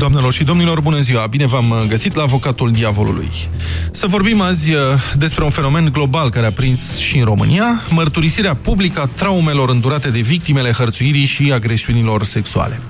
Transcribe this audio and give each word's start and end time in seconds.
Doamnelor 0.00 0.32
și 0.32 0.44
domnilor, 0.44 0.80
bună 0.80 1.00
ziua! 1.00 1.26
Bine 1.26 1.46
v-am 1.46 1.74
găsit 1.88 2.14
la 2.14 2.22
Avocatul 2.22 2.72
Diavolului. 2.72 3.30
Să 3.90 4.06
vorbim 4.06 4.40
azi 4.40 4.72
uh, 4.72 4.78
despre 5.16 5.44
un 5.44 5.50
fenomen 5.50 5.88
global 5.92 6.30
care 6.30 6.46
a 6.46 6.52
prins 6.52 6.96
și 6.96 7.18
în 7.18 7.24
România, 7.24 7.82
mărturisirea 7.90 8.54
publică 8.54 9.00
a 9.00 9.06
traumelor 9.06 9.68
îndurate 9.68 10.10
de 10.10 10.20
victimele 10.20 10.70
hărțuirii 10.70 11.24
și 11.24 11.52
agresiunilor 11.52 12.24
sexuale. 12.24 12.80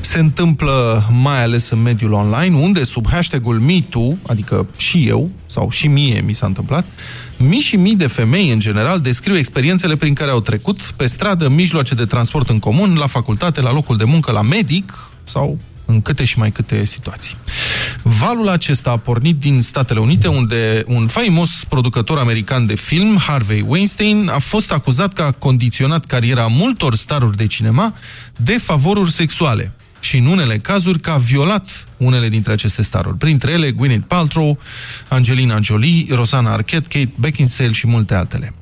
Se 0.00 0.18
întâmplă 0.18 1.04
mai 1.22 1.42
ales 1.42 1.70
în 1.70 1.82
mediul 1.82 2.12
online, 2.12 2.56
unde 2.56 2.84
sub 2.84 3.08
hashtagul 3.10 3.58
MeToo, 3.58 4.16
adică 4.26 4.66
și 4.76 5.06
eu, 5.06 5.30
sau 5.46 5.70
și 5.70 5.86
mie 5.86 6.22
mi 6.26 6.32
s-a 6.32 6.46
întâmplat, 6.46 6.84
mii 7.36 7.60
și 7.60 7.76
mii 7.76 7.96
de 7.96 8.06
femei, 8.06 8.50
în 8.50 8.58
general, 8.58 9.00
descriu 9.00 9.36
experiențele 9.36 9.96
prin 9.96 10.14
care 10.14 10.30
au 10.30 10.40
trecut 10.40 10.80
pe 10.80 11.06
stradă, 11.06 11.48
mijloace 11.48 11.94
de 11.94 12.04
transport 12.04 12.48
în 12.48 12.58
comun, 12.58 12.96
la 12.98 13.06
facultate, 13.06 13.60
la 13.60 13.72
locul 13.72 13.96
de 13.96 14.04
muncă, 14.04 14.32
la 14.32 14.42
medic 14.42 15.10
sau 15.24 15.58
în 15.90 16.00
câte 16.00 16.24
și 16.24 16.38
mai 16.38 16.50
câte 16.50 16.84
situații. 16.84 17.36
Valul 18.02 18.48
acesta 18.48 18.90
a 18.90 18.96
pornit 18.96 19.36
din 19.36 19.62
Statele 19.62 20.00
Unite, 20.00 20.28
unde 20.28 20.84
un 20.86 21.06
faimos 21.06 21.64
producător 21.68 22.18
american 22.18 22.66
de 22.66 22.74
film, 22.74 23.18
Harvey 23.18 23.64
Weinstein, 23.68 24.28
a 24.34 24.38
fost 24.38 24.72
acuzat 24.72 25.12
că 25.12 25.22
a 25.22 25.32
condiționat 25.32 26.04
cariera 26.04 26.46
multor 26.46 26.94
staruri 26.94 27.36
de 27.36 27.46
cinema 27.46 27.94
de 28.36 28.58
favoruri 28.58 29.12
sexuale 29.12 29.72
și 30.00 30.16
în 30.16 30.26
unele 30.26 30.58
cazuri 30.58 31.00
că 31.00 31.10
a 31.10 31.16
violat 31.16 31.86
unele 31.96 32.28
dintre 32.28 32.52
aceste 32.52 32.82
staruri, 32.82 33.16
printre 33.16 33.52
ele 33.52 33.70
Gwyneth 33.70 34.04
Paltrow, 34.06 34.58
Angelina 35.08 35.60
Jolie, 35.60 36.06
Rosanna 36.14 36.52
Arquette, 36.52 36.98
Kate 36.98 37.14
Beckinsale 37.18 37.72
și 37.72 37.86
multe 37.86 38.14
altele. 38.14 38.54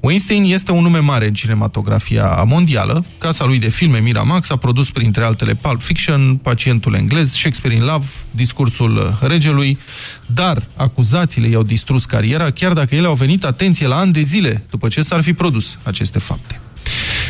Weinstein 0.00 0.44
este 0.44 0.72
un 0.72 0.82
nume 0.82 0.98
mare 0.98 1.26
în 1.26 1.34
cinematografia 1.34 2.42
mondială. 2.46 3.04
Casa 3.18 3.44
lui 3.44 3.58
de 3.58 3.68
filme 3.68 3.98
Miramax 3.98 4.50
a 4.50 4.56
produs 4.56 4.90
printre 4.90 5.24
altele 5.24 5.54
Pulp 5.54 5.80
Fiction, 5.80 6.36
Pacientul 6.36 6.94
englez, 6.94 7.32
Shakespeare 7.32 7.76
in 7.76 7.84
Love, 7.84 8.06
Discursul 8.30 9.18
regelui, 9.20 9.78
dar 10.26 10.66
acuzațiile 10.76 11.48
i-au 11.48 11.62
distrus 11.62 12.04
cariera, 12.04 12.50
chiar 12.50 12.72
dacă 12.72 12.94
ele 12.94 13.06
au 13.06 13.14
venit, 13.14 13.44
atenție, 13.44 13.86
la 13.86 13.96
ani 13.96 14.12
de 14.12 14.20
zile 14.20 14.64
după 14.70 14.88
ce 14.88 15.02
s-ar 15.02 15.22
fi 15.22 15.32
produs 15.32 15.78
aceste 15.82 16.18
fapte. 16.18 16.63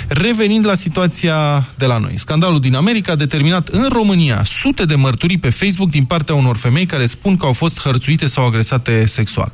Revenind 0.08 0.66
la 0.66 0.74
situația 0.74 1.68
de 1.76 1.86
la 1.86 1.98
noi, 1.98 2.12
scandalul 2.16 2.60
din 2.60 2.74
America 2.74 3.12
a 3.12 3.16
determinat 3.16 3.68
în 3.68 3.88
România 3.88 4.44
sute 4.44 4.84
de 4.84 4.94
mărturii 4.94 5.38
pe 5.38 5.50
Facebook 5.50 5.90
din 5.90 6.04
partea 6.04 6.34
unor 6.34 6.56
femei 6.56 6.86
care 6.86 7.06
spun 7.06 7.36
că 7.36 7.46
au 7.46 7.52
fost 7.52 7.80
hărțuite 7.80 8.26
sau 8.26 8.46
agresate 8.46 9.06
sexual. 9.06 9.52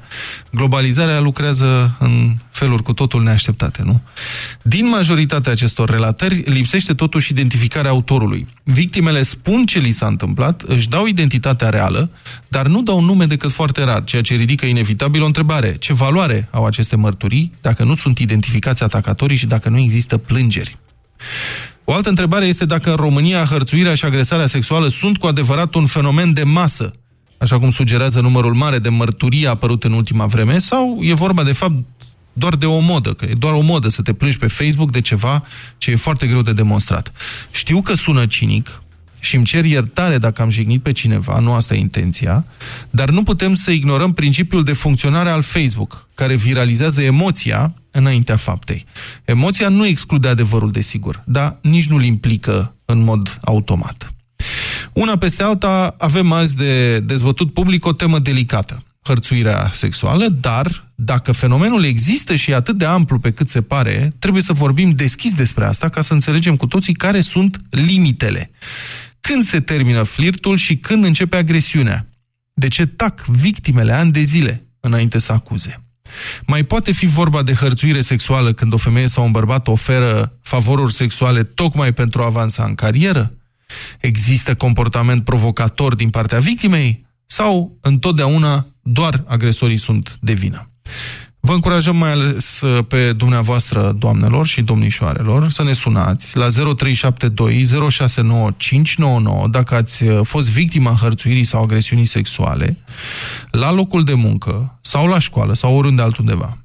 Globalizarea 0.51 1.21
lucrează 1.21 1.97
în 1.99 2.37
feluri 2.51 2.83
cu 2.83 2.93
totul 2.93 3.23
neașteptate, 3.23 3.83
nu? 3.85 4.01
Din 4.63 4.89
majoritatea 4.89 5.53
acestor 5.53 5.91
relatări 5.91 6.43
lipsește 6.45 6.95
totuși 6.95 7.33
identificarea 7.33 7.91
autorului. 7.91 8.47
Victimele 8.63 9.23
spun 9.23 9.65
ce 9.67 9.79
li 9.79 9.91
s-a 9.91 10.07
întâmplat, 10.07 10.63
își 10.67 10.89
dau 10.89 11.07
identitatea 11.07 11.69
reală, 11.69 12.11
dar 12.49 12.67
nu 12.67 12.83
dau 12.83 13.01
nume 13.01 13.25
decât 13.25 13.53
foarte 13.53 13.85
rar, 13.85 14.05
ceea 14.05 14.23
ce 14.23 14.35
ridică 14.35 14.67
inevitabil 14.67 15.23
o 15.23 15.27
întrebare. 15.27 15.77
Ce 15.79 15.93
valoare 15.93 16.49
au 16.51 16.67
aceste 16.67 16.97
mărturii 16.97 17.53
dacă 17.61 17.85
nu 17.85 17.95
sunt 17.95 18.19
identificați 18.19 18.83
atacatorii 18.83 19.37
și 19.37 19.47
dacă 19.47 19.69
nu 19.69 19.79
există 19.79 20.17
plângeri? 20.17 20.40
O 21.85 21.93
altă 21.93 22.09
întrebare 22.09 22.45
este 22.45 22.65
dacă 22.65 22.91
în 22.91 22.97
România 22.97 23.45
hărțuirea 23.45 23.95
și 23.95 24.05
agresarea 24.05 24.47
sexuală 24.47 24.89
sunt 24.89 25.19
cu 25.19 25.27
adevărat 25.27 25.75
un 25.75 25.87
fenomen 25.87 26.33
de 26.33 26.43
masă, 26.43 26.91
așa 27.39 27.59
cum 27.59 27.71
sugerează 27.71 28.21
numărul 28.21 28.55
mare 28.55 28.79
de 28.79 28.89
mărturii 28.89 29.47
apărut 29.47 29.85
în 29.85 29.93
ultima 29.93 30.27
vreme, 30.27 30.59
sau 30.59 30.99
e 31.01 31.15
vorba 31.15 31.43
de 31.43 31.53
fapt 31.53 31.75
doar 32.33 32.57
de 32.57 32.67
o 32.67 32.79
modă, 32.79 33.13
că 33.13 33.25
e 33.25 33.35
doar 33.35 33.53
o 33.53 33.61
modă 33.61 33.89
să 33.89 34.03
te 34.03 34.13
plângi 34.13 34.39
pe 34.39 34.47
Facebook 34.47 34.91
de 34.91 35.01
ceva 35.01 35.45
ce 35.79 35.91
e 35.91 35.97
foarte 35.97 36.27
greu 36.27 36.43
de 36.43 36.53
demonstrat. 36.53 37.13
Știu 37.51 37.83
că 37.83 37.95
sună 37.95 38.27
cinic 38.27 38.83
și 39.21 39.37
îmi 39.37 39.45
cer 39.45 39.65
iertare 39.65 40.19
dacă 40.19 40.43
am 40.43 40.51
jignit 40.51 40.83
pe 40.83 40.93
cineva, 40.93 41.39
nu 41.39 41.53
asta 41.53 41.75
e 41.75 41.79
intenția, 41.79 42.45
dar 42.91 43.11
nu 43.11 43.23
putem 43.23 43.55
să 43.55 43.71
ignorăm 43.71 44.13
principiul 44.13 44.65
de 44.65 44.73
funcționare 44.73 45.31
al 45.31 45.43
Facebook, 45.43 46.09
care 46.15 46.35
viralizează 46.35 47.03
emoția 47.03 47.75
înaintea 47.91 48.37
faptei. 48.37 48.85
Emoția 49.25 49.69
nu 49.69 49.87
exclude 49.87 50.29
adevărul, 50.29 50.71
desigur, 50.71 51.23
dar 51.27 51.59
nici 51.63 51.89
nu-l 51.89 52.05
implică 52.05 52.75
în 52.85 53.05
mod 53.05 53.39
automat. 53.41 54.15
Una 54.93 55.17
peste 55.17 55.43
alta, 55.43 55.95
avem 55.99 56.33
azi 56.33 56.57
de 56.57 56.99
dezbătut 56.99 57.53
public 57.53 57.87
o 57.87 57.93
temă 57.93 58.19
delicată 58.19 58.83
hărțuirea 59.03 59.71
sexuală, 59.75 60.27
dar 60.41 60.85
dacă 60.95 61.33
fenomenul 61.33 61.85
există 61.85 62.35
și 62.35 62.51
e 62.51 62.55
atât 62.55 62.79
de 62.79 62.85
amplu 62.85 63.19
pe 63.19 63.31
cât 63.31 63.49
se 63.51 63.63
pare, 63.63 64.13
trebuie 64.19 64.43
să 64.43 64.53
vorbim 64.53 64.91
deschis 64.91 65.35
despre 65.35 65.65
asta 65.65 65.89
ca 65.89 66.01
să 66.01 66.13
înțelegem 66.13 66.57
cu 66.57 66.67
toții 66.67 66.95
care 66.95 67.21
sunt 67.21 67.57
limitele. 67.71 68.51
Când 69.33 69.45
se 69.45 69.61
termină 69.61 70.03
flirtul 70.03 70.57
și 70.57 70.77
când 70.77 71.05
începe 71.05 71.37
agresiunea? 71.37 72.09
De 72.53 72.69
ce 72.69 72.87
tac 72.87 73.25
victimele 73.25 73.93
ani 73.93 74.13
de 74.13 74.21
zile 74.21 74.67
înainte 74.81 75.19
să 75.19 75.33
acuze? 75.33 75.85
Mai 76.47 76.63
poate 76.63 76.93
fi 76.93 77.07
vorba 77.07 77.43
de 77.43 77.55
hărțuire 77.55 78.01
sexuală 78.01 78.53
când 78.53 78.73
o 78.73 78.77
femeie 78.77 79.07
sau 79.07 79.25
un 79.25 79.31
bărbat 79.31 79.69
oferă 79.69 80.39
favoruri 80.43 80.93
sexuale 80.93 81.43
tocmai 81.43 81.93
pentru 81.93 82.23
a 82.23 82.25
avansa 82.25 82.65
în 82.65 82.75
carieră? 82.75 83.35
Există 84.01 84.55
comportament 84.55 85.25
provocator 85.25 85.95
din 85.95 86.11
partea 86.11 86.39
victimei? 86.39 87.07
Sau 87.27 87.79
întotdeauna 87.81 88.67
doar 88.83 89.25
agresorii 89.27 89.79
sunt 89.79 90.19
de 90.21 90.33
vină. 90.33 90.71
Vă 91.41 91.53
încurajăm 91.53 91.97
mai 91.97 92.13
ales 92.13 92.61
uh, 92.61 92.85
pe 92.89 93.13
dumneavoastră, 93.13 93.95
doamnelor 93.99 94.47
și 94.47 94.63
domnișoarelor, 94.63 95.51
să 95.51 95.63
ne 95.63 95.73
sunați 95.73 96.37
la 96.37 96.49
0372 96.49 97.65
069599 97.91 99.49
dacă 99.49 99.75
ați 99.75 100.03
uh, 100.03 100.21
fost 100.23 100.51
victima 100.51 100.91
hărțuirii 100.91 101.45
sau 101.45 101.63
agresiunii 101.63 102.05
sexuale 102.05 102.79
la 103.51 103.73
locul 103.73 104.05
de 104.05 104.15
muncă 104.15 104.79
sau 104.81 105.07
la 105.07 105.19
școală 105.19 105.55
sau 105.55 105.77
oriunde 105.77 106.03
altundeva. 106.03 106.59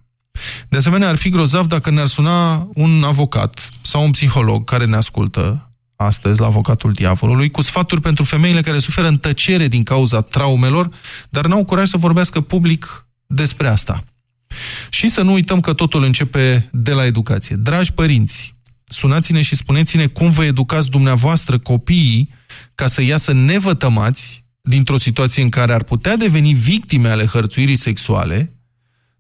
De 0.69 0.77
asemenea, 0.77 1.07
ar 1.07 1.15
fi 1.15 1.29
grozav 1.29 1.67
dacă 1.67 1.89
ne-ar 1.89 2.07
suna 2.07 2.67
un 2.73 3.03
avocat 3.05 3.69
sau 3.81 4.03
un 4.03 4.11
psiholog 4.11 4.63
care 4.63 4.85
ne 4.85 4.95
ascultă 4.95 5.69
astăzi 5.95 6.39
la 6.39 6.45
avocatul 6.45 6.91
diavolului, 6.91 7.49
cu 7.49 7.61
sfaturi 7.61 8.01
pentru 8.01 8.23
femeile 8.23 8.61
care 8.61 8.79
suferă 8.79 9.07
în 9.07 9.17
tăcere 9.17 9.67
din 9.67 9.83
cauza 9.83 10.21
traumelor, 10.21 10.89
dar 11.29 11.45
n-au 11.45 11.65
curaj 11.65 11.87
să 11.87 11.97
vorbească 11.97 12.41
public 12.41 13.07
despre 13.27 13.67
asta. 13.67 14.03
Și 14.89 15.09
să 15.09 15.21
nu 15.21 15.33
uităm 15.33 15.59
că 15.59 15.73
totul 15.73 16.03
începe 16.03 16.69
de 16.71 16.91
la 16.91 17.05
educație. 17.05 17.55
Dragi 17.55 17.93
părinți, 17.93 18.55
sunați-ne 18.85 19.41
și 19.41 19.55
spuneți-ne 19.55 20.07
cum 20.07 20.31
vă 20.31 20.43
educați 20.43 20.89
dumneavoastră 20.89 21.57
copiii 21.57 22.29
ca 22.75 22.87
să 22.87 23.01
iasă 23.01 23.33
nevătămați 23.33 24.43
dintr-o 24.61 24.97
situație 24.97 25.43
în 25.43 25.49
care 25.49 25.73
ar 25.73 25.83
putea 25.83 26.17
deveni 26.17 26.53
victime 26.53 27.09
ale 27.09 27.25
hărțuirii 27.25 27.75
sexuale, 27.75 28.53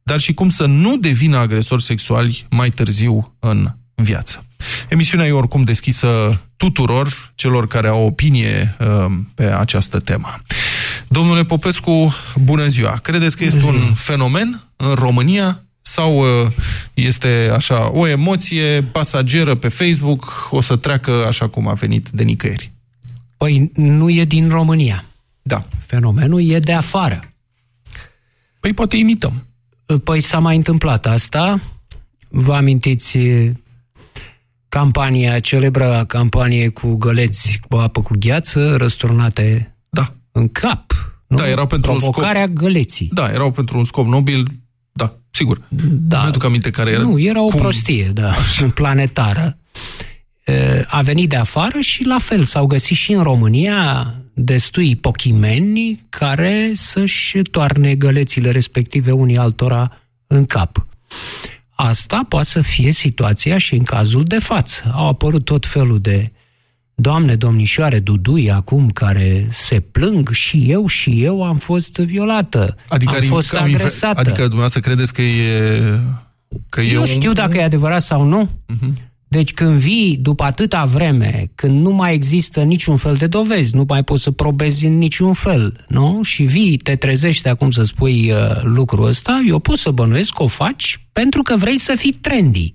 dar 0.03 0.19
și 0.19 0.33
cum 0.33 0.49
să 0.49 0.65
nu 0.65 0.97
devină 0.97 1.37
agresori 1.37 1.83
sexuali 1.83 2.45
mai 2.49 2.69
târziu 2.69 3.35
în 3.39 3.75
viață. 3.95 4.45
Emisiunea 4.89 5.27
e 5.27 5.31
oricum 5.31 5.63
deschisă 5.63 6.41
tuturor 6.57 7.31
celor 7.35 7.67
care 7.67 7.87
au 7.87 8.05
opinie 8.05 8.75
uh, 8.79 9.05
pe 9.35 9.43
această 9.43 9.99
temă. 9.99 10.35
Domnule 11.15 11.45
Popescu, 11.45 12.13
bună 12.43 12.67
ziua! 12.67 12.91
Credeți 12.91 13.37
că 13.37 13.43
este 13.43 13.63
un 13.63 13.93
fenomen 13.93 14.63
în 14.75 14.93
România 14.93 15.63
sau 15.81 16.19
uh, 16.19 16.51
este 16.93 17.51
așa 17.53 17.91
o 17.91 18.07
emoție 18.07 18.81
pasageră 18.91 19.55
pe 19.55 19.67
Facebook, 19.67 20.47
o 20.51 20.61
să 20.61 20.75
treacă 20.75 21.25
așa 21.27 21.47
cum 21.47 21.67
a 21.67 21.73
venit 21.73 22.09
de 22.09 22.23
nicăieri? 22.23 22.71
Păi 23.37 23.71
nu 23.73 24.09
e 24.09 24.23
din 24.23 24.49
România. 24.49 25.05
Da. 25.41 25.61
Fenomenul 25.85 26.49
e 26.49 26.59
de 26.59 26.73
afară. 26.73 27.33
Păi 28.59 28.73
poate 28.73 28.97
imităm. 28.97 29.45
Păi 30.03 30.19
s-a 30.19 30.39
mai 30.39 30.55
întâmplat 30.55 31.05
asta. 31.05 31.61
Vă 32.27 32.53
amintiți 32.53 33.17
campania, 34.69 35.39
celebra 35.39 36.05
campanie 36.05 36.69
cu 36.69 36.95
găleți 36.95 37.59
cu 37.69 37.77
apă 37.77 38.01
cu 38.01 38.13
gheață 38.19 38.75
răsturnate 38.75 39.75
da. 39.89 40.13
în 40.31 40.47
cap. 40.47 40.83
Nu? 41.27 41.37
Da, 41.37 41.49
erau 41.49 41.67
pentru 41.67 41.91
Provocarea 41.91 42.41
un 42.41 42.47
scop... 42.47 42.59
găleții. 42.59 43.09
Da, 43.13 43.29
erau 43.31 43.51
pentru 43.51 43.77
un 43.77 43.85
scop 43.85 44.05
nobil, 44.07 44.45
da, 44.91 45.15
sigur. 45.31 45.61
Da. 46.07 46.21
Nu 46.21 46.27
aduc 46.27 46.43
aminte 46.43 46.69
care 46.69 46.89
era. 46.89 47.01
Nu, 47.01 47.19
era 47.19 47.41
o 47.41 47.47
Cum? 47.47 47.59
prostie, 47.59 48.09
da, 48.13 48.33
planetară. 48.75 49.57
A 50.87 51.01
venit 51.01 51.29
de 51.29 51.35
afară 51.35 51.79
și 51.79 52.03
la 52.03 52.17
fel 52.17 52.43
s-au 52.43 52.65
găsit 52.65 52.97
și 52.97 53.11
în 53.11 53.23
România 53.23 54.13
destui 54.33 54.95
pochimeni 54.95 55.97
care 56.09 56.71
să-și 56.73 57.41
toarne 57.41 57.95
gălețile 57.95 58.51
respective 58.51 59.11
unii 59.11 59.37
altora 59.37 59.91
în 60.27 60.45
cap. 60.45 60.87
Asta 61.69 62.25
poate 62.29 62.45
să 62.45 62.61
fie 62.61 62.91
situația 62.91 63.57
și 63.57 63.75
în 63.75 63.83
cazul 63.83 64.23
de 64.23 64.39
față. 64.39 64.91
Au 64.93 65.07
apărut 65.07 65.45
tot 65.45 65.65
felul 65.65 65.99
de 65.99 66.31
doamne, 66.95 67.35
domnișoare 67.35 67.99
Dudui 67.99 68.51
acum 68.51 68.89
care 68.89 69.47
se 69.49 69.79
plâng 69.79 70.29
și 70.29 70.65
eu 70.67 70.87
și 70.87 71.23
eu 71.23 71.43
am 71.43 71.57
fost 71.57 71.95
violată. 71.95 72.75
Adică 72.87 73.15
am 73.15 73.21
fost 73.21 73.55
agresată. 73.55 74.19
Adică 74.19 74.39
dumneavoastră 74.39 74.79
credeți 74.79 75.13
că 75.13 75.21
e... 75.21 75.99
Că 76.69 76.81
eu 76.81 77.01
e 77.01 77.05
știu 77.05 77.29
un... 77.29 77.35
dacă 77.35 77.57
e 77.57 77.63
adevărat 77.63 78.01
sau 78.01 78.23
nu. 78.23 78.49
Uh-huh. 78.49 79.13
Deci 79.27 79.53
când 79.53 79.77
vii 79.77 80.17
după 80.21 80.43
atâta 80.43 80.85
vreme, 80.85 81.51
când 81.55 81.81
nu 81.81 81.91
mai 81.91 82.13
există 82.13 82.61
niciun 82.61 82.95
fel 82.95 83.15
de 83.15 83.27
dovezi, 83.27 83.75
nu 83.75 83.85
mai 83.87 84.03
poți 84.03 84.23
să 84.23 84.31
probezi 84.31 84.85
în 84.85 84.97
niciun 84.97 85.33
fel, 85.33 85.85
nu? 85.87 86.19
Și 86.23 86.43
vii, 86.43 86.77
te 86.77 86.95
trezești 86.95 87.47
acum 87.47 87.71
să 87.71 87.83
spui 87.83 88.31
uh, 88.31 88.61
lucrul 88.63 89.05
ăsta, 89.05 89.43
eu 89.47 89.59
pot 89.59 89.77
să 89.77 89.89
bănuiesc 89.89 90.33
că 90.33 90.43
o 90.43 90.47
faci 90.47 91.07
pentru 91.11 91.41
că 91.41 91.55
vrei 91.55 91.77
să 91.77 91.93
fii 91.97 92.17
trendy. 92.21 92.73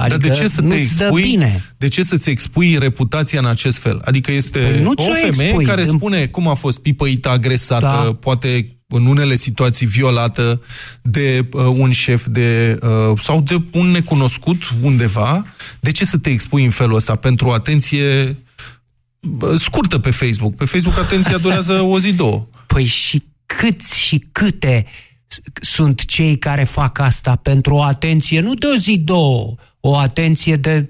Adică 0.00 0.16
Dar 0.16 0.28
de 0.28 0.34
ce 0.34 0.48
să 0.48 0.62
te 0.62 0.74
expui, 0.74 1.22
bine. 1.22 1.64
de 1.76 1.88
ce 1.88 2.02
să-ți 2.02 2.30
expui 2.30 2.78
reputația 2.78 3.38
în 3.38 3.46
acest 3.46 3.78
fel? 3.78 4.00
Adică 4.04 4.32
este 4.32 4.58
păi 4.58 4.92
o 4.94 5.02
femeie 5.02 5.26
expui. 5.26 5.64
care 5.64 5.84
spune 5.84 6.26
cum 6.26 6.48
a 6.48 6.54
fost 6.54 6.78
pipăită, 6.78 7.28
agresată, 7.28 7.80
da. 7.80 8.16
poate 8.20 8.68
în 8.86 9.06
unele 9.06 9.36
situații 9.36 9.86
violată 9.86 10.62
de 11.02 11.48
uh, 11.52 11.64
un 11.76 11.90
șef 11.90 12.26
de, 12.26 12.78
uh, 12.82 13.18
sau 13.20 13.40
de 13.40 13.62
un 13.72 13.86
necunoscut 13.86 14.62
undeva. 14.82 15.46
De 15.80 15.90
ce 15.90 16.04
să 16.04 16.18
te 16.18 16.30
expui 16.30 16.64
în 16.64 16.70
felul 16.70 16.94
ăsta? 16.94 17.14
Pentru 17.14 17.48
o 17.48 17.52
atenție 17.52 18.36
uh, 19.40 19.54
scurtă 19.54 19.98
pe 19.98 20.10
Facebook. 20.10 20.54
Pe 20.54 20.64
Facebook 20.64 20.98
atenția 20.98 21.38
durează 21.46 21.80
o 21.80 21.98
zi, 21.98 22.12
două. 22.12 22.48
Păi 22.66 22.84
și 22.84 23.22
câți 23.46 23.98
și 23.98 24.24
câte 24.32 24.86
sunt 25.60 26.04
cei 26.04 26.38
care 26.38 26.64
fac 26.64 26.98
asta 26.98 27.36
pentru 27.36 27.74
o 27.74 27.82
atenție, 27.82 28.40
nu 28.40 28.54
de 28.54 28.66
o 28.66 28.76
zi, 28.76 28.98
două, 28.98 29.54
o 29.80 29.96
atenție 29.96 30.56
de 30.56 30.88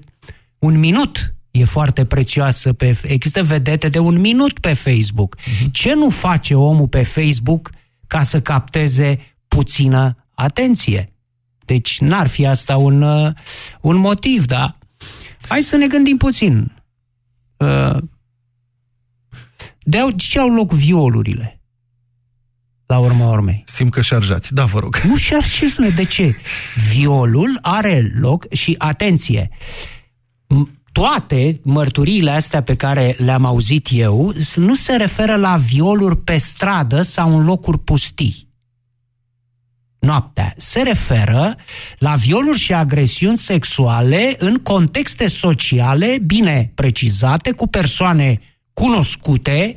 un 0.59 0.79
minut 0.79 1.33
e 1.51 1.63
foarte 1.63 2.05
prețioasă. 2.05 2.73
Pe, 2.73 2.99
există 3.03 3.43
vedete 3.43 3.89
de 3.89 3.99
un 3.99 4.19
minut 4.19 4.59
pe 4.59 4.73
Facebook. 4.73 5.37
Uh-huh. 5.37 5.71
Ce 5.71 5.93
nu 5.93 6.09
face 6.09 6.55
omul 6.55 6.87
pe 6.87 7.03
Facebook 7.03 7.69
ca 8.07 8.21
să 8.21 8.41
capteze 8.41 9.19
puțină 9.47 10.25
atenție? 10.33 11.05
Deci 11.65 11.99
n-ar 11.99 12.27
fi 12.27 12.45
asta 12.45 12.77
un, 12.77 13.01
uh, 13.01 13.31
un 13.81 13.95
motiv, 13.95 14.45
da? 14.45 14.75
Hai 15.47 15.61
să 15.61 15.75
ne 15.75 15.87
gândim 15.87 16.17
puțin. 16.17 16.75
Uh, 17.57 17.97
de 19.83 19.97
ce 20.17 20.39
au 20.39 20.49
loc 20.49 20.71
violurile? 20.71 21.60
La 22.91 22.97
urma 22.97 23.29
urmei. 23.29 23.63
Simt 23.65 23.91
că 23.91 24.01
șarjați. 24.01 24.53
Da, 24.53 24.63
vă 24.63 24.79
rog. 24.79 24.97
Nu 24.97 25.17
șarjez, 25.17 25.75
de 25.95 26.03
ce? 26.03 26.35
Violul 26.93 27.59
are 27.61 28.11
loc 28.19 28.53
și, 28.53 28.75
atenție, 28.77 29.49
toate 30.91 31.59
mărturiile 31.63 32.31
astea 32.31 32.61
pe 32.63 32.75
care 32.75 33.15
le-am 33.17 33.45
auzit 33.45 33.87
eu 33.91 34.33
nu 34.55 34.75
se 34.75 34.95
referă 34.95 35.35
la 35.35 35.55
violuri 35.57 36.17
pe 36.17 36.37
stradă 36.37 37.01
sau 37.01 37.37
în 37.37 37.45
locuri 37.45 37.79
pustii. 37.79 38.49
Noaptea. 39.99 40.53
Se 40.57 40.81
referă 40.81 41.55
la 41.97 42.13
violuri 42.13 42.57
și 42.57 42.73
agresiuni 42.73 43.37
sexuale 43.37 44.35
în 44.37 44.55
contexte 44.57 45.27
sociale 45.27 46.17
bine 46.25 46.71
precizate, 46.75 47.51
cu 47.51 47.67
persoane 47.67 48.39
cunoscute, 48.73 49.75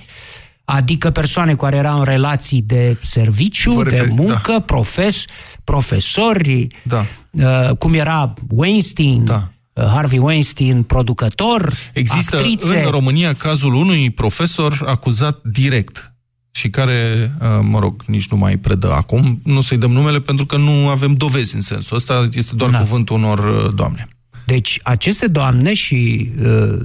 adică 0.64 1.10
persoane 1.10 1.54
care 1.54 1.76
erau 1.76 1.98
în 1.98 2.04
relații 2.04 2.62
de 2.62 2.96
serviciu, 3.00 3.82
referi, 3.82 4.08
de 4.08 4.22
muncă, 4.22 4.52
da. 4.52 4.60
profes, 4.60 5.24
profesori, 5.64 6.66
da. 6.82 7.06
uh, 7.30 7.76
cum 7.76 7.94
era 7.94 8.34
Weinstein, 8.50 9.24
da. 9.24 9.50
uh, 9.72 9.84
Harvey 9.84 10.18
Weinstein, 10.18 10.82
producător, 10.82 11.72
Există 11.92 12.36
actrițe. 12.36 12.84
în 12.84 12.90
România 12.90 13.34
cazul 13.34 13.74
unui 13.74 14.10
profesor 14.10 14.82
acuzat 14.86 15.40
direct 15.42 16.14
și 16.50 16.70
care, 16.70 17.30
uh, 17.40 17.48
mă 17.62 17.78
rog, 17.78 18.02
nici 18.06 18.28
nu 18.28 18.36
mai 18.36 18.56
predă 18.56 18.92
acum, 18.92 19.40
nu 19.44 19.60
să-i 19.60 19.78
dăm 19.78 19.90
numele 19.90 20.20
pentru 20.20 20.46
că 20.46 20.56
nu 20.56 20.88
avem 20.88 21.12
dovezi 21.12 21.54
în 21.54 21.60
sensul 21.60 21.96
ăsta, 21.96 22.28
este 22.32 22.54
doar 22.54 22.70
da. 22.70 22.78
cuvântul 22.78 23.16
unor 23.16 23.38
uh, 23.38 23.74
doamne. 23.74 24.08
Deci 24.46 24.80
aceste 24.82 25.26
doamne 25.26 25.72
și 25.72 26.30
uh, 26.42 26.78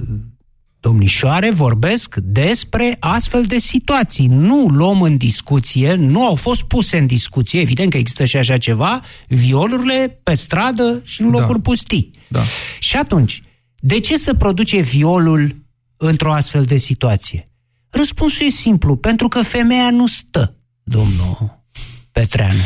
domnișoare 0.80 1.50
vorbesc 1.50 2.14
despre 2.16 2.96
astfel 3.00 3.44
de 3.44 3.58
situații. 3.58 4.26
Nu 4.26 4.66
luăm 4.66 5.02
în 5.02 5.16
discuție, 5.16 5.94
nu 5.94 6.26
au 6.26 6.34
fost 6.34 6.62
puse 6.62 6.98
în 6.98 7.06
discuție, 7.06 7.60
evident 7.60 7.90
că 7.90 7.96
există 7.96 8.24
și 8.24 8.36
așa 8.36 8.56
ceva, 8.56 9.00
violurile 9.28 10.20
pe 10.22 10.34
stradă 10.34 11.00
și 11.04 11.20
în 11.20 11.30
da. 11.30 11.38
locuri 11.38 11.62
da. 11.62 11.70
pustii. 11.70 12.10
Da. 12.28 12.40
Și 12.78 12.96
atunci, 12.96 13.42
de 13.76 14.00
ce 14.00 14.16
să 14.16 14.34
produce 14.34 14.80
violul 14.80 15.56
într-o 15.96 16.32
astfel 16.32 16.64
de 16.64 16.76
situație? 16.76 17.42
Răspunsul 17.90 18.46
e 18.46 18.50
simplu, 18.50 18.96
pentru 18.96 19.28
că 19.28 19.42
femeia 19.42 19.90
nu 19.90 20.06
stă, 20.06 20.56
domnul 20.82 21.64
Petreanu. 22.12 22.60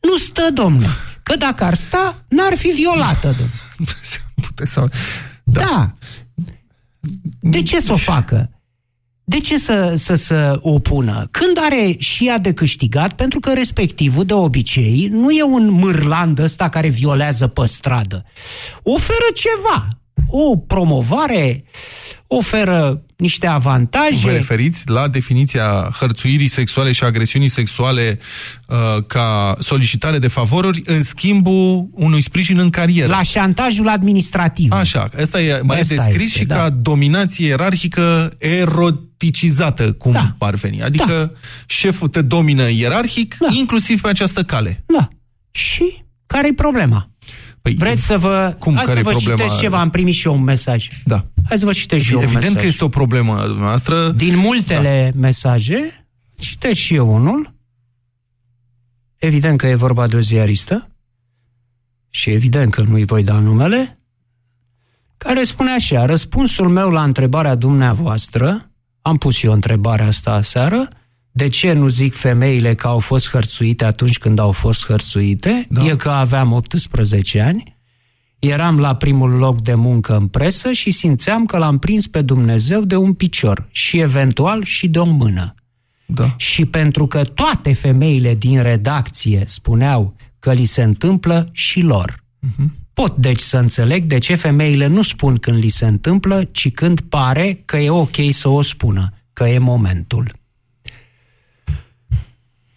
Nu 0.00 0.16
stă, 0.16 0.48
domnule. 0.54 0.88
Că 1.22 1.36
dacă 1.36 1.64
ar 1.64 1.74
sta, 1.74 2.24
n-ar 2.28 2.56
fi 2.56 2.68
violată, 2.68 3.26
domnule. 3.26 4.90
Da. 5.44 5.60
da. 5.60 5.94
De 7.40 7.62
ce 7.62 7.80
să 7.80 7.92
o 7.92 7.96
facă? 7.96 8.50
De 9.24 9.40
ce 9.40 9.58
să, 9.58 9.92
să 9.96 10.14
să 10.14 10.58
opună? 10.60 11.28
Când 11.30 11.58
are 11.60 11.94
și 11.98 12.26
ea 12.26 12.38
de 12.38 12.52
câștigat, 12.52 13.12
pentru 13.12 13.40
că 13.40 13.52
respectivul, 13.52 14.24
de 14.24 14.34
obicei, 14.34 15.08
nu 15.12 15.30
e 15.30 15.42
un 15.42 15.70
mârland 15.70 16.38
ăsta 16.38 16.68
care 16.68 16.88
violează 16.88 17.46
pe 17.46 17.66
stradă. 17.66 18.24
Oferă 18.82 19.26
ceva, 19.34 19.98
o 20.26 20.56
promovare, 20.56 21.64
oferă 22.26 23.02
niște 23.16 23.46
avantaje. 23.46 24.26
Vă 24.26 24.30
referiți 24.30 24.82
la 24.86 25.08
definiția 25.08 25.90
hărțuirii 25.98 26.48
sexuale 26.48 26.92
și 26.92 27.04
agresiunii 27.04 27.48
sexuale 27.48 28.18
uh, 28.68 29.04
ca 29.06 29.54
solicitare 29.58 30.18
de 30.18 30.28
favoruri 30.28 30.82
în 30.84 31.02
schimbul 31.02 31.88
unui 31.92 32.20
sprijin 32.20 32.58
în 32.58 32.70
carieră. 32.70 33.08
La 33.08 33.22
șantajul 33.22 33.88
administrativ. 33.88 34.72
Așa, 34.72 35.08
asta 35.20 35.40
e 35.40 35.60
mai 35.62 35.80
asta 35.80 35.94
descris 35.94 36.26
este, 36.26 36.38
și 36.38 36.44
da. 36.44 36.56
ca 36.56 36.70
dominație 36.70 37.46
ierarhică 37.46 38.32
eroticizată, 38.38 39.92
cum 39.92 40.12
da. 40.12 40.34
ar 40.38 40.54
veni. 40.54 40.82
Adică 40.82 41.32
da. 41.32 41.38
șeful 41.66 42.08
te 42.08 42.22
domină 42.22 42.70
ierarhic, 42.70 43.36
da. 43.38 43.46
inclusiv 43.50 44.00
pe 44.00 44.08
această 44.08 44.42
cale. 44.42 44.84
Da. 44.86 45.08
Și 45.50 46.04
care 46.26 46.48
e 46.48 46.54
problema? 46.54 47.08
Păi, 47.64 47.74
Vreți 47.74 48.06
să 48.06 48.18
vă... 48.18 48.56
Cum, 48.58 48.74
Hai 48.74 48.84
care 48.84 48.96
să 48.96 49.02
vă 49.02 49.10
problema 49.10 49.36
citesc 49.36 49.60
ceva, 49.60 49.80
am 49.80 49.90
primit 49.90 50.14
și 50.14 50.26
eu 50.26 50.34
un 50.34 50.42
mesaj. 50.42 50.86
Da. 51.04 51.24
Hai 51.48 51.58
să 51.58 51.64
vă 51.64 51.72
citesc 51.72 52.04
și 52.04 52.12
eu 52.12 52.18
un 52.18 52.22
Evident 52.22 52.44
mesaj. 52.44 52.60
că 52.60 52.66
este 52.66 52.84
o 52.84 52.88
problemă 52.88 53.42
dumneavoastră. 53.46 54.08
Din 54.08 54.36
multele 54.36 55.10
da. 55.14 55.20
mesaje, 55.20 56.06
citesc 56.38 56.78
și 56.78 56.94
eu 56.94 57.14
unul. 57.14 57.54
Evident 59.16 59.58
că 59.58 59.66
e 59.66 59.74
vorba 59.74 60.06
de 60.06 60.16
o 60.16 60.20
ziaristă 60.20 60.88
și 62.10 62.30
evident 62.30 62.72
că 62.72 62.82
nu-i 62.82 63.04
voi 63.04 63.22
da 63.22 63.38
numele, 63.38 63.98
care 65.16 65.42
spune 65.42 65.72
așa, 65.72 66.06
răspunsul 66.06 66.68
meu 66.68 66.90
la 66.90 67.02
întrebarea 67.02 67.54
dumneavoastră, 67.54 68.70
am 69.02 69.16
pus 69.16 69.42
eu 69.42 69.52
întrebarea 69.52 70.06
asta 70.06 70.32
aseară, 70.32 70.88
de 71.36 71.48
ce 71.48 71.72
nu 71.72 71.88
zic 71.88 72.14
femeile 72.14 72.74
că 72.74 72.86
au 72.86 72.98
fost 72.98 73.30
hărțuite 73.30 73.84
atunci 73.84 74.18
când 74.18 74.38
au 74.38 74.52
fost 74.52 74.86
hărțuite? 74.86 75.66
Da. 75.68 75.84
E 75.84 75.96
că 75.96 76.10
aveam 76.10 76.52
18 76.52 77.40
ani, 77.40 77.76
eram 78.38 78.78
la 78.78 78.94
primul 78.94 79.30
loc 79.30 79.60
de 79.60 79.74
muncă 79.74 80.16
în 80.16 80.26
presă 80.26 80.72
și 80.72 80.90
simțeam 80.90 81.46
că 81.46 81.56
l-am 81.56 81.78
prins 81.78 82.06
pe 82.06 82.22
Dumnezeu 82.22 82.84
de 82.84 82.96
un 82.96 83.12
picior 83.12 83.68
și 83.70 83.98
eventual 83.98 84.62
și 84.62 84.88
de 84.88 84.98
o 84.98 85.04
mână. 85.04 85.54
Da. 86.06 86.34
Și 86.36 86.64
pentru 86.64 87.06
că 87.06 87.24
toate 87.24 87.72
femeile 87.72 88.34
din 88.34 88.62
redacție 88.62 89.42
spuneau 89.46 90.16
că 90.38 90.52
li 90.52 90.64
se 90.64 90.82
întâmplă 90.82 91.48
și 91.52 91.80
lor. 91.80 92.14
Uh-huh. 92.46 92.82
Pot 92.92 93.16
deci 93.16 93.40
să 93.40 93.56
înțeleg 93.56 94.04
de 94.04 94.18
ce 94.18 94.34
femeile 94.34 94.86
nu 94.86 95.02
spun 95.02 95.36
când 95.36 95.58
li 95.58 95.68
se 95.68 95.86
întâmplă, 95.86 96.44
ci 96.44 96.70
când 96.70 97.00
pare 97.00 97.62
că 97.64 97.76
e 97.76 97.90
ok 97.90 98.16
să 98.30 98.48
o 98.48 98.62
spună, 98.62 99.12
că 99.32 99.44
e 99.44 99.58
momentul. 99.58 100.42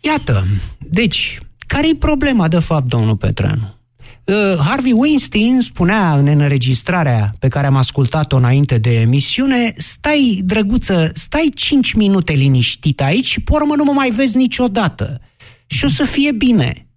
Iată, 0.08 0.48
deci, 0.78 1.40
care 1.68 1.90
e 1.90 1.96
problema 1.96 2.48
de 2.48 2.60
fapt, 2.60 2.86
domnul 2.86 3.18
Petreanu? 3.18 3.76
Uh, 4.24 4.36
Harvey 4.60 4.92
Weinstein 4.92 5.62
spunea 5.62 6.18
în 6.18 6.28
înregistrarea 6.28 7.34
pe 7.40 7.48
care 7.48 7.68
am 7.68 7.76
ascultat-o 7.76 8.38
înainte 8.38 8.78
de 8.78 9.00
emisiune, 9.00 9.74
stai, 9.78 10.42
drăguță, 10.44 11.12
stai 11.14 11.52
5 11.56 11.94
minute 11.94 12.34
liniștit 12.34 13.02
aici 13.02 13.26
și 13.26 13.42
pe 13.42 13.52
urmă 13.54 13.76
nu 13.76 13.84
mă 13.84 13.92
mai 13.92 14.10
vezi 14.10 14.38
niciodată. 14.38 15.22
Și 15.66 15.86
o 15.86 15.88
să 15.88 16.04
fie 16.04 16.32
bine. 16.32 16.88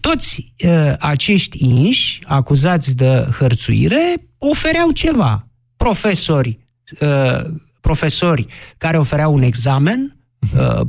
Toți 0.00 0.54
uh, 0.64 0.92
acești 0.98 1.64
inși 1.64 2.20
acuzați 2.26 2.96
de 2.96 3.28
hărțuire 3.38 4.14
ofereau 4.38 4.90
ceva. 4.90 5.48
Profesori, 5.76 6.58
uh, 7.00 7.44
profesori 7.80 8.46
care 8.78 8.98
ofereau 8.98 9.34
un 9.34 9.42
examen, 9.42 10.00
uh, 10.00 10.19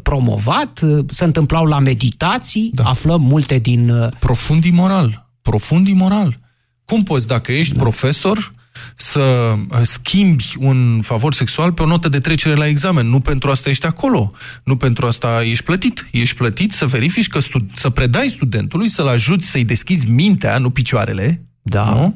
promovat, 0.03 0.81
uh, 0.81 1.05
se 1.07 1.23
întâmplau 1.23 1.65
la 1.65 1.79
meditații, 1.79 2.69
da. 2.73 2.83
aflăm 2.83 3.21
multe 3.21 3.59
din... 3.59 3.89
Uh... 3.89 4.09
Profund 4.19 4.65
imoral, 4.65 5.29
profund 5.41 5.87
imoral. 5.87 6.37
Cum 6.85 7.03
poți, 7.03 7.27
dacă 7.27 7.51
ești 7.51 7.73
da. 7.73 7.81
profesor, 7.81 8.53
să 8.95 9.53
uh, 9.71 9.79
schimbi 9.83 10.55
un 10.59 11.01
favor 11.01 11.33
sexual 11.33 11.71
pe 11.71 11.81
o 11.81 11.85
notă 11.85 12.09
de 12.09 12.19
trecere 12.19 12.55
la 12.55 12.67
examen. 12.67 13.07
Nu 13.07 13.19
pentru 13.19 13.49
asta 13.49 13.69
ești 13.69 13.85
acolo. 13.85 14.31
Nu 14.63 14.75
pentru 14.75 15.05
asta 15.05 15.43
ești 15.43 15.63
plătit. 15.63 16.07
Ești 16.11 16.35
plătit 16.35 16.71
să 16.71 16.85
verifici 16.85 17.27
că 17.27 17.39
să 17.75 17.89
predai 17.89 18.29
studentului, 18.29 18.87
să-l 18.87 19.07
ajuți 19.07 19.47
să-i 19.47 19.65
deschizi 19.65 20.09
mintea, 20.09 20.57
nu 20.57 20.69
picioarele. 20.69 21.45
Da. 21.61 21.93
Nu? 21.93 22.15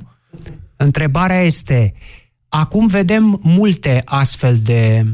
Întrebarea 0.75 1.41
este, 1.41 1.93
acum 2.49 2.87
vedem 2.87 3.39
multe 3.43 4.01
astfel 4.05 4.57
de 4.63 5.01
uh, 5.05 5.11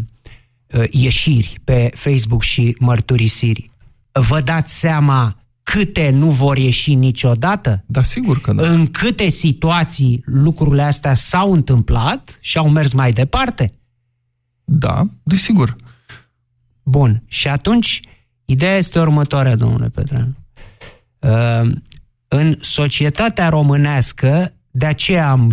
ieșiri 0.90 1.60
pe 1.63 1.92
Facebook 1.94 2.42
și 2.42 2.75
mărturisiri. 2.80 3.70
Vă 4.12 4.42
dați 4.42 4.80
seama 4.80 5.42
câte 5.63 6.10
nu 6.10 6.30
vor 6.30 6.58
ieși 6.58 6.94
niciodată? 6.94 7.84
Da, 7.86 8.04
sigur 8.04 8.42
că 8.42 8.54
da. 8.54 8.68
În 8.72 8.88
câte 8.88 9.30
situații 9.30 10.22
lucrurile 10.25 10.82
astea 10.82 11.13
s-au 11.13 11.54
întâmplat 11.54 12.38
și 12.42 12.58
au 12.58 12.70
mers 12.70 12.94
mai 12.94 13.12
departe? 13.12 13.74
Da, 14.63 15.04
desigur. 15.24 15.75
Bun. 16.84 17.24
Și 17.28 17.48
atunci, 17.48 18.01
ideea 18.46 18.78
este 18.78 19.00
următoarea, 19.00 19.56
domnule 19.56 19.90
Petreanu. 19.90 20.36
Uh, 21.20 21.72
în 22.28 22.58
societatea 22.60 23.50
românească, 23.50 24.54
de 24.72 24.86
aceea 24.86 25.30
am, 25.30 25.51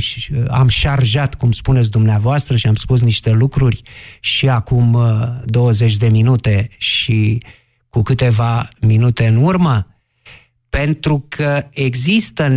am 0.49 0.69
șarjat, 0.69 1.35
cum 1.35 1.53
spuneți 1.53 1.91
dumneavoastră, 1.91 2.57
și 2.57 2.67
am 2.67 2.75
spus 2.75 3.01
niște 3.01 3.31
lucruri 3.31 3.83
și 4.21 4.49
acum 4.49 4.99
20 5.45 5.93
uh, 5.93 5.99
de 5.99 6.09
minute 6.09 6.69
și 6.77 7.43
cu 7.89 8.03
câteva 8.03 8.69
minute 8.81 9.27
în 9.27 9.37
urmă, 9.37 9.87
pentru 10.69 11.25
că 11.29 11.67
există 11.71 12.49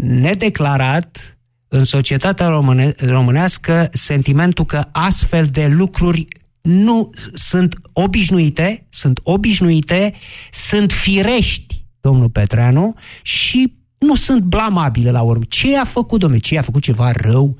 nedeclarat 0.00 1.38
în 1.68 1.84
societatea 1.84 2.48
române, 2.48 2.94
românească 2.98 3.88
sentimentul 3.92 4.64
că 4.64 4.88
astfel 4.92 5.46
de 5.46 5.66
lucruri 5.66 6.24
nu 6.60 7.10
sunt 7.32 7.78
obișnuite, 7.92 8.86
sunt 8.88 9.20
obișnuite, 9.22 10.14
sunt 10.50 10.92
firești, 10.92 11.84
domnul 12.00 12.30
Petreanu, 12.30 12.94
și 13.22 13.72
nu 13.98 14.14
sunt 14.14 14.42
blamabile 14.42 15.10
la 15.10 15.22
urmă. 15.22 15.44
Ce 15.48 15.76
a 15.76 15.84
făcut, 15.84 16.20
domnule? 16.20 16.40
Ce 16.40 16.58
a 16.58 16.62
făcut 16.62 16.82
ceva 16.82 17.10
rău? 17.10 17.58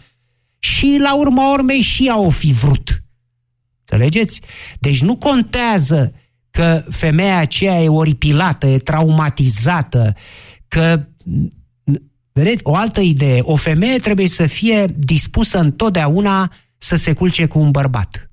Și 0.58 0.96
la 1.00 1.14
urma 1.14 1.52
urmei 1.52 1.80
și 1.80 2.06
ea 2.06 2.18
o 2.18 2.30
fi 2.30 2.52
vrut. 2.52 3.04
Înțelegeți? 3.80 4.40
Deci 4.78 5.02
nu 5.02 5.16
contează 5.16 6.12
că 6.50 6.84
femeia 6.90 7.38
aceea 7.38 7.82
e 7.82 7.88
oripilată, 7.88 8.66
e 8.66 8.78
traumatizată, 8.78 10.14
că 10.68 11.06
Vedeți? 12.36 12.62
O 12.64 12.74
altă 12.74 13.00
idee. 13.00 13.40
O 13.42 13.56
femeie 13.56 13.98
trebuie 13.98 14.28
să 14.28 14.46
fie 14.46 14.94
dispusă 14.96 15.58
întotdeauna 15.58 16.52
să 16.78 16.96
se 16.96 17.12
culce 17.12 17.46
cu 17.46 17.58
un 17.58 17.70
bărbat. 17.70 18.30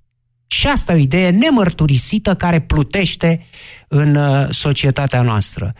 Și 0.48 0.68
asta 0.68 0.92
e 0.92 0.96
o 0.96 1.00
idee 1.00 1.30
nemărturisită 1.30 2.36
care 2.36 2.62
plutește 2.62 3.46
în 3.88 4.16
uh, 4.16 4.48
societatea 4.50 5.22
noastră. 5.22 5.74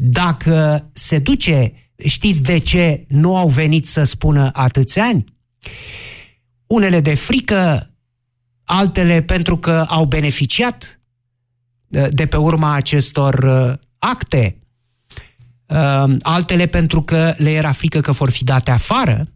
Dacă 0.00 0.88
se 0.92 1.18
duce, 1.18 1.72
știți 2.04 2.42
de 2.42 2.58
ce 2.58 3.04
nu 3.08 3.36
au 3.36 3.48
venit 3.48 3.86
să 3.86 4.02
spună 4.02 4.50
atâți 4.52 4.98
ani? 4.98 5.24
Unele 6.66 7.00
de 7.00 7.14
frică, 7.14 7.90
altele 8.64 9.22
pentru 9.22 9.58
că 9.58 9.84
au 9.88 10.04
beneficiat 10.04 11.00
de 12.10 12.26
pe 12.26 12.36
urma 12.36 12.72
acestor 12.72 13.34
uh, 13.34 13.78
acte, 13.98 14.58
uh, 15.66 16.16
altele 16.20 16.66
pentru 16.66 17.02
că 17.02 17.34
le 17.36 17.50
era 17.50 17.72
frică 17.72 18.00
că 18.00 18.12
vor 18.12 18.30
fi 18.30 18.44
date 18.44 18.70
afară, 18.70 19.32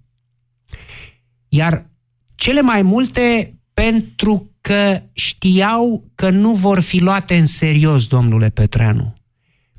iar 1.48 1.90
cele 2.34 2.60
mai 2.60 2.82
multe 2.82 3.54
pentru 3.74 4.50
că 4.60 5.02
știau 5.12 6.10
că 6.14 6.30
nu 6.30 6.52
vor 6.52 6.80
fi 6.80 7.00
luate 7.00 7.36
în 7.36 7.46
serios, 7.46 8.06
domnule 8.06 8.48
Petreanu. 8.48 9.21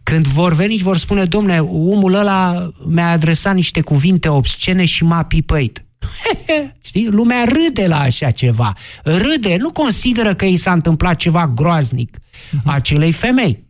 Când 0.04 0.28
vor 0.28 0.54
veni 0.54 0.78
și 0.78 0.84
vor 0.84 0.98
spune, 0.98 1.26
domnule, 1.26 1.60
omul 1.60 2.14
ăla 2.14 2.70
mi-a 2.88 3.10
adresat 3.10 3.54
niște 3.54 3.82
cuvinte 3.82 4.30
obscene 4.30 4.86
și 4.86 5.04
m-a 5.04 5.24
pipăit. 5.24 5.86
Știi? 6.86 7.08
Lumea 7.08 7.44
râde 7.44 7.88
la 7.88 8.00
așa 8.00 8.32
ceva. 8.32 8.74
Râde, 9.04 9.56
nu 9.58 9.72
consideră 9.72 10.36
că 10.36 10.46
i 10.46 10.58
s-a 10.58 10.72
întâmplat 10.72 11.16
ceva 11.16 11.48
groaznic 11.48 12.18
uh-huh. 12.18 12.64
acelei 12.66 13.12
femei. 13.12 13.64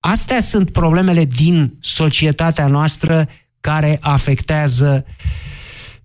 Astea 0.00 0.40
sunt 0.40 0.70
problemele 0.70 1.24
din 1.24 1.78
societatea 1.80 2.66
noastră 2.66 3.28
care 3.60 3.98
afectează 4.00 5.04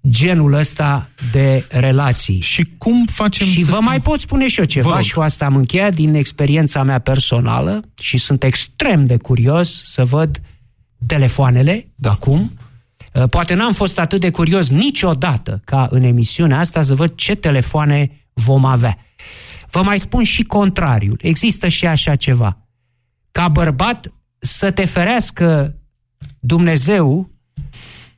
genul 0.09 0.53
ăsta 0.53 1.09
de 1.31 1.65
relații. 1.69 2.39
Și 2.39 2.69
cum 2.77 3.05
facem 3.05 3.47
Și 3.47 3.63
să 3.63 3.71
vă 3.71 3.79
mai 3.81 3.99
pot 3.99 4.19
spune 4.19 4.47
și 4.47 4.59
eu 4.59 4.65
ceva 4.65 5.01
și 5.01 5.13
cu 5.13 5.21
asta 5.21 5.45
am 5.45 5.55
încheiat 5.55 5.93
din 5.93 6.13
experiența 6.13 6.83
mea 6.83 6.99
personală 6.99 7.81
și 8.01 8.17
sunt 8.17 8.43
extrem 8.43 9.05
de 9.05 9.17
curios 9.17 9.83
să 9.83 10.05
văd 10.05 10.41
telefoanele 11.07 11.87
da. 11.95 12.11
acum 12.11 12.51
Uh, 13.13 13.29
poate 13.29 13.53
n-am 13.53 13.73
fost 13.73 13.99
atât 13.99 14.19
de 14.19 14.31
curios 14.31 14.69
niciodată 14.69 15.61
ca 15.65 15.87
în 15.91 16.03
emisiunea 16.03 16.59
asta 16.59 16.81
să 16.81 16.95
văd 16.95 17.15
ce 17.15 17.35
telefoane 17.35 18.27
vom 18.33 18.65
avea. 18.65 18.97
Vă 19.69 19.81
mai 19.81 19.99
spun 19.99 20.23
și 20.23 20.43
contrariul. 20.43 21.19
Există 21.21 21.67
și 21.67 21.87
așa 21.87 22.15
ceva. 22.15 22.67
Ca 23.31 23.47
bărbat 23.47 24.11
să 24.39 24.71
te 24.71 24.85
ferească 24.85 25.75
Dumnezeu 26.39 27.31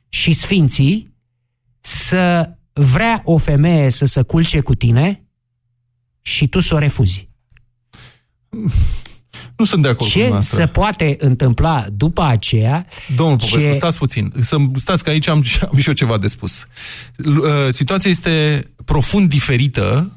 și 0.08 0.32
Sfinții 0.32 1.15
să 1.86 2.50
vrea 2.72 3.20
o 3.24 3.36
femeie 3.36 3.90
să 3.90 4.04
se 4.04 4.22
culce 4.22 4.60
cu 4.60 4.74
tine 4.74 5.24
și 6.22 6.48
tu 6.48 6.60
să 6.60 6.74
o 6.74 6.78
refuzi. 6.78 7.28
Nu 9.56 9.64
sunt 9.64 9.82
de 9.82 9.88
acord 9.88 10.10
ce 10.10 10.28
cu 10.28 10.34
Ce 10.34 10.40
se 10.40 10.66
poate 10.66 11.16
întâmpla 11.18 11.86
după 11.92 12.22
aceea... 12.22 12.86
Domnul 13.16 13.36
Popescu, 13.36 13.60
ce... 13.60 13.72
stați 13.72 13.96
puțin. 13.96 14.32
Să, 14.40 14.56
stați 14.74 15.04
că 15.04 15.10
aici 15.10 15.28
am, 15.28 15.44
am 15.70 15.78
și 15.78 15.88
eu 15.88 15.94
ceva 15.94 16.18
de 16.18 16.26
spus. 16.26 16.66
Uh, 17.24 17.34
situația 17.68 18.10
este 18.10 18.66
profund 18.84 19.28
diferită 19.28 20.15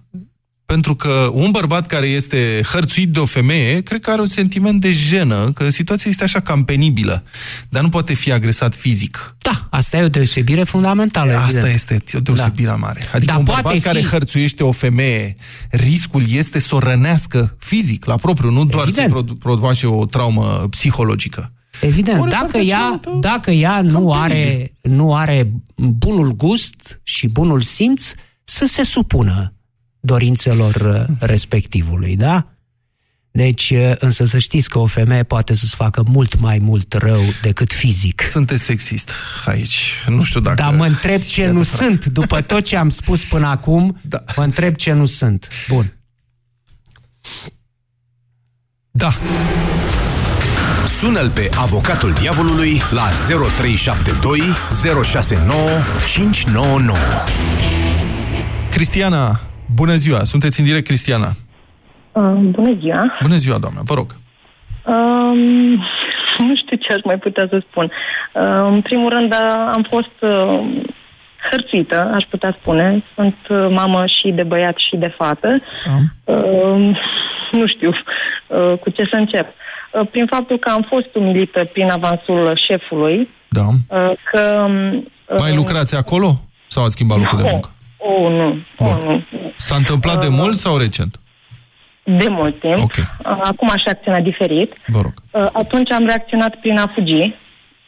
pentru 0.73 0.95
că 0.95 1.29
un 1.33 1.51
bărbat 1.51 1.87
care 1.87 2.07
este 2.07 2.61
hărțuit 2.71 3.09
de 3.09 3.19
o 3.19 3.25
femeie, 3.25 3.81
cred 3.81 4.01
că 4.01 4.11
are 4.11 4.21
un 4.21 4.27
sentiment 4.27 4.81
de 4.81 4.91
jenă, 4.91 5.51
că 5.51 5.69
situația 5.69 6.09
este 6.09 6.23
așa 6.23 6.39
cam 6.39 6.63
penibilă, 6.63 7.23
dar 7.69 7.81
nu 7.81 7.89
poate 7.89 8.13
fi 8.13 8.31
agresat 8.31 8.75
fizic. 8.75 9.35
Da, 9.37 9.67
asta 9.69 9.97
e 9.97 10.03
o 10.03 10.09
deosebire 10.09 10.63
fundamentală. 10.63 11.31
Asta 11.31 11.47
evident. 11.47 11.73
este 11.73 12.17
o 12.17 12.19
deosebire 12.19 12.67
da. 12.67 12.75
mare. 12.75 13.01
Adică 13.13 13.31
dar 13.31 13.39
un 13.39 13.43
bărbat 13.43 13.73
fi... 13.73 13.79
care 13.79 14.03
hărțuiește 14.03 14.63
o 14.63 14.71
femeie, 14.71 15.35
riscul 15.69 16.23
este 16.27 16.59
să 16.59 16.75
o 16.75 16.79
rănească 16.79 17.55
fizic, 17.59 18.05
la 18.05 18.15
propriu, 18.15 18.49
nu 18.49 18.65
doar 18.65 18.87
evident. 18.87 19.11
să 19.11 19.33
provoace 19.39 19.87
o 19.87 20.05
traumă 20.05 20.67
psihologică. 20.69 21.51
Evident, 21.81 22.29
dacă 22.29 22.57
ea, 22.57 22.99
dacă 23.19 23.51
ea 23.51 23.81
nu 23.81 24.11
are, 24.13 24.73
nu 24.81 25.15
are 25.15 25.51
bunul 25.75 26.35
gust 26.35 26.99
și 27.03 27.27
bunul 27.27 27.61
simț, 27.61 28.11
să 28.43 28.65
se 28.65 28.83
supună 28.83 29.53
dorințelor 29.99 30.75
uh, 30.75 31.15
respectivului, 31.19 32.15
da? 32.15 32.47
Deci, 33.31 33.69
uh, 33.69 33.93
însă 33.99 34.23
să 34.23 34.37
știți 34.37 34.69
că 34.69 34.79
o 34.79 34.85
femeie 34.85 35.23
poate 35.23 35.53
să-ți 35.53 35.75
facă 35.75 36.03
mult 36.07 36.39
mai 36.39 36.57
mult 36.57 36.93
rău 36.93 37.21
decât 37.41 37.73
fizic. 37.73 38.21
Sunteți 38.21 38.63
sexist 38.63 39.11
aici. 39.45 39.93
Nu 40.07 40.23
știu 40.23 40.39
dacă... 40.39 40.61
Dar 40.61 40.73
mă 40.73 40.85
întreb 40.85 41.21
ce 41.21 41.47
nu 41.47 41.63
sunt. 41.63 42.05
După 42.05 42.41
tot 42.41 42.63
ce 42.63 42.77
am 42.77 42.89
spus 42.89 43.23
până 43.23 43.47
acum, 43.47 43.99
da. 44.01 44.23
mă 44.35 44.43
întreb 44.43 44.75
ce 44.75 44.91
nu 44.91 45.05
sunt. 45.05 45.47
Bun. 45.67 45.93
Da. 48.91 49.11
Sună-l 50.87 51.29
pe 51.29 51.49
avocatul 51.55 52.13
diavolului 52.13 52.81
la 52.91 53.09
0372 53.27 54.41
069 55.03 55.69
599. 56.07 56.97
Cristiana, 58.69 59.48
Bună 59.75 59.95
ziua! 59.95 60.23
Sunteți 60.23 60.59
în 60.59 60.65
direct, 60.65 60.85
Cristiana. 60.85 61.27
Uh, 62.11 62.33
bună 62.33 62.77
ziua! 62.79 63.17
Bună 63.21 63.35
ziua, 63.35 63.57
doamnă! 63.57 63.81
Vă 63.83 63.93
rog! 63.93 64.15
Um, 64.85 65.73
nu 66.47 66.55
știu 66.55 66.77
ce 66.77 66.93
aș 66.93 67.01
mai 67.03 67.17
putea 67.17 67.47
să 67.49 67.63
spun. 67.69 67.91
Uh, 68.33 68.71
în 68.71 68.81
primul 68.81 69.09
rând, 69.09 69.33
am 69.75 69.85
fost 69.87 70.15
uh, 70.21 70.81
hărțuită, 71.51 72.11
aș 72.13 72.23
putea 72.29 72.57
spune. 72.61 73.03
Sunt 73.15 73.37
uh, 73.49 73.67
mamă 73.69 74.05
și 74.05 74.31
de 74.31 74.43
băiat 74.43 74.77
și 74.77 74.95
de 74.95 75.13
fată. 75.17 75.61
Uh, 76.23 76.97
nu 77.51 77.67
știu 77.67 77.89
uh, 77.89 78.77
cu 78.79 78.89
ce 78.89 79.03
să 79.09 79.15
încep. 79.15 79.47
Uh, 79.47 80.07
prin 80.11 80.25
faptul 80.25 80.59
că 80.59 80.71
am 80.71 80.85
fost 80.89 81.15
umilită 81.15 81.69
prin 81.73 81.89
avansul 81.91 82.59
șefului. 82.67 83.29
Da. 83.47 83.65
Uh, 83.67 84.11
că, 84.31 84.67
uh, 85.29 85.37
mai 85.39 85.55
lucrați 85.55 85.95
acolo? 85.95 86.41
Sau 86.67 86.83
a 86.83 86.87
schimbat 86.87 87.17
locul 87.17 87.37
de 87.37 87.47
muncă? 87.51 87.69
Oh, 88.01 88.31
nu. 88.31 88.47
Oh, 88.77 88.95
nu. 89.03 89.23
S-a 89.55 89.75
întâmplat 89.75 90.19
de 90.19 90.27
uh, 90.27 90.33
mult 90.37 90.55
sau 90.55 90.77
recent? 90.77 91.19
De 92.03 92.25
mult 92.29 92.59
timp. 92.59 92.77
Okay. 92.77 93.03
Uh, 93.25 93.39
acum 93.43 93.67
aș 93.75 93.81
reacționa 93.85 94.19
diferit. 94.19 94.73
Vă 94.87 94.99
rog. 95.01 95.13
Uh, 95.31 95.47
atunci 95.53 95.91
am 95.91 96.05
reacționat 96.05 96.55
prin 96.55 96.77
a 96.77 96.91
fugi, 96.95 97.33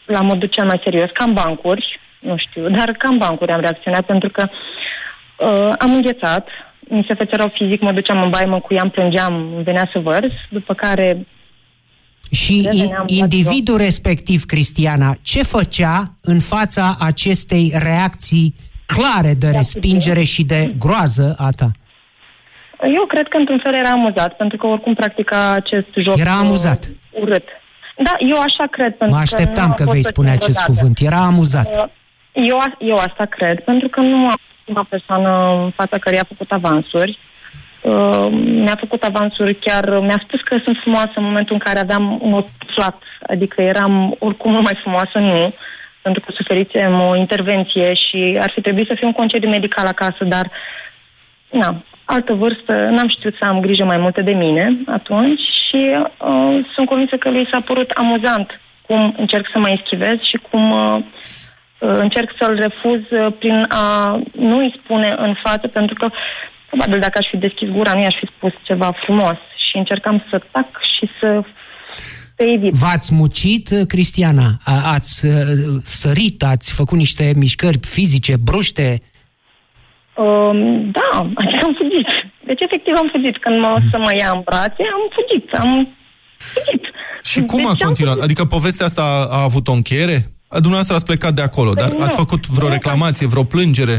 la 0.06 0.22
modul 0.22 0.48
cel 0.48 0.66
mai 0.66 0.80
serios, 0.84 1.10
cam 1.14 1.34
bancuri, 1.34 2.00
nu 2.20 2.36
știu, 2.38 2.70
dar 2.70 2.92
cam 2.98 3.18
bancuri 3.18 3.52
am 3.52 3.60
reacționat 3.60 4.06
pentru 4.06 4.30
că 4.30 4.48
Uh, 5.50 5.68
am 5.80 5.94
înghețat, 5.94 6.48
mi 6.80 7.06
se 7.08 7.14
făcea 7.14 7.36
rău 7.38 7.52
fizic, 7.54 7.82
mă 7.82 7.92
duceam 7.92 8.22
în 8.24 8.30
baie, 8.30 8.46
mă 8.46 8.60
cuiam, 8.60 8.90
plângeam, 8.90 9.62
venea 9.64 9.90
să 9.94 10.00
vărs, 10.00 10.34
după 10.50 10.74
care 10.74 11.28
Și 12.32 12.62
Reveneam 12.66 13.06
i- 13.08 13.18
la 13.20 13.24
individul 13.24 13.78
respectiv, 13.78 14.44
Cristiana, 14.46 15.16
ce 15.22 15.44
făcea 15.44 16.14
în 16.22 16.40
fața 16.40 16.96
acestei 17.00 17.72
reacții 17.84 18.54
clare 18.96 19.34
de 19.44 19.50
respingere 19.60 20.24
și 20.24 20.44
de 20.44 20.74
groază 20.80 21.36
a 21.38 21.50
ta? 21.60 21.70
eu 22.98 23.06
cred 23.06 23.28
că 23.28 23.38
într-un 23.38 23.60
fel 23.64 23.74
era 23.74 23.90
amuzat, 23.90 24.36
pentru 24.38 24.58
că 24.58 24.66
oricum 24.68 24.94
practica 24.94 25.52
acest 25.52 25.88
joc 25.96 26.18
Era 26.18 26.32
uh, 26.34 26.40
amuzat. 26.44 26.90
urât. 27.12 27.44
Da, 27.98 28.12
eu 28.20 28.40
așa 28.48 28.66
cred. 28.72 28.94
Pentru 28.96 29.08
Mă 29.08 29.16
că 29.16 29.22
așteptam 29.22 29.68
nu 29.68 29.74
că 29.74 29.82
am 29.84 29.90
vei 29.92 30.02
fost 30.02 30.14
spune 30.14 30.28
plătită 30.28 30.46
acest 30.46 30.60
vreodată. 30.64 30.80
cuvânt. 30.80 30.98
Era 31.10 31.26
amuzat. 31.32 31.70
Uh, 31.76 31.90
Eu, 32.52 32.58
a- 32.58 32.78
eu 32.80 32.96
asta 32.96 33.26
cred, 33.26 33.60
pentru 33.64 33.88
că 33.90 34.00
nu 34.02 34.16
am 34.34 34.40
prima 34.64 34.86
persoană 34.90 35.30
în 35.64 35.72
fața 35.80 35.98
care 35.98 36.16
i-a 36.16 36.28
făcut 36.34 36.52
avansuri. 36.52 37.18
Uh, 37.82 38.26
mi-a 38.66 38.76
făcut 38.80 39.04
avansuri 39.04 39.56
chiar, 39.56 40.00
mi-a 40.00 40.22
spus 40.26 40.42
că 40.42 40.58
sunt 40.64 40.78
frumoasă 40.82 41.12
în 41.16 41.24
momentul 41.24 41.54
în 41.54 41.60
care 41.68 41.80
aveam 41.80 42.20
un 42.22 42.34
ochi 42.34 42.50
flat, 42.76 43.02
adică 43.28 43.62
eram 43.62 44.16
oricum 44.20 44.52
nu 44.52 44.62
mai 44.62 44.78
frumoasă, 44.82 45.18
nu, 45.20 45.54
pentru 46.02 46.22
că 46.22 46.32
suferisem 46.32 47.00
o 47.00 47.16
intervenție 47.16 47.94
și 47.94 48.38
ar 48.42 48.52
fi 48.54 48.62
trebuit 48.62 48.88
să 48.88 48.94
fiu 48.98 49.08
un 49.08 49.14
concediu 49.14 49.50
medical 49.50 49.86
acasă, 49.86 50.24
dar 50.24 50.52
na, 51.52 51.84
altă 52.06 52.34
vârstă, 52.34 52.74
n-am 52.74 53.08
știut 53.08 53.36
să 53.36 53.46
am 53.46 53.60
grijă 53.60 53.84
mai 53.84 53.98
multă 53.98 54.22
de 54.22 54.32
mine 54.32 54.78
atunci 54.86 55.42
și 55.68 55.82
uh, 55.96 56.66
sunt 56.74 56.88
convinsă 56.88 57.16
că 57.18 57.30
lui 57.30 57.48
s-a 57.52 57.62
părut 57.62 57.90
amuzant 57.90 58.60
cum 58.88 59.16
încerc 59.18 59.46
să 59.52 59.60
mă 59.60 59.70
eschivez 59.70 60.18
și 60.22 60.38
cum 60.50 60.72
uh, 60.72 60.98
uh, 61.80 61.96
încerc 62.06 62.30
să-l 62.40 62.56
refuz 62.56 63.02
uh, 63.10 63.34
prin 63.40 63.66
a 63.68 64.20
nu 64.32 64.58
îi 64.60 64.80
spune 64.84 65.16
în 65.18 65.34
față, 65.44 65.68
pentru 65.68 65.96
că 65.96 66.10
probabil 66.68 67.00
dacă 67.00 67.18
aș 67.20 67.28
fi 67.30 67.38
deschis 67.38 67.70
gura, 67.70 67.92
nu 67.94 68.02
i-aș 68.02 68.16
fi 68.20 68.28
spus 68.36 68.54
ceva 68.64 68.90
frumos 69.04 69.38
și 69.70 69.78
încercam 69.78 70.26
să 70.30 70.42
tac 70.52 70.68
și 70.96 71.10
să 71.20 71.42
să 72.42 72.48
evit. 72.56 72.74
V-ați 72.74 73.14
mucit, 73.14 73.70
Cristiana? 73.88 74.48
A- 74.66 74.92
Ați 74.96 75.26
uh, 75.26 75.34
sărit, 75.82 76.44
ați 76.44 76.74
făcut 76.74 76.98
niște 76.98 77.34
mișcări 77.36 77.80
fizice, 77.82 78.36
bruște? 78.44 79.02
Um, 80.16 80.92
da, 80.92 81.10
adică 81.42 81.64
am 81.68 81.76
fugit. 81.82 82.10
Deci 82.46 82.62
efectiv 82.62 82.94
am 83.02 83.10
fugit. 83.12 83.36
Când 83.44 83.58
mă 83.60 83.72
să 83.92 83.98
mă 83.98 84.12
ia 84.20 84.32
în 84.34 84.42
brațe, 84.46 84.84
am 84.98 85.04
fugit. 85.18 85.46
Am 85.64 85.72
fugit. 86.54 86.84
Și 87.24 87.40
cum 87.52 87.58
Deci 87.58 87.68
a 87.68 87.70
am 87.70 87.78
continuat? 87.88 88.14
fugit. 88.14 88.30
Adică 88.30 88.46
povestea 88.46 88.86
asta 88.86 89.02
a, 89.02 89.38
a 89.38 89.42
avut 89.44 89.68
o 89.68 89.72
încheiere? 89.80 90.18
Dumneavoastră 90.50 90.96
ați 90.96 91.06
plecat 91.06 91.34
de 91.34 91.42
acolo, 91.42 91.72
dar 91.74 91.90
Păi 91.90 91.98
ați 92.06 92.16
nu. 92.18 92.24
făcut 92.24 92.48
vreo 92.48 92.68
Nu. 92.68 92.74
reclamație, 92.74 93.28
vreo 93.28 93.44
plângere? 93.44 93.98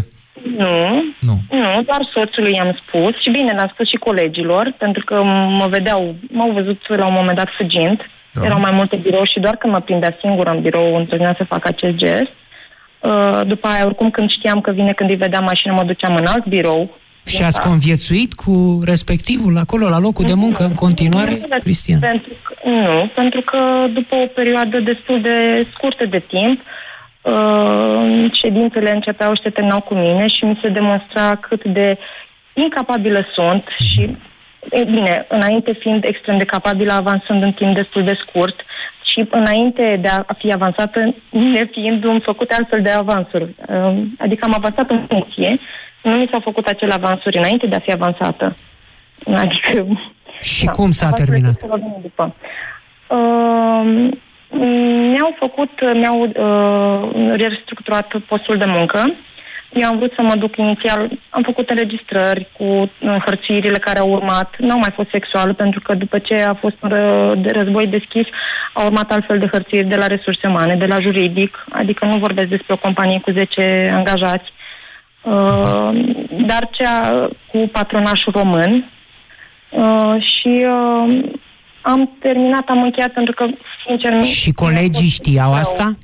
Nu, 0.62 0.76
Nu. 1.28 1.36
nu, 1.60 1.70
doar 1.88 2.02
soțului 2.14 2.52
i-am 2.54 2.72
spus 2.82 3.12
și 3.22 3.30
bine, 3.36 3.52
le-am 3.56 3.70
spus 3.74 3.86
și 3.88 3.96
colegilor, 4.08 4.74
pentru 4.78 5.02
că 5.04 5.14
mă 5.60 5.66
vedeau, 5.70 6.16
m-au 6.36 6.50
văzut 6.52 6.80
la 6.88 7.06
un 7.06 7.12
moment 7.20 7.36
dat 7.36 7.48
fugind. 7.58 7.98
Da. 8.32 8.40
Da. 8.40 8.46
Erau 8.46 8.60
mai 8.60 8.70
multe 8.70 8.96
birouri 8.96 9.30
și 9.30 9.40
doar 9.40 9.56
când 9.56 9.72
mă 9.72 9.80
prindea 9.80 10.16
singură 10.20 10.50
în 10.50 10.60
birou 10.60 10.96
întâlnea 10.96 11.34
să 11.36 11.44
fac 11.44 11.66
acest 11.66 11.94
gest. 11.94 12.32
Uh, 13.00 13.38
după 13.46 13.68
aia, 13.68 13.84
oricum, 13.84 14.10
când 14.10 14.30
știam 14.30 14.60
că 14.60 14.70
vine, 14.70 14.92
când 14.92 15.10
îi 15.10 15.16
vedeam 15.16 15.44
mașina, 15.44 15.74
mă 15.74 15.82
duceam 15.82 16.14
în 16.14 16.26
alt 16.26 16.46
birou. 16.46 16.90
Și 17.26 17.42
ați 17.42 17.60
conviețuit 17.60 18.34
cu 18.34 18.80
respectivul 18.84 19.58
acolo, 19.58 19.88
la 19.88 19.98
locul 19.98 20.24
de 20.24 20.34
muncă, 20.34 20.62
în 20.62 20.74
continuare, 20.74 21.40
Cristian? 21.58 21.98
Pentru 21.98 22.32
că, 22.42 22.68
nu, 22.68 23.10
pentru 23.14 23.40
că 23.40 23.58
după 23.92 24.16
o 24.18 24.26
perioadă 24.26 24.80
destul 24.80 25.20
de 25.20 25.66
scurtă 25.74 26.04
de 26.06 26.18
timp, 26.18 26.60
uh, 27.22 28.30
ședințele 28.32 28.90
începeau 28.94 29.34
și 29.34 29.42
se 29.42 29.50
terminau 29.50 29.80
cu 29.80 29.94
mine 29.94 30.26
și 30.26 30.44
mi 30.44 30.58
se 30.62 30.68
demonstra 30.68 31.36
cât 31.36 31.64
de 31.64 31.98
incapabilă 32.54 33.26
sunt 33.34 33.64
și, 33.88 34.16
e 34.70 34.84
bine, 34.84 35.26
înainte 35.28 35.72
fiind 35.72 36.04
extrem 36.04 36.38
de 36.38 36.44
capabilă, 36.44 36.92
avansând 36.92 37.42
în 37.42 37.52
timp 37.52 37.74
destul 37.74 38.04
de 38.04 38.18
scurt 38.26 38.60
și 39.12 39.26
înainte 39.30 39.98
de 40.02 40.08
a 40.08 40.34
fi 40.38 40.52
avansată, 40.52 41.14
nefiind 41.30 42.04
îmi 42.04 42.20
făcute 42.20 42.54
altfel 42.58 42.82
de 42.82 42.90
avansuri. 42.90 43.54
Uh, 43.68 44.02
Adică 44.18 44.44
am 44.44 44.54
avansat 44.56 44.90
în 44.90 45.04
funcție, 45.08 45.60
nu 46.02 46.10
mi 46.10 46.28
s-au 46.30 46.40
făcut 46.40 46.66
acele 46.66 46.92
avansuri 46.92 47.36
înainte 47.36 47.66
de 47.66 47.76
a 47.76 47.84
fi 47.86 47.92
avansată. 47.92 48.56
Adică... 49.36 49.86
Și 50.40 50.66
cum 50.66 50.90
s-a 50.90 51.10
terminat? 51.10 51.60
să 51.60 51.66
vorbim 51.68 51.96
După. 52.02 52.34
Uh, 53.06 54.10
mi-au 55.12 55.34
făcut, 55.38 55.70
mi-au 55.94 56.20
uh, 56.22 57.34
restructurat 57.40 58.12
postul 58.26 58.58
de 58.58 58.64
muncă. 58.66 59.14
Eu 59.74 59.88
am 59.88 59.96
vrut 59.98 60.12
să 60.14 60.22
mă 60.22 60.34
duc 60.36 60.56
inițial, 60.56 61.10
am 61.30 61.42
făcut 61.42 61.70
înregistrări 61.70 62.48
cu 62.56 62.64
uh, 62.64 62.88
hărțuirile 63.24 63.78
care 63.78 63.98
au 63.98 64.10
urmat. 64.10 64.54
Nu 64.58 64.70
au 64.70 64.78
mai 64.78 64.90
fost 64.94 65.08
sexual, 65.10 65.54
pentru 65.54 65.80
că 65.80 65.94
după 65.94 66.18
ce 66.18 66.34
a 66.34 66.54
fost 66.54 66.74
un 66.82 66.88
ră- 66.90 67.36
de 67.36 67.50
război 67.52 67.86
deschis, 67.86 68.26
au 68.72 68.84
urmat 68.86 69.12
altfel 69.12 69.38
de 69.38 69.48
hărțuiri 69.52 69.86
de 69.88 69.96
la 69.96 70.06
resurse 70.06 70.46
umane, 70.46 70.76
de 70.76 70.86
la 70.86 71.00
juridic, 71.00 71.64
adică 71.70 72.04
nu 72.04 72.18
vorbesc 72.18 72.48
despre 72.48 72.72
o 72.72 72.76
companie 72.76 73.20
cu 73.20 73.30
10 73.30 73.92
angajați, 73.94 74.52
uh, 75.22 75.90
dar 76.46 76.68
cea 76.70 77.28
cu 77.50 77.68
patronașul 77.72 78.32
român, 78.36 78.90
Uh, 79.74 80.14
și 80.20 80.66
uh, 80.66 81.30
am 81.80 82.10
terminat, 82.20 82.62
am 82.68 82.82
încheiat 82.82 83.12
pentru 83.12 83.34
că, 83.34 83.46
sincer... 83.86 84.12
nu- 84.12 84.20
Și 84.24 84.52
colegii 84.52 85.08
știau 85.08 85.50
rău. 85.50 85.58
asta? 85.58 85.84
Uh, 85.88 85.94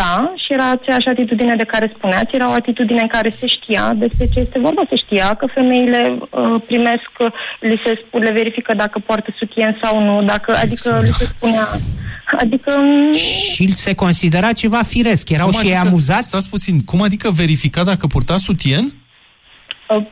da, 0.00 0.32
și 0.42 0.52
era 0.56 0.70
aceeași 0.70 1.08
atitudine 1.08 1.56
de 1.56 1.64
care 1.64 1.92
spuneați, 1.96 2.34
era 2.34 2.48
o 2.48 2.52
atitudine 2.52 3.00
în 3.02 3.08
care 3.16 3.28
se 3.28 3.46
știa 3.46 3.92
despre 3.94 4.26
ce 4.32 4.38
este 4.40 4.58
vorba, 4.58 4.82
se 4.88 4.96
știa 4.96 5.34
că 5.34 5.46
femeile 5.54 6.00
uh, 6.18 6.62
primesc, 6.66 7.10
uh, 7.18 7.26
li 7.60 7.80
se, 7.84 7.92
sp- 8.00 8.22
le 8.26 8.32
verifică 8.32 8.74
dacă 8.74 8.98
poartă 9.06 9.30
sutien 9.38 9.78
sau 9.82 10.00
nu, 10.04 10.22
dacă, 10.22 10.54
adică 10.62 11.00
li 11.02 11.08
se 11.20 11.24
spunea, 11.24 11.66
adică 12.38 12.74
mm, 12.80 13.12
Și 13.12 13.72
se 13.72 13.94
considera 13.94 14.52
ceva 14.52 14.82
firesc. 14.82 15.30
Erau 15.30 15.48
Cum 15.48 15.58
și 15.60 15.66
ei 15.66 15.72
adică- 15.74 15.88
amuzați? 15.88 16.28
Stați 16.28 16.50
puțin, 16.50 16.84
cum 16.84 17.02
adică 17.02 17.30
verifica 17.30 17.84
dacă 17.84 18.06
purta 18.06 18.36
sutien? 18.36 18.84
uh, 19.88 20.04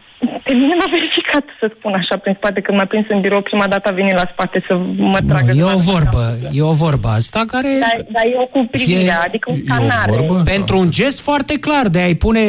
pe 0.45 0.53
mine 0.53 0.75
m-a 0.79 0.91
verificat, 0.91 1.45
să 1.61 1.67
spun 1.79 1.93
așa, 1.95 2.17
prin 2.23 2.35
spate, 2.41 2.61
când 2.61 2.79
m-a 2.79 2.85
prins 2.85 3.07
în 3.09 3.21
birou, 3.21 3.43
prima 3.43 3.67
dată 3.67 3.89
a 3.89 3.95
venit 4.01 4.13
la 4.23 4.27
spate 4.33 4.65
să 4.69 4.75
mă 4.97 5.19
tragă. 5.29 5.47
Nu, 5.53 5.53
de 5.53 5.61
e 5.61 5.65
la- 5.65 5.73
o 5.75 5.79
vorbă, 5.93 6.25
e 6.53 6.63
o 6.63 6.73
vorbă 6.73 7.09
asta 7.09 7.41
care... 7.47 7.69
Dar, 7.87 7.97
dar 8.17 8.25
eu 8.37 8.49
cu 8.53 8.69
privirea, 8.71 9.19
E- 9.23 9.27
adică 9.29 9.51
un 9.51 9.57
e 9.57 9.63
o 9.69 9.75
scanar. 9.75 10.09
vorbă? 10.09 10.43
Pentru 10.45 10.79
un 10.79 10.91
gest 10.91 11.21
foarte 11.21 11.55
clar 11.59 11.87
de 11.89 11.99
a-i 12.01 12.15
pune 12.15 12.41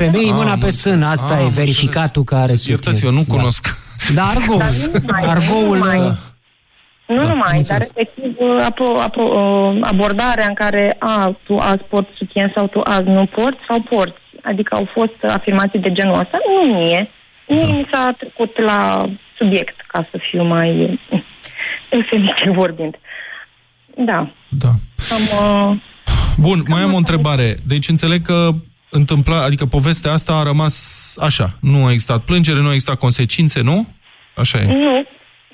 femeii 0.00 0.30
Ah, 0.30 0.36
mâna 0.38 0.52
am 0.56 0.58
pe 0.58 0.70
înțeles. 0.72 0.80
sân, 0.80 1.02
asta 1.02 1.34
Ah, 1.34 1.40
e 1.40 1.44
am 1.44 1.48
verificatul 1.62 2.22
înțeles. 2.30 2.40
care 2.62 2.70
Iertați, 2.74 3.04
eu 3.04 3.10
nu 3.10 3.22
cunosc. 3.28 3.62
Da, 4.14 4.22
argoul, 4.34 4.58
Dar 4.58 4.68
nu 4.82 4.98
numai, 5.06 5.22
nu 5.24 5.30
argoul 5.30 5.76
numai. 5.76 5.98
uh, 5.98 6.12
Nu 7.06 7.16
Da, 7.16 7.22
am 7.22 7.28
numai, 7.28 7.56
înțeles. 7.58 7.66
dar 7.68 7.80
efectiv 7.92 8.32
uh, 8.38 8.64
apro, 8.68 8.88
apro, 9.06 9.24
uh, 9.40 9.78
abordarea 9.92 10.46
în 10.48 10.54
care 10.54 10.96
a, 10.98 11.36
tu 11.46 11.54
azi 11.54 11.84
porți 11.90 12.10
sutien 12.18 12.52
sau 12.56 12.66
tu 12.66 12.80
azi 12.84 13.08
nu 13.16 13.24
porți 13.36 13.62
sau 13.68 13.78
porți. 13.90 14.20
Adică 14.50 14.70
au 14.78 14.86
fost 14.96 15.18
afirmații 15.38 15.78
de 15.86 15.92
genul 15.92 16.14
ăsta, 16.22 16.38
nu 16.46 16.74
mie. 16.74 17.10
Mie 17.48 17.66
Da. 17.66 17.72
mi 17.72 17.88
s-a 17.92 18.14
trecut 18.18 18.58
la 18.58 18.98
subiect, 19.38 19.80
ca 19.86 20.08
să 20.10 20.18
fiu 20.30 20.42
mai 20.44 21.00
eufemistic 21.90 22.48
vorbind. 22.54 22.94
Da, 23.96 24.30
Da. 24.48 24.68
am... 25.14 25.22
Uh, 25.70 25.76
Bun, 26.38 26.62
mai 26.68 26.82
am 26.82 26.92
o 26.92 26.96
întrebare. 26.96 27.54
Deci 27.66 27.88
înțeleg 27.88 28.22
că 28.26 28.48
întâmpla, 28.90 29.42
adică 29.42 29.66
povestea 29.66 30.12
asta 30.12 30.32
a 30.32 30.42
rămas 30.42 30.76
așa. 31.20 31.56
Nu 31.60 31.84
a 31.86 31.90
existat 31.90 32.22
plângere, 32.24 32.60
nu 32.60 32.68
a 32.68 32.72
existat 32.72 32.98
consecințe, 32.98 33.62
nu? 33.62 33.86
Așa 34.36 34.58
e. 34.58 34.66
nu, 34.66 35.04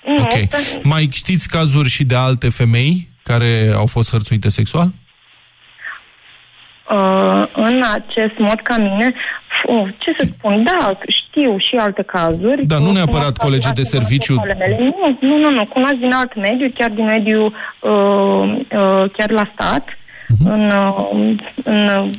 nu, 0.04 0.22
Ok. 0.22 0.28
pentru- 0.30 0.80
Mai 0.82 1.08
știți 1.12 1.48
cazuri 1.48 1.88
și 1.88 2.04
de 2.04 2.14
alte 2.14 2.48
femei 2.50 3.08
care 3.22 3.72
au 3.76 3.86
fost 3.86 4.10
hărțuite 4.10 4.48
sexual? 4.48 4.86
Uh, 6.90 7.42
în 7.54 7.80
acest 7.94 8.38
mod 8.38 8.60
ca 8.62 8.76
mine, 8.78 9.14
uh, 9.66 9.88
ce 9.98 10.10
să 10.18 10.24
spun, 10.34 10.64
da, 10.64 10.98
știu 11.20 11.56
și 11.58 11.74
alte 11.76 12.02
cazuri. 12.02 12.66
Da, 12.66 12.78
nu 12.78 12.88
Uh, 12.88 12.94
neapărat 12.94 13.22
cunosc 13.36 13.42
colegi 13.46 13.62
de 13.62 13.68
alte 13.68 13.82
serviciu. 13.82 14.34
ale 14.40 14.54
Mele. 14.54 14.76
Nu, 14.80 15.16
nu, 15.28 15.36
nu, 15.38 15.50
nu, 15.50 15.66
cunosc 15.66 15.94
din 15.94 16.12
alt 16.20 16.34
mediu, 16.36 16.68
chiar 16.74 16.90
din 16.90 17.04
mediu, 17.04 17.40
uh, 17.44 18.42
uh, 18.80 19.04
chiar 19.16 19.30
la 19.30 19.50
stat, 19.54 19.84
Mhm. 20.28 20.46
în, 20.50 20.64
uh, 20.64 21.36
în, 21.64 21.88
uh, 21.96 22.10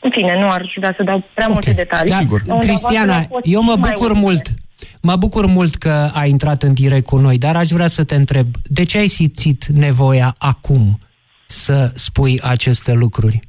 în 0.00 0.10
fine, 0.10 0.38
nu 0.40 0.46
ar 0.48 0.72
vrea 0.76 0.94
să 0.96 1.02
dau 1.02 1.22
prea 1.34 1.46
Ok. 1.46 1.52
multe 1.52 1.72
detalii. 1.72 2.10
Da, 2.12 2.16
Sigur. 2.18 2.40
Unde 2.46 2.66
Cristiana, 2.66 3.12
avansurile 3.12 3.28
au 3.34 3.40
fost 3.40 3.54
eu 3.54 3.62
mă 3.62 3.72
și 3.72 3.78
mai 3.78 3.90
bucur 3.92 4.10
ușoare. 4.10 4.24
mult. 4.26 4.46
Mă 5.02 5.16
bucur 5.16 5.46
mult 5.46 5.74
că 5.74 6.08
ai 6.14 6.28
intrat 6.30 6.62
în 6.62 6.72
direct 6.74 7.06
cu 7.06 7.16
noi, 7.16 7.38
dar 7.38 7.56
aș 7.56 7.68
vrea 7.68 7.86
să 7.86 8.04
te 8.04 8.14
întreb, 8.14 8.46
de 8.64 8.84
ce 8.84 8.98
ai 8.98 9.06
simțit 9.06 9.64
nevoia 9.66 10.34
acum 10.38 10.98
să 11.46 11.90
spui 11.94 12.40
aceste 12.42 12.92
lucruri? 12.92 13.40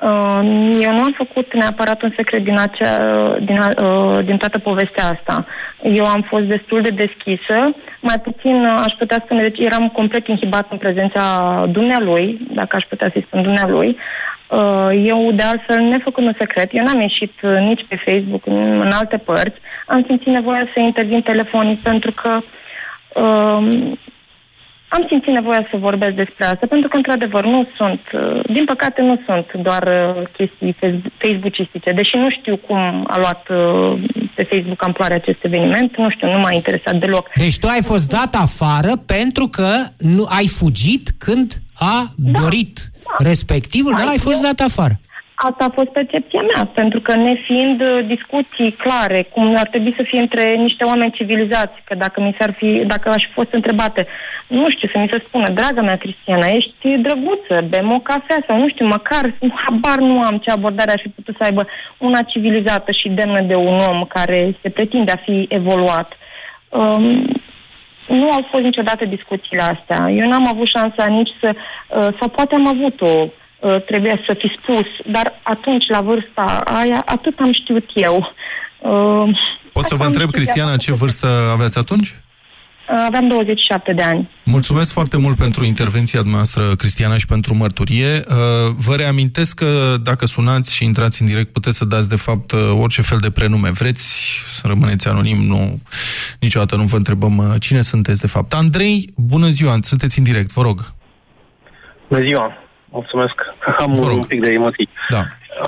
Uh, 0.00 0.40
eu 0.86 0.92
nu 0.92 1.02
am 1.02 1.14
făcut 1.16 1.54
neapărat 1.54 2.02
un 2.02 2.12
secret 2.16 2.44
din, 2.44 2.54
acea, 2.58 2.96
din, 3.38 3.58
uh, 3.58 4.18
din 4.24 4.36
toată 4.36 4.58
povestea 4.58 5.04
asta. 5.04 5.46
Eu 5.82 6.04
am 6.04 6.22
fost 6.28 6.44
destul 6.44 6.80
de 6.82 6.90
deschisă, 6.90 7.74
mai 8.00 8.18
puțin 8.22 8.64
uh, 8.64 8.74
aș 8.86 8.92
putea 8.98 9.22
spune, 9.24 9.42
deci 9.42 9.58
eram 9.58 9.88
complet 9.88 10.26
inhibat 10.26 10.66
în 10.70 10.78
prezența 10.78 11.22
dumnealui, 11.70 12.38
dacă 12.50 12.76
aș 12.76 12.84
putea 12.88 13.10
să-i 13.12 13.26
spun 13.26 13.42
dumnealui. 13.42 13.96
Uh, 14.50 14.90
eu, 15.04 15.32
de 15.32 15.42
altfel, 15.42 15.82
nefăcând 15.82 16.26
un 16.26 16.36
secret, 16.38 16.68
eu 16.72 16.82
n-am 16.84 17.00
ieșit 17.00 17.32
uh, 17.42 17.58
nici 17.58 17.86
pe 17.88 18.02
Facebook, 18.04 18.46
în 18.46 18.90
alte 18.92 19.16
părți, 19.16 19.60
am 19.86 20.04
simțit 20.06 20.26
nevoia 20.26 20.68
să 20.74 20.80
intervin 20.80 21.22
telefonic 21.22 21.82
pentru 21.82 22.12
că 22.12 22.40
uh, 23.20 23.66
am 24.88 25.04
simțit 25.08 25.32
nevoia 25.32 25.66
să 25.70 25.76
vorbesc 25.76 26.14
despre 26.14 26.44
asta, 26.44 26.66
pentru 26.68 26.88
că, 26.88 26.96
într-adevăr, 26.96 27.44
nu 27.44 27.68
sunt, 27.76 28.00
uh, 28.12 28.40
din 28.56 28.64
păcate, 28.64 29.00
nu 29.02 29.20
sunt 29.26 29.62
doar 29.62 29.82
uh, 29.82 30.22
chestii 30.36 30.76
facebookicistice, 31.18 31.92
deși 31.92 32.16
nu 32.16 32.30
știu 32.30 32.56
cum 32.56 33.04
a 33.06 33.16
luat 33.16 33.48
uh, 33.48 33.98
pe 34.34 34.42
Facebook 34.42 34.84
amploare 34.84 35.14
acest 35.14 35.38
eveniment, 35.42 35.96
nu 35.96 36.10
știu, 36.10 36.32
nu 36.32 36.38
m-a 36.38 36.52
interesat 36.52 36.94
deloc. 36.94 37.30
Deci 37.34 37.58
tu 37.58 37.66
ai 37.66 37.82
fost 37.82 38.08
dat 38.08 38.34
afară 38.34 38.92
pentru 39.06 39.46
că 39.46 39.68
nu 39.98 40.24
ai 40.28 40.46
fugit 40.46 41.10
când 41.18 41.52
a 41.74 42.06
da, 42.16 42.40
dorit 42.40 42.80
da. 42.92 43.28
respectivul, 43.28 43.92
da, 43.92 44.04
ai 44.04 44.18
fost 44.18 44.42
dat 44.42 44.60
afară. 44.60 45.00
Asta 45.38 45.64
a 45.64 45.74
fost 45.78 45.88
percepția 45.88 46.40
mea, 46.40 46.64
pentru 46.80 47.00
că 47.00 47.16
nefiind 47.16 47.80
uh, 47.80 48.06
discuții 48.06 48.72
clare, 48.72 49.22
cum 49.22 49.54
ar 49.56 49.68
trebui 49.68 49.94
să 49.96 50.02
fie 50.02 50.20
între 50.20 50.54
niște 50.54 50.84
oameni 50.84 51.16
civilizați, 51.18 51.76
că 51.84 51.94
dacă 51.94 52.20
mi 52.20 52.36
s-ar 52.38 52.54
fi, 52.58 52.84
dacă 52.86 53.08
aș 53.08 53.22
fi 53.26 53.32
fost 53.32 53.52
întrebate, 53.52 54.06
nu 54.46 54.70
știu, 54.70 54.88
să 54.92 54.98
mi 54.98 55.08
se 55.12 55.24
spună, 55.26 55.48
draga 55.58 55.82
mea 55.82 55.96
Cristiana, 55.96 56.46
ești 56.46 56.96
drăguță, 57.06 57.56
bem 57.68 57.90
o 57.92 58.00
cafea 58.10 58.40
sau 58.46 58.58
nu 58.58 58.68
știu, 58.68 58.86
măcar, 58.86 59.24
habar 59.64 59.98
nu 59.98 60.16
am 60.28 60.36
ce 60.38 60.50
abordare 60.50 60.92
aș 60.92 61.02
fi 61.02 61.08
putut 61.08 61.34
să 61.36 61.42
aibă 61.44 61.66
una 61.98 62.20
civilizată 62.32 62.90
și 62.92 63.08
demnă 63.08 63.40
de 63.40 63.54
un 63.54 63.78
om 63.90 64.04
care 64.04 64.56
se 64.62 64.68
pretinde 64.68 65.12
a 65.12 65.24
fi 65.26 65.46
evoluat. 65.48 66.12
Um, 66.68 67.04
nu 68.08 68.28
au 68.36 68.46
fost 68.50 68.64
niciodată 68.64 69.04
discuțiile 69.04 69.62
astea. 69.62 70.10
Eu 70.10 70.26
n-am 70.28 70.46
avut 70.52 70.68
șansa 70.68 71.12
nici 71.18 71.32
să, 71.40 71.48
uh, 71.54 72.08
sau 72.18 72.28
poate 72.28 72.54
am 72.54 72.66
avut-o, 72.66 73.28
Uh, 73.60 73.82
trebuie 73.84 74.22
să 74.28 74.36
fi 74.38 74.58
spus, 74.62 75.12
dar 75.12 75.40
atunci, 75.42 75.84
la 75.88 76.00
vârsta 76.00 76.62
aia, 76.64 77.02
atât 77.06 77.38
am 77.38 77.52
știut 77.52 77.90
eu. 77.94 78.34
Uh, 78.78 79.38
Pot 79.72 79.84
să 79.84 79.94
vă 79.94 80.04
întreb, 80.04 80.30
Cristiana, 80.30 80.76
ce 80.76 80.92
vârstă 80.92 81.26
aveați 81.52 81.78
atunci? 81.78 82.08
Uh, 82.08 83.04
aveam 83.06 83.28
27 83.28 83.92
de 83.92 84.02
ani. 84.02 84.30
Mulțumesc 84.44 84.92
foarte 84.92 85.18
mult 85.18 85.36
pentru 85.36 85.64
intervenția 85.64 86.20
noastră, 86.24 86.74
Cristiana, 86.74 87.16
și 87.16 87.26
pentru 87.26 87.54
mărturie. 87.54 88.24
Vă 88.86 88.94
reamintesc 88.96 89.56
că 89.58 89.96
dacă 90.02 90.26
sunați 90.26 90.74
și 90.74 90.84
intrați 90.84 91.22
în 91.22 91.28
direct, 91.28 91.52
puteți 91.52 91.76
să 91.76 91.84
dați, 91.84 92.08
de 92.08 92.16
fapt, 92.16 92.52
orice 92.80 93.02
fel 93.02 93.18
de 93.20 93.30
prenume 93.30 93.70
vreți, 93.70 94.04
să 94.46 94.66
rămâneți 94.66 95.08
anonim, 95.08 95.36
nu, 95.36 95.80
niciodată 96.40 96.76
nu 96.76 96.82
vă 96.82 96.96
întrebăm 96.96 97.56
cine 97.60 97.80
sunteți, 97.80 98.20
de 98.20 98.26
fapt. 98.26 98.52
Andrei, 98.52 99.10
bună 99.16 99.46
ziua, 99.46 99.76
sunteți 99.80 100.18
în 100.18 100.24
direct, 100.24 100.52
vă 100.52 100.62
rog. 100.62 100.80
Bună 102.08 102.22
ziua! 102.22 102.65
Mulțumesc. 102.90 103.34
Am 103.78 103.92
un 103.96 104.24
pic 104.24 104.40
de 104.40 104.52
emoții. 104.52 104.88
Da. 105.08 105.22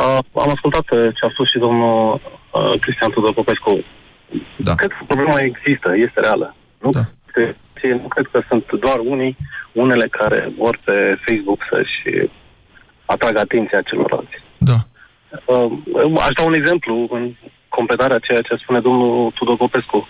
Uh, 0.04 0.18
am 0.34 0.50
ascultat 0.54 0.84
ce 0.88 1.24
a 1.26 1.30
spus 1.32 1.48
și 1.48 1.58
domnul 1.58 2.14
uh, 2.14 2.80
Cristian 2.80 3.10
Tudor 3.10 3.34
Popescu. 3.34 3.84
Da. 4.56 4.74
Cred 4.74 4.90
că 4.90 5.04
problema 5.06 5.38
există, 5.40 5.96
este 5.96 6.20
reală. 6.20 6.54
Nu, 6.80 6.90
da. 6.90 7.04
nu 7.82 8.08
cred 8.08 8.26
că 8.32 8.42
sunt 8.48 8.72
doar 8.72 8.98
unii, 8.98 9.36
unele 9.72 10.08
care 10.08 10.52
vor 10.58 10.78
pe 10.84 11.18
Facebook 11.26 11.60
să-și 11.70 12.28
atragă 13.04 13.38
atenția 13.40 13.80
celorlalți. 13.80 14.36
Da. 14.58 14.78
Uh, 15.44 15.72
aș 16.20 16.32
da 16.36 16.42
un 16.46 16.54
exemplu 16.54 17.06
în 17.10 17.34
completarea 17.68 18.18
ceea 18.18 18.40
ce 18.40 18.62
spune 18.62 18.80
domnul 18.80 19.30
Tudor 19.30 19.56
Popescu. 19.56 20.08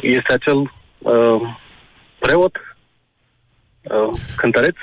Este 0.00 0.32
acel 0.32 0.58
uh, 0.98 1.40
preot, 2.18 2.56
uh, 3.82 4.10
cântăreț, 4.36 4.76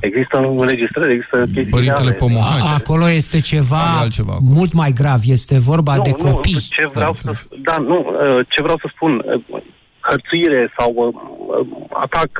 Există 0.00 0.38
înregistrări, 0.56 1.12
există 1.12 1.36
chestii. 1.36 1.76
Părintele 1.78 2.12
Pomohaci. 2.12 2.80
Acolo 2.80 3.08
este 3.10 3.40
ceva 3.40 3.82
altceva, 4.00 4.36
mult 4.40 4.72
mai 4.72 4.92
grav. 5.00 5.20
Este 5.24 5.58
vorba 5.58 5.94
nu, 5.96 6.02
de 6.02 6.10
copii. 6.10 6.52
Nu, 6.52 6.82
ce 6.82 6.88
vreau 6.94 7.16
da, 7.24 7.32
să, 7.32 7.44
da, 7.62 7.76
nu, 7.76 7.98
uh, 7.98 8.46
ce 8.48 8.62
vreau 8.62 8.78
să 8.78 8.88
spun, 8.94 9.12
uh, 9.24 9.62
hărțuire 10.00 10.72
sau 10.78 10.90
uh, 10.94 11.66
atac, 11.92 12.30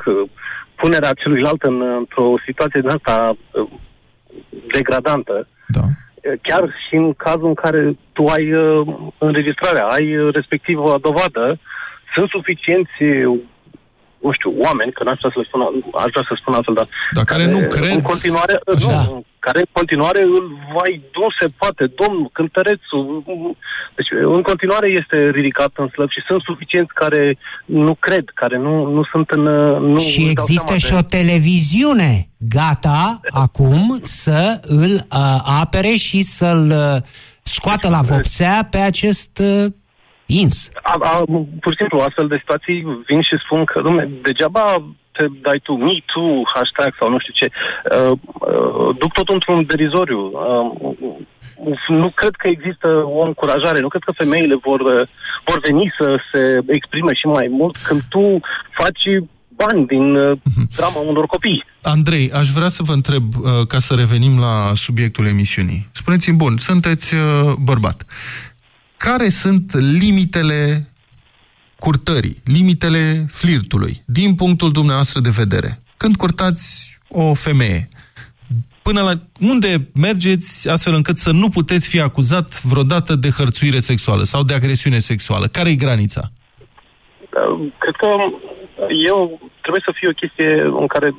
punerea 0.75 1.13
celuilalt 1.13 1.61
în, 1.61 1.81
într-o 1.97 2.33
situație 2.45 2.79
din 2.81 2.89
asta 2.89 3.37
degradantă, 4.73 5.47
da. 5.67 5.85
chiar 6.41 6.63
și 6.87 6.95
în 6.95 7.13
cazul 7.13 7.47
în 7.47 7.53
care 7.53 7.97
tu 8.13 8.23
ai 8.25 8.45
înregistrarea, 9.17 9.85
ai 9.85 10.31
respectivă 10.31 10.99
dovadă, 11.01 11.59
sunt 12.13 12.29
suficienți 12.29 12.91
nu 14.23 14.31
știu, 14.37 14.51
oameni, 14.65 14.91
că 14.95 15.01
n-aș 15.03 15.17
vrea 15.19 15.31
să 15.33 15.39
le 15.39 15.49
spun, 15.49 15.61
aș 16.03 16.09
vrea 16.13 16.25
să 16.29 16.33
spun 16.35 16.53
altfel, 16.53 16.75
dar... 16.79 16.87
Dar 17.17 17.25
care, 17.31 17.43
care 17.43 17.55
nu 17.55 17.59
cred... 17.75 17.91
În 17.97 18.01
continuare, 18.11 18.55
nu, 18.65 19.25
care 19.45 19.59
în 19.59 19.71
continuare 19.79 20.21
îl 20.37 20.45
vai, 20.75 20.93
nu 21.19 21.27
se 21.39 21.47
poate, 21.61 21.83
domnul, 22.01 22.29
cântărețul. 22.37 23.05
Deci, 23.97 24.11
în 24.37 24.41
continuare 24.49 24.87
este 25.01 25.17
ridicat 25.29 25.71
în 25.75 25.87
slăb 25.93 26.09
și 26.09 26.21
sunt 26.27 26.41
suficienți 26.41 26.93
care 26.93 27.37
nu 27.65 27.93
cred, 28.05 28.25
care 28.33 28.57
nu, 28.57 28.73
nu 28.95 29.03
sunt 29.11 29.29
în... 29.29 29.43
Nu 29.91 29.99
și 29.99 30.27
există 30.29 30.77
și 30.77 30.89
de... 30.89 30.95
o 30.95 31.01
televiziune 31.01 32.29
gata 32.37 33.19
acum 33.45 33.99
să 34.01 34.59
îl 34.61 34.93
uh, 34.93 35.39
apere 35.61 35.93
și 36.07 36.21
să-l 36.21 36.65
uh, 36.71 37.01
scoată 37.43 37.89
la 37.89 38.01
vopsea 38.01 38.67
pe 38.71 38.77
acest 38.77 39.41
uh, 39.41 39.65
ins. 40.41 40.69
A, 40.81 40.95
a, 40.99 41.23
pur 41.61 41.71
și 41.73 41.81
simplu, 41.81 41.99
astfel 41.99 42.27
de 42.27 42.41
situații 42.43 42.77
vin 43.07 43.21
și 43.21 43.43
spun 43.45 43.65
că, 43.65 43.81
domne, 43.81 44.09
degeaba 44.21 44.63
te 45.19 45.25
dai 45.47 45.59
tu, 45.63 45.73
me 45.73 45.95
tu, 46.13 46.23
hashtag 46.55 46.91
sau 46.99 47.09
nu 47.09 47.19
știu 47.19 47.33
ce, 47.39 47.47
uh, 47.51 48.11
uh, 48.11 48.89
duc 49.01 49.11
tot 49.13 49.29
într-un 49.29 49.65
derizoriu. 49.71 50.21
Uh, 50.33 51.17
nu 51.87 52.09
cred 52.19 52.33
că 52.41 52.47
există 52.47 52.87
o 53.17 53.21
încurajare, 53.29 53.79
nu 53.79 53.87
cred 53.87 54.03
că 54.05 54.21
femeile 54.21 54.55
vor, 54.67 54.79
uh, 54.79 55.07
vor 55.47 55.59
veni 55.67 55.93
să 55.99 56.07
se 56.31 56.41
exprime 56.67 57.13
și 57.13 57.25
mai 57.25 57.47
mult 57.59 57.75
când 57.77 58.01
tu 58.09 58.39
faci 58.81 59.03
bani 59.63 59.85
din 59.85 60.15
uh, 60.15 60.37
mhm. 60.43 60.67
drama 60.75 60.99
unor 60.99 61.25
copii. 61.25 61.65
Andrei, 61.81 62.31
aș 62.31 62.47
vrea 62.49 62.67
să 62.67 62.83
vă 62.83 62.93
întreb, 62.93 63.23
uh, 63.35 63.67
ca 63.67 63.79
să 63.79 63.93
revenim 63.93 64.39
la 64.39 64.71
subiectul 64.75 65.25
emisiunii. 65.25 65.89
Spuneți-mi, 65.91 66.37
bun, 66.37 66.57
sunteți 66.57 67.13
uh, 67.13 67.53
bărbat 67.63 68.05
care 69.07 69.29
sunt 69.29 69.65
limitele 69.99 70.61
curtării, 71.79 72.37
limitele 72.45 73.25
flirtului, 73.27 74.03
din 74.05 74.35
punctul 74.35 74.71
dumneavoastră 74.71 75.19
de 75.19 75.29
vedere. 75.41 75.81
Când 75.97 76.15
curtați 76.15 76.97
o 77.09 77.33
femeie, 77.33 77.87
până 78.81 79.01
la 79.01 79.13
unde 79.51 79.89
mergeți 80.07 80.69
astfel 80.69 80.93
încât 80.93 81.17
să 81.17 81.31
nu 81.31 81.49
puteți 81.49 81.89
fi 81.89 81.99
acuzat 82.01 82.63
vreodată 82.63 83.15
de 83.15 83.29
hărțuire 83.29 83.79
sexuală 83.79 84.23
sau 84.23 84.43
de 84.43 84.53
agresiune 84.53 84.99
sexuală? 84.99 85.45
Care 85.47 85.69
e 85.69 85.83
granița? 85.85 86.31
Cred 87.83 87.95
că 88.01 88.09
eu 89.11 89.39
trebuie 89.61 89.83
să 89.85 89.93
fie 89.97 90.07
o 90.09 90.19
chestie 90.21 90.51
în 90.81 90.87
care 90.87 91.15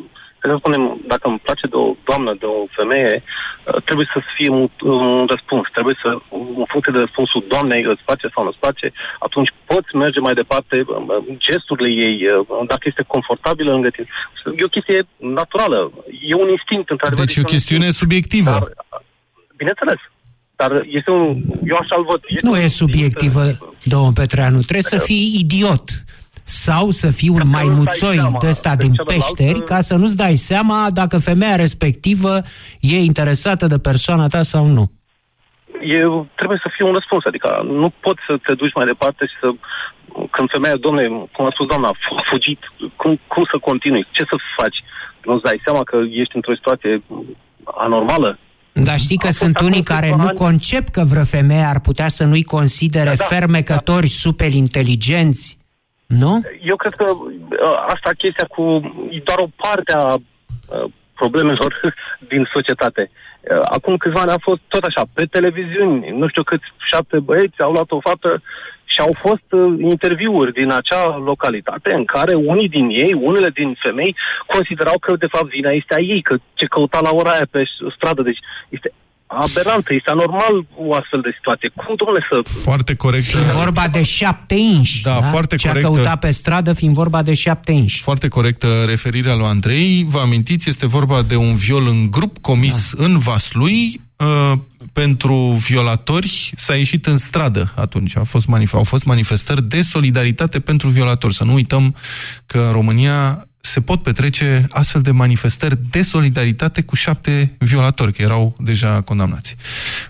să 0.48 0.56
spunem, 0.58 0.82
dacă 1.12 1.24
îmi 1.28 1.44
place 1.46 1.66
de 1.72 1.76
o 1.84 1.86
doamnă, 2.08 2.30
de 2.42 2.46
o 2.56 2.58
femeie, 2.78 3.14
uh, 3.22 3.82
trebuie 3.88 4.08
să 4.14 4.18
fie 4.36 4.50
un, 4.58 4.64
un 4.94 5.26
răspuns. 5.34 5.64
Trebuie 5.76 5.96
să, 6.02 6.08
în 6.62 6.66
funcție 6.72 6.92
de 6.96 7.04
răspunsul 7.04 7.44
doamnei, 7.52 7.82
îți 7.92 8.06
place 8.08 8.26
sau 8.34 8.42
nu 8.42 8.50
îți 8.52 8.62
place, 8.64 8.86
atunci 9.26 9.50
poți 9.70 9.90
merge 10.04 10.20
mai 10.20 10.34
departe, 10.42 10.74
um, 10.86 11.08
um, 11.14 11.24
gesturile 11.46 11.90
ei, 12.06 12.16
uh, 12.26 12.66
dacă 12.72 12.84
este 12.90 13.04
confortabilă 13.14 13.70
lângă 13.70 13.88
tine. 13.90 14.08
E 14.60 14.70
o 14.70 14.76
chestie 14.76 15.00
naturală. 15.38 15.78
E 16.30 16.34
un 16.44 16.50
instinct, 16.56 16.88
într-adevăr. 16.90 17.24
Deci 17.24 17.36
e 17.36 17.46
o 17.46 17.52
chestiune 17.54 17.88
subiectivă. 18.02 18.50
Dar, 18.50 18.72
bineînțeles. 19.60 20.00
Dar 20.60 20.70
este 20.98 21.10
un... 21.10 21.24
Eu 21.72 21.76
așa-l 21.76 22.02
văd. 22.10 22.20
Este 22.26 22.46
nu 22.48 22.56
e 22.56 22.66
subiectivă, 22.66 23.42
domnul 23.82 24.12
Petreanu. 24.12 24.58
Trebuie 24.68 24.92
să 24.94 24.98
fii 24.98 25.36
idiot 25.42 25.86
sau 26.42 26.90
să 26.90 27.10
fii 27.10 27.28
un 27.28 27.48
maimuțoi 27.48 28.16
de 28.40 28.46
ăsta 28.46 28.76
din 28.76 28.92
peșteri, 29.06 29.64
ca 29.64 29.80
să 29.80 29.96
nu-ți 29.96 30.16
dai 30.16 30.34
seama 30.34 30.86
dacă 30.92 31.18
femeia 31.18 31.56
respectivă 31.56 32.40
e 32.80 32.96
interesată 32.96 33.66
de 33.66 33.78
persoana 33.78 34.26
ta 34.26 34.42
sau 34.42 34.66
nu. 34.66 34.90
Eu 35.82 36.26
trebuie 36.34 36.58
să 36.62 36.70
fie 36.74 36.84
un 36.84 36.92
răspuns, 36.92 37.24
adică 37.24 37.62
nu 37.64 37.92
poți 38.00 38.20
să 38.26 38.36
te 38.46 38.54
duci 38.54 38.74
mai 38.74 38.86
departe 38.86 39.26
și 39.26 39.36
să 39.40 39.48
când 40.30 40.48
femeia, 40.50 40.76
domne, 40.80 41.02
cum 41.32 41.46
a 41.46 41.50
spus 41.52 41.66
doamna, 41.66 41.88
a 41.88 42.22
fugit, 42.30 42.60
cum, 42.96 43.20
cum 43.26 43.44
să 43.50 43.58
continui? 43.58 44.06
Ce 44.10 44.24
să 44.30 44.36
faci? 44.56 44.78
Nu-ți 45.24 45.42
dai 45.42 45.60
seama 45.64 45.82
că 45.82 45.96
ești 46.10 46.36
într-o 46.36 46.54
situație 46.54 47.02
anormală? 47.64 48.38
Dar 48.72 48.98
știi 48.98 49.16
că 49.16 49.30
sunt 49.30 49.60
unii 49.60 49.82
care 49.82 50.14
nu 50.16 50.28
concep 50.32 50.88
că 50.88 51.02
vreo 51.04 51.24
femeie 51.24 51.62
ar 51.62 51.80
putea 51.80 52.08
să 52.08 52.24
nu-i 52.24 52.42
considere 52.42 53.04
da, 53.04 53.14
da, 53.14 53.24
fermecători 53.24 54.06
da. 54.12 54.16
super 54.24 54.52
inteligenți 54.52 55.59
nu? 56.18 56.40
Eu 56.62 56.76
cred 56.76 56.94
că 56.94 57.06
uh, 57.10 57.84
asta 57.86 58.10
chestia 58.18 58.46
cu 58.48 58.62
e 59.10 59.20
doar 59.24 59.38
o 59.38 59.52
parte 59.56 59.92
a 59.92 60.14
uh, 60.14 60.90
problemelor 61.14 61.72
din 62.30 62.48
societate. 62.54 63.10
Uh, 63.10 63.60
acum 63.76 63.96
câțiva 63.96 64.20
ani 64.20 64.36
a 64.36 64.46
fost 64.48 64.60
tot 64.68 64.84
așa, 64.84 65.02
pe 65.12 65.24
televiziuni, 65.36 66.10
nu 66.20 66.28
știu 66.28 66.42
câți 66.42 66.72
șapte 66.90 67.18
băieți 67.18 67.60
au 67.60 67.72
luat 67.72 67.90
o 67.90 68.00
fată 68.00 68.42
Și 68.84 69.00
au 69.06 69.12
fost 69.24 69.48
uh, 69.50 69.74
interviuri 69.92 70.52
din 70.52 70.70
acea 70.72 71.04
localitate 71.30 71.92
în 71.92 72.04
care 72.04 72.34
unii 72.34 72.68
din 72.68 72.88
ei, 72.88 73.12
unele 73.28 73.50
din 73.60 73.76
femei, 73.84 74.16
considerau 74.46 74.98
că 74.98 75.16
de 75.16 75.32
fapt 75.34 75.48
vina 75.48 75.70
este 75.70 75.94
a 75.96 76.00
ei, 76.00 76.22
că 76.22 76.34
ce 76.54 76.66
căuta 76.66 76.98
la 77.02 77.12
ora 77.20 77.30
aia 77.30 77.48
pe 77.50 77.62
stradă. 77.96 78.22
Deci 78.22 78.42
este 78.68 78.92
aberantă, 79.30 79.94
este 79.94 80.10
anormal 80.10 80.54
o 80.76 80.94
astfel 80.94 81.20
de 81.20 81.32
situație. 81.36 81.68
Cum, 81.74 81.94
domnule, 81.96 82.26
să... 82.28 82.60
Foarte 82.60 82.94
corect. 82.94 83.24
Fiind 83.24 83.44
vorba 83.44 83.88
de 83.88 84.02
șapte 84.02 84.54
inși. 84.54 85.02
Da, 85.02 85.22
foarte 85.22 85.56
Ce 85.56 85.68
a 85.68 85.72
corect. 85.72 85.86
căutat 85.86 86.18
pe 86.18 86.30
stradă 86.30 86.72
fiind 86.72 86.94
vorba 86.94 87.22
de 87.22 87.34
șapte 87.34 87.72
inși. 87.72 88.02
Foarte 88.02 88.28
corectă 88.28 88.84
referirea 88.86 89.34
lui 89.34 89.46
Andrei. 89.46 90.06
Vă 90.08 90.18
amintiți, 90.18 90.68
este 90.68 90.86
vorba 90.86 91.22
de 91.22 91.36
un 91.36 91.54
viol 91.54 91.86
în 91.86 92.10
grup 92.10 92.38
comis 92.38 92.92
da. 92.94 93.04
în 93.04 93.18
Vaslui. 93.18 94.00
Uh, 94.16 94.52
pentru 94.92 95.34
violatori 95.68 96.52
s-a 96.56 96.74
ieșit 96.74 97.06
în 97.06 97.18
stradă 97.18 97.72
atunci. 97.76 98.16
Au 98.16 98.24
fost, 98.24 98.46
manif- 98.46 98.72
au 98.72 98.84
fost 98.84 99.04
manifestări 99.04 99.62
de 99.62 99.82
solidaritate 99.82 100.60
pentru 100.60 100.88
violatori. 100.88 101.34
Să 101.34 101.44
nu 101.44 101.54
uităm 101.54 101.94
că 102.46 102.58
în 102.58 102.72
România 102.72 103.48
se 103.60 103.80
pot 103.80 104.02
petrece 104.02 104.66
astfel 104.70 105.00
de 105.02 105.10
manifestări 105.10 105.74
de 105.90 106.02
solidaritate 106.02 106.82
cu 106.82 106.94
șapte 106.94 107.56
violatori, 107.58 108.12
că 108.12 108.22
erau 108.22 108.54
deja 108.58 109.02
condamnați. 109.02 109.56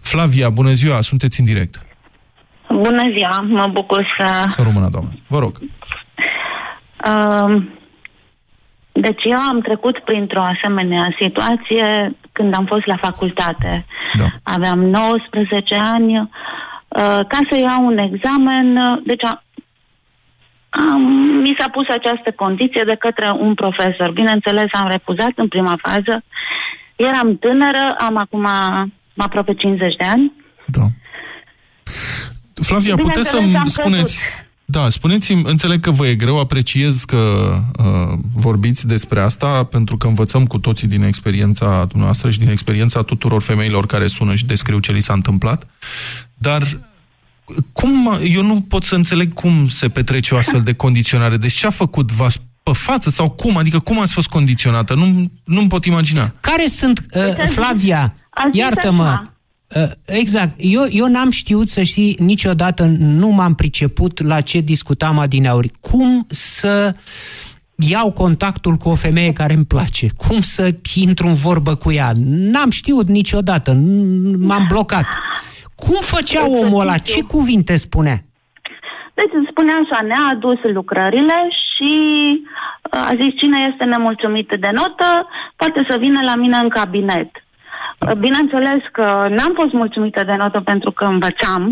Flavia, 0.03 0.51
bună 0.51 0.73
ziua, 0.73 1.01
sunteți 1.01 1.41
în 1.41 1.47
direct. 1.47 1.83
Bună 2.69 3.03
ziua, 3.17 3.41
mă 3.49 3.67
bucur 3.73 4.07
să... 4.19 4.45
Să 4.49 4.63
rămână, 4.63 4.89
doamnă. 4.91 5.11
Vă 5.27 5.39
rog. 5.39 5.53
Uh, 7.07 7.63
deci 8.93 9.25
eu 9.25 9.41
am 9.49 9.61
trecut 9.61 9.99
printr-o 9.99 10.43
asemenea 10.43 11.15
situație 11.19 12.17
când 12.33 12.55
am 12.55 12.67
fost 12.67 12.87
la 12.87 12.97
facultate. 12.97 13.87
Da. 14.19 14.25
Aveam 14.43 14.79
19 14.79 15.75
ani. 15.95 16.19
Uh, 16.19 17.21
ca 17.29 17.39
să 17.51 17.57
iau 17.59 17.87
un 17.87 17.99
examen, 17.99 18.77
uh, 18.77 19.03
deci 19.05 19.25
a, 19.25 19.43
am, 20.70 21.02
mi 21.42 21.56
s-a 21.59 21.68
pus 21.70 21.87
această 21.88 22.30
condiție 22.37 22.83
de 22.87 22.96
către 22.98 23.37
un 23.38 23.54
profesor. 23.54 24.11
Bineînțeles, 24.11 24.68
am 24.72 24.88
refuzat 24.90 25.33
în 25.35 25.48
prima 25.48 25.76
fază. 25.83 26.22
Eram 26.96 27.38
tânără, 27.38 27.85
am 28.09 28.16
acum 28.16 28.46
aproape 29.16 29.54
50 29.54 29.94
de 29.96 30.06
ani. 30.06 30.33
Da. 30.66 30.87
Flavia, 32.54 32.94
puteți 32.96 33.30
Bineînțeles, 33.30 33.61
am 33.61 33.66
să-mi 33.66 33.87
spuneți... 33.87 34.02
căzut. 34.02 34.48
Da, 34.70 34.88
spuneți-mi, 34.88 35.42
înțeleg 35.44 35.80
că 35.80 35.90
vă 35.90 36.06
e 36.06 36.14
greu, 36.14 36.38
apreciez 36.38 37.04
că 37.04 37.52
uh, 37.78 38.18
vorbiți 38.35 38.87
despre 38.87 39.20
asta, 39.20 39.64
pentru 39.64 39.96
că 39.96 40.06
învățăm 40.06 40.44
cu 40.46 40.59
toții 40.59 40.88
din 40.88 41.02
experiența 41.02 41.85
dumneavoastră 41.85 42.30
și 42.30 42.38
din 42.38 42.48
experiența 42.48 43.02
tuturor 43.02 43.42
femeilor 43.42 43.87
care 43.87 44.06
sună 44.06 44.35
și 44.35 44.46
descriu 44.46 44.78
ce 44.78 44.92
li 44.92 45.00
s-a 45.00 45.12
întâmplat, 45.12 45.66
dar 46.35 46.62
cum, 47.73 48.19
eu 48.29 48.43
nu 48.43 48.61
pot 48.61 48.83
să 48.83 48.95
înțeleg 48.95 49.35
cum 49.35 49.69
se 49.69 49.89
petrece 49.89 50.35
o 50.35 50.39
astfel 50.39 50.61
de 50.61 50.73
condiționare. 50.75 51.37
Deci 51.37 51.53
ce 51.53 51.67
a 51.67 51.71
făcut? 51.71 52.13
V-a 52.13 52.27
pe 52.63 52.71
față 52.73 53.11
sau 53.11 53.31
cum? 53.31 53.57
Adică 53.57 53.79
cum 53.79 54.01
ați 54.01 54.13
fost 54.13 54.29
condiționată? 54.29 54.95
Nu, 54.95 55.31
nu-mi 55.45 55.69
pot 55.69 55.85
imagina. 55.85 56.33
Care 56.41 56.67
sunt, 56.67 57.07
uh, 57.15 57.23
Flavia, 57.47 58.15
Aș 58.31 58.45
zice 58.53 58.59
iartă-mă, 58.65 59.05
așa. 59.05 59.33
uh, 59.69 59.91
exact, 60.05 60.55
eu, 60.59 60.83
eu 60.91 61.07
n-am 61.07 61.31
știut 61.31 61.69
să 61.69 61.83
știi, 61.83 62.17
niciodată 62.19 62.85
nu 62.99 63.29
m-am 63.29 63.55
priceput 63.55 64.23
la 64.23 64.41
ce 64.41 64.61
discutam 64.61 65.19
adineauri. 65.19 65.71
Cum 65.81 66.27
să 66.29 66.95
iau 67.77 68.11
contactul 68.13 68.77
cu 68.77 68.89
o 68.89 68.95
femeie 68.95 69.33
care 69.33 69.55
îmi 69.55 69.65
place? 69.65 70.09
Cum 70.17 70.41
să 70.41 70.75
intru 70.95 71.27
în 71.27 71.35
vorbă 71.35 71.75
cu 71.75 71.93
ea? 71.93 72.13
N-am 72.25 72.71
știut 72.71 73.09
niciodată, 73.09 73.73
n- 73.75 74.37
m-am 74.39 74.65
blocat. 74.69 75.07
Cum 75.87 76.01
făcea 76.01 76.43
omul 76.47 76.81
ăla? 76.81 76.99
Ce 76.99 77.21
cuvinte 77.23 77.77
spunea? 77.77 78.19
Deci 79.14 79.33
îmi 79.38 79.51
spunea 79.51 79.77
așa, 79.83 79.99
ne-a 80.07 80.25
adus 80.35 80.61
lucrările 80.62 81.38
și 81.71 81.93
uh, 82.43 83.11
a 83.11 83.12
zis 83.21 83.33
cine 83.40 83.59
este 83.73 83.85
nemulțumit 83.85 84.49
de 84.49 84.71
notă, 84.79 85.11
poate 85.57 85.87
să 85.90 85.99
vină 85.99 86.21
la 86.31 86.35
mine 86.35 86.59
în 86.61 86.69
cabinet. 86.69 87.31
Uh, 87.37 88.12
Bineînțeles 88.19 88.83
că 88.93 89.07
n-am 89.37 89.53
fost 89.61 89.73
mulțumită 89.73 90.25
de 90.25 90.35
notă 90.35 90.61
pentru 90.61 90.90
că 90.93 91.05
învățam. 91.05 91.62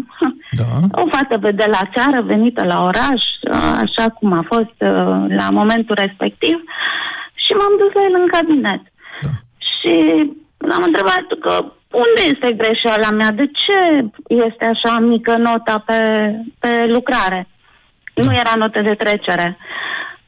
Da. 0.60 0.64
O 1.02 1.04
fată 1.12 1.36
de 1.62 1.68
la 1.74 1.82
țară 1.96 2.22
venită 2.22 2.64
la 2.64 2.78
oraș, 2.82 3.22
uh, 3.52 3.72
așa 3.84 4.10
cum 4.16 4.32
a 4.32 4.44
fost 4.52 4.76
uh, 4.90 5.18
la 5.40 5.46
momentul 5.50 5.96
respectiv, 6.00 6.56
și 7.42 7.52
m-am 7.58 7.74
dus 7.78 7.92
la 7.94 8.02
el 8.08 8.14
în 8.22 8.28
cabinet. 8.36 8.82
Da. 9.22 9.32
Și 9.68 9.92
l-am 10.70 10.82
întrebat 10.86 11.26
că 11.44 11.52
unde 11.90 12.22
este 12.32 12.52
greșeala 12.52 13.10
mea? 13.10 13.30
De 13.30 13.46
ce 13.46 14.08
este 14.46 14.64
așa 14.64 14.98
mică 14.98 15.36
nota 15.36 15.82
pe, 15.86 15.98
pe 16.58 16.86
lucrare? 16.86 17.48
Nu 18.14 18.32
era 18.32 18.52
notă 18.56 18.80
de 18.80 18.94
trecere. 18.94 19.56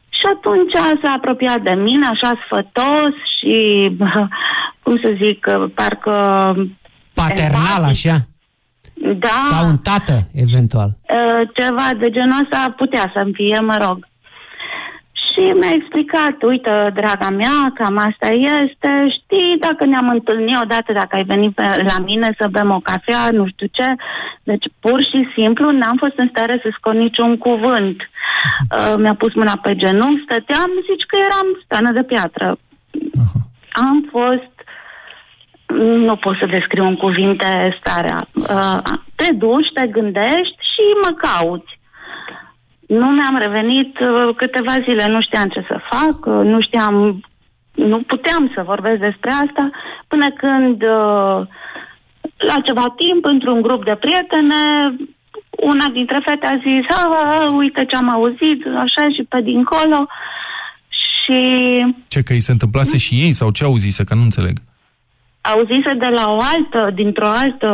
Și 0.08 0.26
atunci 0.34 0.72
s-a 1.02 1.12
apropiat 1.16 1.60
de 1.62 1.74
mine, 1.74 2.06
așa 2.06 2.30
sfătos 2.44 3.12
și, 3.38 3.56
cum 4.82 5.00
să 5.04 5.14
zic, 5.22 5.46
parcă... 5.74 6.14
Paternal, 7.14 7.82
empatic. 7.82 7.90
așa? 7.90 8.16
Da. 8.94 9.40
Ca 9.50 9.64
un 9.64 9.76
tată, 9.76 10.28
eventual. 10.34 10.88
Uh, 10.88 11.48
ceva 11.54 11.88
de 11.98 12.10
genul 12.10 12.40
ăsta 12.42 12.74
putea 12.76 13.10
să-mi 13.14 13.32
fie, 13.32 13.58
mă 13.60 13.76
rog. 13.88 14.08
Și 15.40 15.52
mi-a 15.52 15.72
explicat, 15.72 16.42
uite, 16.42 16.70
draga 16.94 17.30
mea, 17.40 17.58
cam 17.74 17.96
asta 17.96 18.28
este, 18.62 18.90
știi, 19.16 19.56
dacă 19.66 19.84
ne-am 19.84 20.08
întâlnit 20.08 20.56
odată, 20.62 20.92
dacă 20.92 21.16
ai 21.16 21.24
venit 21.24 21.54
pe, 21.54 21.62
la 21.62 22.04
mine 22.04 22.28
să 22.38 22.48
bem 22.50 22.70
o 22.70 22.80
cafea, 22.90 23.22
nu 23.30 23.46
știu 23.46 23.66
ce, 23.70 23.86
deci 24.42 24.66
pur 24.80 25.02
și 25.10 25.28
simplu 25.34 25.70
n-am 25.70 25.96
fost 25.98 26.16
în 26.16 26.28
stare 26.28 26.60
să 26.62 26.68
scot 26.72 26.94
niciun 26.94 27.38
cuvânt. 27.38 27.98
Uh, 28.00 28.94
mi-a 28.98 29.14
pus 29.18 29.34
mâna 29.34 29.56
pe 29.62 29.76
genunchi, 29.76 30.26
stăteam, 30.28 30.70
zici 30.88 31.08
că 31.10 31.16
eram 31.26 31.48
stană 31.64 31.90
de 31.92 32.02
piatră. 32.02 32.58
Am 33.88 34.08
fost 34.10 34.54
nu 36.06 36.16
pot 36.16 36.36
să 36.38 36.46
descriu 36.46 36.84
în 36.84 36.96
cuvinte 36.96 37.78
starea. 37.80 38.18
Uh, 38.34 38.78
te 39.14 39.32
duci, 39.32 39.72
te 39.74 39.86
gândești 39.86 40.58
și 40.72 40.84
mă 41.02 41.16
cauți. 41.26 41.79
Nu 42.98 43.06
mi-am 43.16 43.36
revenit 43.46 43.92
uh, 43.98 44.34
câteva 44.36 44.74
zile, 44.86 45.04
nu 45.14 45.20
știam 45.20 45.48
ce 45.54 45.62
să 45.70 45.76
fac, 45.92 46.18
uh, 46.26 46.44
nu 46.52 46.58
știam, 46.60 46.94
nu 47.74 47.98
puteam 48.12 48.52
să 48.54 48.70
vorbesc 48.72 49.00
despre 49.08 49.30
asta, 49.44 49.70
până 50.08 50.26
când 50.42 50.82
uh, 50.82 51.38
la 52.50 52.56
ceva 52.66 52.86
timp, 53.02 53.24
într-un 53.24 53.60
grup 53.62 53.84
de 53.84 53.96
prietene, 54.04 54.62
una 55.72 55.86
dintre 55.92 56.18
fete 56.26 56.46
a 56.46 56.56
zis, 56.66 56.84
a, 56.96 57.02
a, 57.20 57.56
uite 57.56 57.84
ce 57.88 57.96
am 57.96 58.10
auzit, 58.12 58.60
așa 58.84 59.04
și 59.14 59.22
pe 59.28 59.40
dincolo. 59.50 60.00
Și 61.10 61.40
Ce, 62.08 62.22
că 62.22 62.32
îi 62.32 62.46
se 62.48 62.52
întâmplase 62.52 62.96
și 62.96 63.14
ei 63.14 63.32
sau 63.32 63.50
ce 63.50 63.64
auzise, 63.64 64.04
că 64.04 64.14
nu 64.14 64.22
înțeleg. 64.22 64.56
Auzise 65.40 65.92
de 65.98 66.06
la 66.06 66.30
o 66.30 66.38
altă, 66.54 66.90
dintr-o 66.94 67.26
altă 67.26 67.70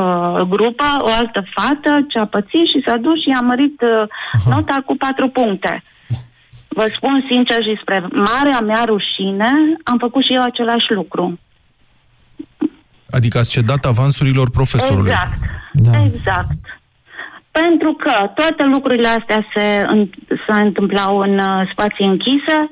grupă, 0.48 0.84
o 0.98 1.10
altă 1.20 1.44
fată 1.54 2.04
ce 2.08 2.18
a 2.18 2.26
pățit 2.26 2.66
și 2.72 2.82
s-a 2.86 2.96
dus 2.96 3.20
și 3.22 3.28
i-a 3.28 3.40
mărit 3.40 3.80
uh, 3.80 4.08
nota 4.54 4.76
cu 4.86 4.96
patru 4.96 5.28
puncte. 5.28 5.82
Vă 6.68 6.92
spun 6.94 7.24
sincer 7.28 7.62
și 7.62 7.78
spre 7.80 8.06
marea 8.10 8.60
mea 8.60 8.82
rușine, 8.86 9.50
am 9.82 9.98
făcut 9.98 10.24
și 10.24 10.34
eu 10.34 10.42
același 10.42 10.92
lucru. 10.92 11.38
Adică 13.10 13.38
ați 13.38 13.50
cedat 13.50 13.84
avansurilor 13.84 14.50
profesorului. 14.50 15.10
Exact. 15.10 15.38
Da. 15.72 16.02
Exact. 16.04 16.62
Pentru 17.50 17.92
că 17.92 18.12
toate 18.34 18.64
lucrurile 18.64 19.08
astea 19.08 19.46
se, 19.54 19.82
în, 19.86 20.10
se 20.28 20.62
întâmplau 20.62 21.18
în 21.18 21.38
uh, 21.38 21.68
spații 21.72 22.06
închise, 22.06 22.70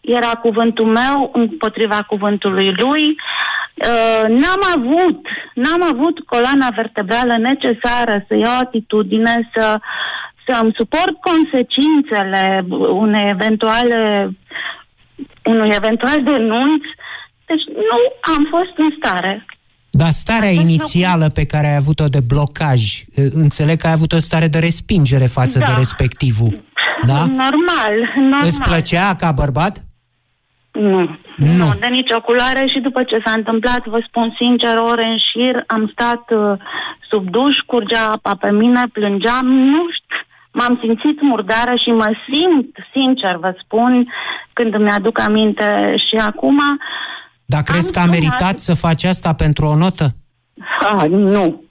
era 0.00 0.30
cuvântul 0.42 0.84
meu 0.84 1.30
împotriva 1.32 1.96
cuvântului 2.06 2.72
lui. 2.74 3.04
Uh, 3.08 3.65
n-am 4.40 4.62
avut, 4.76 5.20
n-am 5.54 5.82
avut 5.92 6.16
coloana 6.32 6.68
vertebrală 6.76 7.36
necesară 7.38 8.24
să 8.28 8.34
iau 8.34 8.56
atitudine, 8.62 9.50
să, 9.54 9.80
să 10.46 10.58
îmi 10.62 10.76
suport 10.76 11.14
consecințele 11.30 12.64
unei 13.04 13.28
eventuale, 13.30 14.30
unui 15.44 15.70
eventual 15.80 16.18
denunț. 16.22 16.82
Deci 17.46 17.64
nu 17.90 17.98
am 18.34 18.46
fost 18.50 18.74
în 18.76 18.90
stare. 18.98 19.46
Dar 19.90 20.10
starea 20.10 20.48
Acest 20.48 20.62
inițială 20.62 21.28
pe 21.28 21.46
care 21.46 21.66
ai 21.66 21.76
avut-o 21.76 22.08
de 22.08 22.20
blocaj, 22.28 22.82
eh, 23.14 23.24
înțeleg 23.32 23.78
că 23.78 23.86
ai 23.86 23.92
avut 23.92 24.12
o 24.12 24.18
stare 24.18 24.46
de 24.46 24.58
respingere 24.58 25.26
față 25.26 25.58
Da. 25.58 25.64
de 25.64 25.72
respectivul. 25.76 26.64
Da? 27.06 27.18
Normal, 27.18 27.94
normal. 28.16 28.42
Îți 28.42 28.60
plăcea 28.60 29.14
ca 29.14 29.32
bărbat? 29.32 29.80
Nu. 30.80 31.00
Nu. 31.36 31.46
nu. 31.56 31.74
de 31.80 31.86
nicio 31.86 32.20
culoare 32.20 32.66
și 32.72 32.78
după 32.78 33.02
ce 33.02 33.22
s-a 33.24 33.32
întâmplat, 33.36 33.86
vă 33.86 34.00
spun 34.08 34.34
sincer, 34.36 34.74
ore 34.78 35.04
în 35.04 35.18
șir, 35.28 35.54
am 35.66 35.88
stat 35.92 36.24
uh, 36.30 36.58
sub 37.10 37.30
duș, 37.30 37.56
curgea 37.66 38.04
apa 38.12 38.36
pe 38.40 38.50
mine, 38.50 38.80
plângeam, 38.92 39.46
nu 39.46 39.82
știu, 39.96 40.16
m-am 40.52 40.78
simțit 40.82 41.22
murdară 41.22 41.74
și 41.82 41.90
mă 41.90 42.10
simt, 42.32 42.76
sincer 42.92 43.36
vă 43.36 43.54
spun, 43.62 44.12
când 44.52 44.74
îmi 44.74 44.90
aduc 44.90 45.20
aminte 45.20 45.94
și 46.08 46.16
acum, 46.16 46.58
Dar 47.44 47.62
crezi 47.62 47.92
că 47.92 47.98
a 47.98 48.02
sunat- 48.02 48.14
meritat 48.14 48.58
să 48.58 48.74
faci 48.74 49.04
asta 49.04 49.32
pentru 49.32 49.66
o 49.66 49.76
notă? 49.76 50.06
ah, 50.96 51.08
nu, 51.08 51.62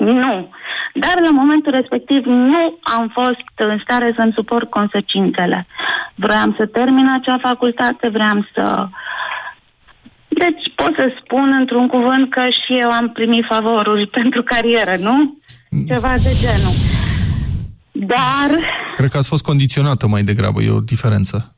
nu. 0.00 0.50
Dar 0.94 1.16
la 1.26 1.32
momentul 1.40 1.72
respectiv 1.72 2.24
nu 2.24 2.78
am 2.96 3.04
fost 3.18 3.46
în 3.56 3.78
stare 3.84 4.12
să-mi 4.16 4.36
suport 4.38 4.70
consecințele. 4.70 5.66
Vreau 6.14 6.54
să 6.56 6.66
termin 6.66 7.08
acea 7.12 7.38
facultate, 7.48 8.08
vreau 8.08 8.38
să... 8.54 8.86
Deci 10.28 10.62
pot 10.74 10.94
să 10.94 11.06
spun 11.22 11.56
într-un 11.60 11.86
cuvânt 11.88 12.30
că 12.30 12.42
și 12.60 12.72
eu 12.82 12.90
am 13.00 13.10
primit 13.10 13.44
favoruri 13.48 14.06
pentru 14.18 14.42
carieră, 14.42 14.94
nu? 14.98 15.38
Ceva 15.86 16.14
de 16.26 16.32
genul. 16.42 16.76
Dar... 17.92 18.48
Cred 18.94 19.08
că 19.08 19.16
ați 19.16 19.28
fost 19.28 19.44
condiționată 19.44 20.06
mai 20.06 20.22
degrabă, 20.22 20.62
e 20.62 20.70
o 20.70 20.80
diferență. 20.80 21.54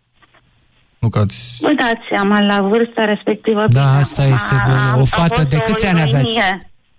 Nu 0.98 1.08
că 1.08 1.18
ați... 1.18 1.58
Vă 1.60 1.72
dați 1.76 2.04
seama, 2.14 2.40
la 2.40 2.62
vârsta 2.62 3.04
respectivă... 3.04 3.64
Da, 3.68 3.96
asta 3.96 4.24
este 4.24 4.54
a, 4.54 4.96
o 4.96 5.04
fată 5.04 5.42
de 5.48 5.56
câți 5.56 5.86
ani 5.86 6.00
aveați? 6.00 6.34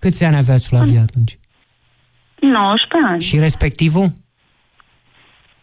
Câți 0.04 0.24
ani 0.24 0.36
aveați, 0.36 0.68
Flavia, 0.68 1.02
atunci? 1.02 1.38
19 2.39 3.12
ani. 3.12 3.22
Și 3.22 3.39
respectivul? 3.39 4.12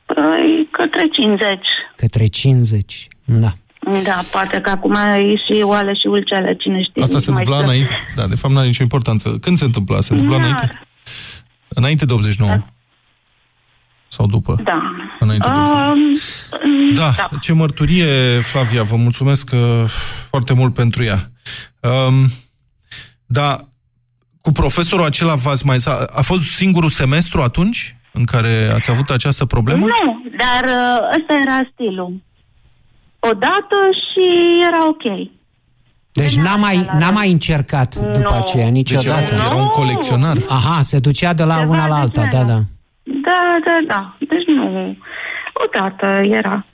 Păi, 0.07 0.69
către 0.71 1.09
50. 1.13 1.59
Către 1.97 2.27
50, 2.27 3.09
da. 3.25 3.53
Da, 4.05 4.21
poate 4.33 4.61
că 4.61 4.71
acum 4.71 4.95
e 4.95 5.37
și 5.37 5.63
oale 5.63 5.95
și 5.95 6.07
ulcele, 6.07 6.55
cine 6.55 6.83
știe. 6.83 7.03
Asta 7.03 7.19
se 7.19 7.31
întâmpla 7.31 7.59
înainte? 7.59 7.97
Da, 8.17 8.27
de 8.27 8.35
fapt 8.35 8.53
nu 8.53 8.59
are 8.59 8.67
nicio 8.67 8.83
importanță. 8.83 9.39
Când 9.41 9.57
se 9.57 9.65
întâmpla? 9.65 10.01
Se 10.01 10.13
întâmpla 10.13 10.37
înainte? 10.37 10.71
Înainte 11.69 12.05
de 12.05 12.13
89? 12.13 12.51
Da. 12.51 12.65
Sau 14.09 14.27
după? 14.27 14.61
Da. 14.65 14.81
Înainte 15.19 15.49
de 15.49 15.59
um, 15.59 16.13
da. 16.95 17.11
da, 17.17 17.29
ce 17.41 17.53
mărturie, 17.53 18.41
Flavia, 18.41 18.83
vă 18.83 18.97
mulțumesc 18.97 19.51
uh, 19.53 19.85
foarte 20.29 20.53
mult 20.53 20.75
pentru 20.75 21.05
ea. 21.05 21.31
Um, 21.81 22.27
da, 23.27 23.57
cu 24.41 24.51
profesorul 24.53 25.05
acela 25.05 25.35
v-ați 25.35 25.67
mai... 25.67 25.77
A 26.13 26.23
fost 26.23 26.43
singurul 26.43 26.89
semestru 26.89 27.41
atunci 27.41 27.97
în 28.13 28.25
care 28.25 28.71
ați 28.75 28.91
avut 28.91 29.11
această 29.11 29.45
problemă? 29.45 29.87
Nu, 29.87 30.23
dar 30.37 30.65
uh, 30.65 31.17
ăsta 31.19 31.35
era 31.45 31.69
stilul. 31.73 32.13
Odată 33.19 33.77
și 33.93 34.25
era 34.69 34.89
ok. 34.89 35.29
Deci 36.13 36.37
n-a 36.37 36.57
mai, 36.57 36.77
n-a 36.99 37.11
mai 37.11 37.31
încercat 37.31 37.95
după 37.95 38.29
no. 38.31 38.37
aceea 38.37 38.69
niciodată. 38.69 39.21
Deci 39.21 39.31
era, 39.31 39.45
era 39.45 39.55
un 39.55 39.67
colecționar. 39.67 40.37
Aha, 40.49 40.81
se 40.81 40.99
ducea 40.99 41.33
de 41.33 41.45
la 41.45 41.59
Ceva 41.59 41.71
una 41.71 41.87
la 41.87 41.97
alta, 41.97 42.27
da, 42.31 42.43
da. 42.43 42.59
Da, 43.03 43.41
da, 43.65 43.77
da. 43.87 44.17
Deci 44.19 44.47
nu. 44.47 44.97
Odată 45.65 46.07
era. 46.39 46.67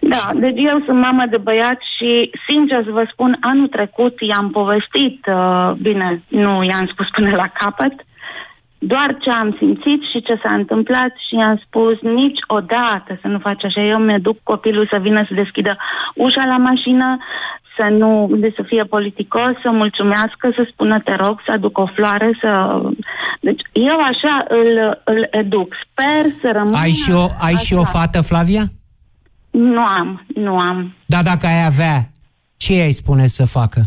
Da, 0.00 0.24
deci 0.34 0.58
eu 0.70 0.82
sunt 0.84 0.98
mamă 1.02 1.24
de 1.30 1.36
băiat 1.36 1.78
și, 1.96 2.30
sincer 2.48 2.84
să 2.84 2.90
vă 2.90 3.04
spun, 3.12 3.36
anul 3.40 3.68
trecut 3.68 4.14
i-am 4.20 4.50
povestit, 4.50 5.26
uh, 5.26 5.72
bine, 5.80 6.22
nu 6.28 6.62
i-am 6.64 6.86
spus 6.92 7.08
până 7.10 7.30
la 7.30 7.48
capăt, 7.60 7.94
doar 8.78 9.16
ce 9.20 9.30
am 9.30 9.54
simțit 9.58 10.00
și 10.10 10.22
ce 10.22 10.40
s-a 10.42 10.52
întâmplat 10.54 11.12
și 11.26 11.34
i-am 11.34 11.60
spus 11.66 12.00
niciodată 12.00 13.18
să 13.20 13.26
nu 13.28 13.38
faci 13.38 13.64
așa. 13.64 13.80
Eu 13.80 13.98
mi-aduc 13.98 14.38
copilul 14.42 14.86
să 14.90 14.98
vină 15.00 15.24
să 15.28 15.34
deschidă 15.34 15.76
ușa 16.14 16.44
la 16.46 16.56
mașină, 16.56 17.18
să 17.76 17.86
nu, 17.90 18.30
de 18.36 18.52
să 18.56 18.62
fie 18.62 18.84
politicos, 18.84 19.52
să 19.62 19.70
mulțumească, 19.70 20.50
să 20.56 20.66
spună 20.72 21.00
te 21.00 21.14
rog, 21.14 21.40
să 21.44 21.52
aduc 21.52 21.78
o 21.78 21.86
floare, 21.86 22.38
să... 22.40 22.80
Deci 23.40 23.62
eu 23.72 23.98
așa 23.98 24.44
îl, 24.48 25.00
îl 25.04 25.28
educ. 25.30 25.74
Sper 25.84 26.24
să 26.40 26.50
rămână... 26.52 26.78
Ai 26.78 26.90
și 26.90 27.10
o, 27.10 27.26
ai 27.40 27.54
și 27.54 27.74
o 27.74 27.84
fată, 27.84 28.20
Flavia? 28.20 28.64
Nu 29.52 29.84
am, 29.84 30.24
nu 30.34 30.58
am. 30.58 30.94
Da, 31.06 31.22
dacă 31.22 31.46
ai 31.46 31.64
avea, 31.66 32.08
ce 32.56 32.72
ai 32.72 32.90
spune 32.90 33.26
să 33.26 33.44
facă? 33.46 33.80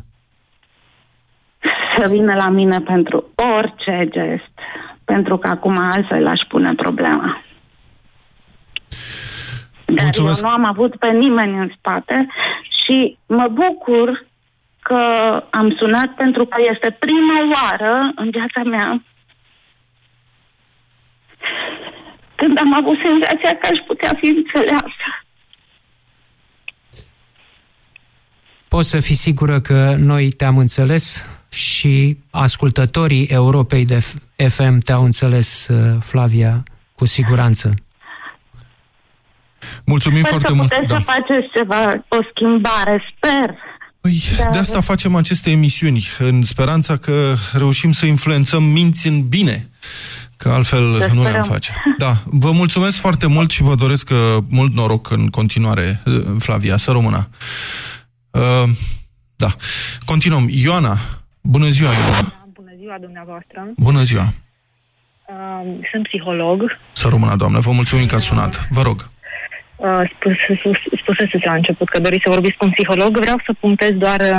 Să 1.98 2.08
vină 2.10 2.36
la 2.36 2.50
mine 2.50 2.78
pentru 2.78 3.26
orice 3.58 4.08
gest. 4.12 4.52
Pentru 5.04 5.38
că 5.38 5.48
acum 5.48 5.76
altfel 5.78 6.28
aș 6.28 6.40
pune 6.48 6.74
problema. 6.74 7.44
Dar 9.86 10.04
Mulțumesc. 10.04 10.44
eu 10.44 10.50
nu 10.50 10.56
am 10.56 10.66
avut 10.66 10.96
pe 10.96 11.12
nimeni 11.12 11.58
în 11.58 11.72
spate 11.78 12.28
și 12.86 13.18
mă 13.26 13.48
bucur 13.48 14.26
că 14.82 15.02
am 15.50 15.76
sunat 15.78 16.08
pentru 16.16 16.46
că 16.46 16.58
este 16.74 16.98
prima 17.00 17.40
oară 17.54 18.12
în 18.16 18.30
viața 18.30 18.64
mea 18.64 19.02
când 22.36 22.60
am 22.60 22.74
avut 22.74 22.98
senzația 22.98 23.58
că 23.60 23.68
aș 23.72 23.80
putea 23.88 24.12
fi 24.20 24.28
înțeleasă. 24.28 25.25
Poți 28.76 28.90
să 28.90 29.00
fii 29.00 29.16
sigură 29.16 29.60
că 29.60 29.96
noi 29.98 30.30
te-am 30.30 30.58
înțeles 30.58 31.26
și 31.50 32.18
ascultătorii 32.30 33.26
Europei 33.26 33.86
de 33.86 34.00
FM 34.48 34.78
te-au 34.78 35.04
înțeles, 35.04 35.68
uh, 35.68 35.98
Flavia, 36.00 36.64
cu 36.96 37.06
siguranță. 37.06 37.74
Mulțumim 39.86 40.20
sper 40.20 40.30
foarte 40.30 40.48
să 40.48 40.54
mult. 40.54 40.68
Puteți 40.68 40.88
da. 40.88 40.96
să 40.96 41.04
faceți 41.04 41.48
ceva, 41.56 42.04
o 42.08 42.18
schimbare, 42.32 43.04
sper. 43.16 43.56
Păi, 44.02 44.22
da. 44.38 44.50
de 44.52 44.58
asta 44.58 44.82
facem 44.82 45.16
aceste 45.16 45.50
emisiuni, 45.50 46.08
în 46.20 46.44
speranța 46.44 46.98
că 46.98 47.34
reușim 47.54 47.92
să 47.92 48.06
influențăm 48.06 48.64
minți 48.64 49.08
în 49.08 49.28
bine, 49.28 49.70
că 50.38 50.50
altfel 50.50 51.02
să 51.02 51.14
nu 51.14 51.24
le-am 51.24 51.44
face. 51.44 51.74
Da, 51.98 52.18
vă 52.24 52.52
mulțumesc 52.52 52.98
foarte 52.98 53.28
mult 53.28 53.52
și 53.52 53.62
vă 53.62 53.76
doresc 53.76 54.10
uh, 54.10 54.18
mult 54.50 54.74
noroc 54.74 55.10
în 55.10 55.28
continuare, 55.28 56.02
uh, 56.06 56.14
Flavia, 56.40 56.78
să 56.78 56.92
rămână. 56.92 57.28
Uh, 58.36 58.70
da, 59.36 59.48
continuăm. 60.06 60.46
Ioana, 60.64 60.96
bună 61.42 61.68
ziua, 61.70 61.92
Ioana. 61.92 62.12
Da, 62.12 62.48
bună 62.54 62.72
ziua 62.80 62.98
dumneavoastră. 63.00 63.60
Bună 63.78 64.04
ziua. 64.04 64.28
Uh, 65.28 65.88
sunt 65.92 66.04
psiholog. 66.08 66.78
Să 66.92 67.08
rămână, 67.10 67.36
doamnă, 67.36 67.60
vă 67.60 67.72
mulțumim 67.72 68.06
că 68.06 68.16
ați 68.16 68.26
sunat. 68.26 68.68
Vă 68.70 68.82
rog. 68.82 69.10
Uh, 69.76 70.02
spuseți 71.02 71.46
la 71.46 71.54
început 71.54 71.90
că 71.90 72.00
doriți 72.00 72.24
să 72.24 72.32
vorbiți 72.32 72.58
cu 72.58 72.66
un 72.66 72.72
psiholog. 72.72 73.20
Vreau 73.20 73.42
să 73.46 73.54
punctez 73.60 73.90
doar 73.90 74.20
uh, 74.20 74.38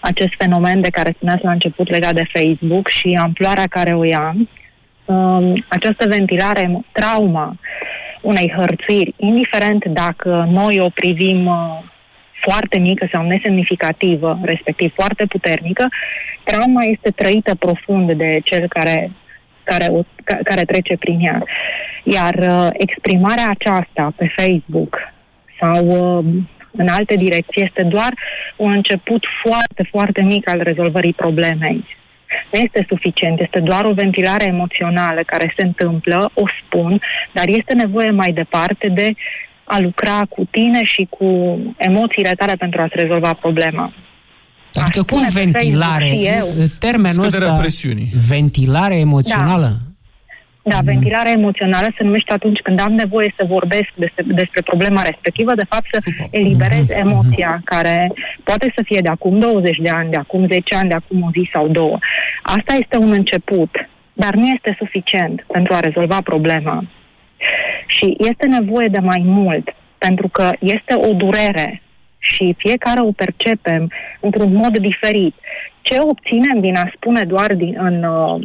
acest 0.00 0.32
fenomen 0.38 0.80
de 0.80 0.90
care 0.90 1.14
spuneați 1.16 1.44
la 1.44 1.50
început 1.50 1.90
legat 1.90 2.14
de 2.14 2.30
Facebook 2.32 2.88
și 2.88 3.18
amploarea 3.22 3.66
care 3.70 3.94
o 3.94 4.04
ia. 4.04 4.36
Um, 5.04 5.64
această 5.68 6.08
ventilare, 6.08 6.84
trauma 6.92 7.56
unei 8.20 8.52
hărțuiri, 8.56 9.14
indiferent 9.16 9.84
dacă 9.84 10.48
noi 10.50 10.80
o 10.80 10.88
privim 10.88 11.46
uh, 11.46 11.92
foarte 12.46 12.78
mică 12.78 13.08
sau 13.12 13.26
nesemnificativă, 13.26 14.38
respectiv 14.42 14.92
foarte 14.94 15.24
puternică, 15.26 15.88
trauma 16.44 16.82
este 16.82 17.10
trăită 17.10 17.54
profund 17.54 18.12
de 18.12 18.40
cel 18.44 18.68
care, 18.68 19.10
care, 19.64 19.86
o, 19.88 20.00
care 20.24 20.62
trece 20.62 20.96
prin 20.96 21.20
ea. 21.20 21.42
Iar 22.04 22.34
uh, 22.34 22.68
exprimarea 22.72 23.46
aceasta 23.48 24.12
pe 24.16 24.34
Facebook 24.36 25.12
sau 25.60 25.86
uh, 25.86 26.24
în 26.76 26.88
alte 26.88 27.14
direcții 27.14 27.64
este 27.64 27.82
doar 27.82 28.12
un 28.56 28.72
început 28.72 29.24
foarte, 29.42 29.88
foarte 29.90 30.20
mic 30.22 30.48
al 30.48 30.60
rezolvării 30.62 31.12
problemei. 31.12 31.84
Nu 32.52 32.58
este 32.60 32.84
suficient, 32.88 33.40
este 33.40 33.60
doar 33.60 33.84
o 33.84 33.92
ventilare 33.92 34.44
emoțională 34.44 35.20
care 35.26 35.54
se 35.56 35.66
întâmplă, 35.66 36.30
o 36.34 36.44
spun, 36.62 37.00
dar 37.32 37.44
este 37.46 37.74
nevoie 37.74 38.10
mai 38.10 38.32
departe 38.32 38.88
de 38.88 39.08
a 39.64 39.78
lucra 39.80 40.20
cu 40.28 40.48
tine 40.50 40.84
și 40.84 41.06
cu 41.10 41.58
emoțiile 41.76 42.30
tale 42.30 42.52
pentru 42.52 42.80
a-ți 42.80 42.96
rezolva 42.96 43.32
problema. 43.40 43.92
Adică 44.74 45.02
cum 45.02 45.22
ventilare? 45.32 46.10
Termenul 46.78 47.24
ăsta, 47.24 47.56
presiunii. 47.56 48.10
ventilare 48.28 48.94
emoțională? 48.94 49.66
Da. 49.66 49.92
Da, 50.72 50.78
mm. 50.80 50.84
ventilarea 50.84 51.32
emoțională 51.36 51.86
se 51.96 52.02
numește 52.02 52.32
atunci 52.32 52.60
când 52.60 52.80
am 52.80 52.92
nevoie 52.92 53.34
să 53.36 53.44
vorbesc 53.48 53.90
despre, 53.94 54.24
despre 54.26 54.60
problema 54.62 55.02
respectivă, 55.02 55.54
de 55.54 55.66
fapt 55.68 55.86
să 55.92 56.00
Super. 56.04 56.26
eliberez 56.30 56.86
mm-hmm. 56.86 57.04
emoția 57.06 57.52
mm-hmm. 57.56 57.64
care 57.64 58.12
poate 58.44 58.72
să 58.76 58.82
fie 58.84 59.00
de 59.00 59.10
acum 59.10 59.38
20 59.38 59.76
de 59.76 59.90
ani, 59.90 60.10
de 60.10 60.16
acum 60.16 60.46
10 60.46 60.76
ani, 60.76 60.88
de 60.88 60.94
acum 60.94 61.22
o 61.22 61.30
zi 61.32 61.50
sau 61.52 61.68
două. 61.68 61.98
Asta 62.42 62.72
este 62.82 62.96
un 62.96 63.10
început, 63.10 63.72
dar 64.12 64.34
nu 64.34 64.46
este 64.46 64.76
suficient 64.78 65.44
pentru 65.52 65.74
a 65.74 65.80
rezolva 65.80 66.18
problema. 66.20 66.84
Și 67.86 68.16
este 68.18 68.46
nevoie 68.46 68.88
de 68.88 69.00
mai 69.00 69.22
mult, 69.24 69.68
pentru 69.98 70.28
că 70.28 70.50
este 70.60 70.94
o 71.08 71.12
durere 71.12 71.82
și 72.18 72.54
fiecare 72.56 73.00
o 73.02 73.12
percepem 73.12 73.90
într-un 74.20 74.52
mod 74.52 74.78
diferit. 74.78 75.34
Ce 75.82 75.96
obținem 76.00 76.60
din 76.60 76.76
a 76.76 76.92
spune 76.96 77.22
doar 77.24 77.54
din, 77.54 77.76
în, 77.78 78.02
uh, 78.02 78.40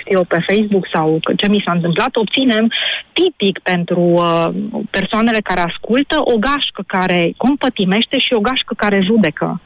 știu 0.00 0.18
eu, 0.18 0.24
pe 0.24 0.44
Facebook 0.48 0.86
sau 0.94 1.18
ce 1.36 1.48
mi 1.48 1.62
s-a 1.64 1.72
întâmplat, 1.72 2.16
obținem 2.16 2.72
tipic 3.12 3.58
pentru 3.58 4.00
uh, 4.00 4.44
persoanele 4.90 5.40
care 5.42 5.60
ascultă 5.60 6.16
o 6.20 6.36
gașcă 6.38 6.82
care 6.86 7.32
compătimește 7.36 8.18
și 8.18 8.32
o 8.32 8.40
gașcă 8.40 8.74
care 8.76 9.00
judecă. 9.10 9.60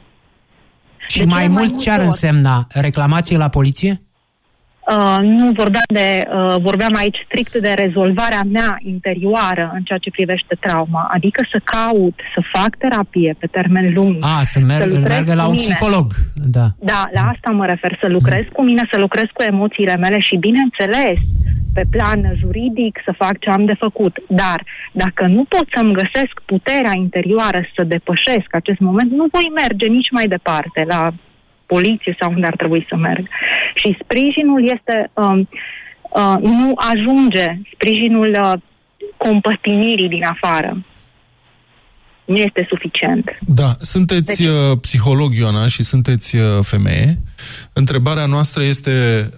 Și 1.07 1.25
mai 1.25 1.47
mult 1.47 1.79
ce 1.79 1.91
ar 1.91 1.99
însemna? 1.99 2.67
Reclamație 2.69 3.37
la 3.37 3.49
poliție? 3.49 4.01
Uh, 4.95 5.17
nu 5.21 5.45
vorbeam, 5.51 5.89
de, 5.93 6.09
uh, 6.27 6.55
vorbeam 6.61 6.93
aici 6.97 7.25
strict 7.25 7.53
de 7.65 7.73
rezolvarea 7.83 8.43
mea 8.51 8.77
interioară 8.93 9.71
în 9.73 9.81
ceea 9.83 9.99
ce 9.99 10.09
privește 10.17 10.57
trauma, 10.59 11.09
adică 11.13 11.47
să 11.51 11.59
caut, 11.63 12.17
să 12.35 12.41
fac 12.53 12.69
terapie 12.77 13.35
pe 13.39 13.47
termen 13.47 13.93
lung. 13.93 14.15
A, 14.19 14.39
să, 14.43 14.59
merg, 14.59 14.91
să 14.93 14.99
meargă 14.99 15.33
la 15.33 15.47
un 15.47 15.51
mine. 15.51 15.63
psiholog. 15.63 16.07
Da. 16.33 16.65
da, 16.79 17.01
la 17.13 17.21
asta 17.33 17.51
mă 17.51 17.65
refer, 17.65 17.97
să 18.01 18.07
lucrez 18.07 18.43
mm. 18.43 18.53
cu 18.53 18.61
mine, 18.63 18.83
să 18.91 18.99
lucrez 18.99 19.27
cu 19.33 19.43
emoțiile 19.43 19.95
mele 19.95 20.19
și, 20.19 20.35
bineînțeles, 20.35 21.19
pe 21.73 21.83
plan 21.89 22.21
juridic 22.41 22.93
să 23.05 23.19
fac 23.23 23.39
ce 23.39 23.49
am 23.49 23.65
de 23.65 23.75
făcut. 23.79 24.13
Dar 24.27 24.59
dacă 24.91 25.23
nu 25.25 25.43
pot 25.53 25.65
să-mi 25.75 25.97
găsesc 26.01 26.33
puterea 26.45 26.95
interioară 26.95 27.59
să 27.75 27.83
depășesc 27.83 28.49
acest 28.51 28.79
moment, 28.79 29.09
nu 29.11 29.25
voi 29.35 29.47
merge 29.61 29.85
nici 29.85 30.11
mai 30.11 30.27
departe 30.35 30.85
la 30.93 31.01
poliție 31.67 32.17
sau 32.19 32.31
unde 32.31 32.47
ar 32.47 32.55
trebui 32.55 32.85
să 32.89 32.95
merg. 32.95 33.27
Și 33.75 33.97
sprijinul 34.01 34.61
este, 34.75 35.11
um, 35.13 35.49
uh, 36.01 36.37
nu 36.41 36.71
ajunge, 36.75 37.45
sprijinul 37.73 38.37
uh, 38.41 38.53
compătimirii 39.17 40.09
din 40.09 40.23
afară 40.23 40.77
nu 42.27 42.35
este 42.35 42.67
suficient. 42.69 43.25
Da, 43.39 43.71
sunteți 43.79 44.41
deci... 44.41 44.47
Uh, 44.47 44.77
psiholog, 44.81 45.35
Ioana, 45.35 45.67
și 45.67 45.83
sunteți 45.83 46.35
uh, 46.35 46.43
femeie. 46.61 47.19
Întrebarea 47.73 48.25
noastră 48.25 48.63
este 48.63 49.29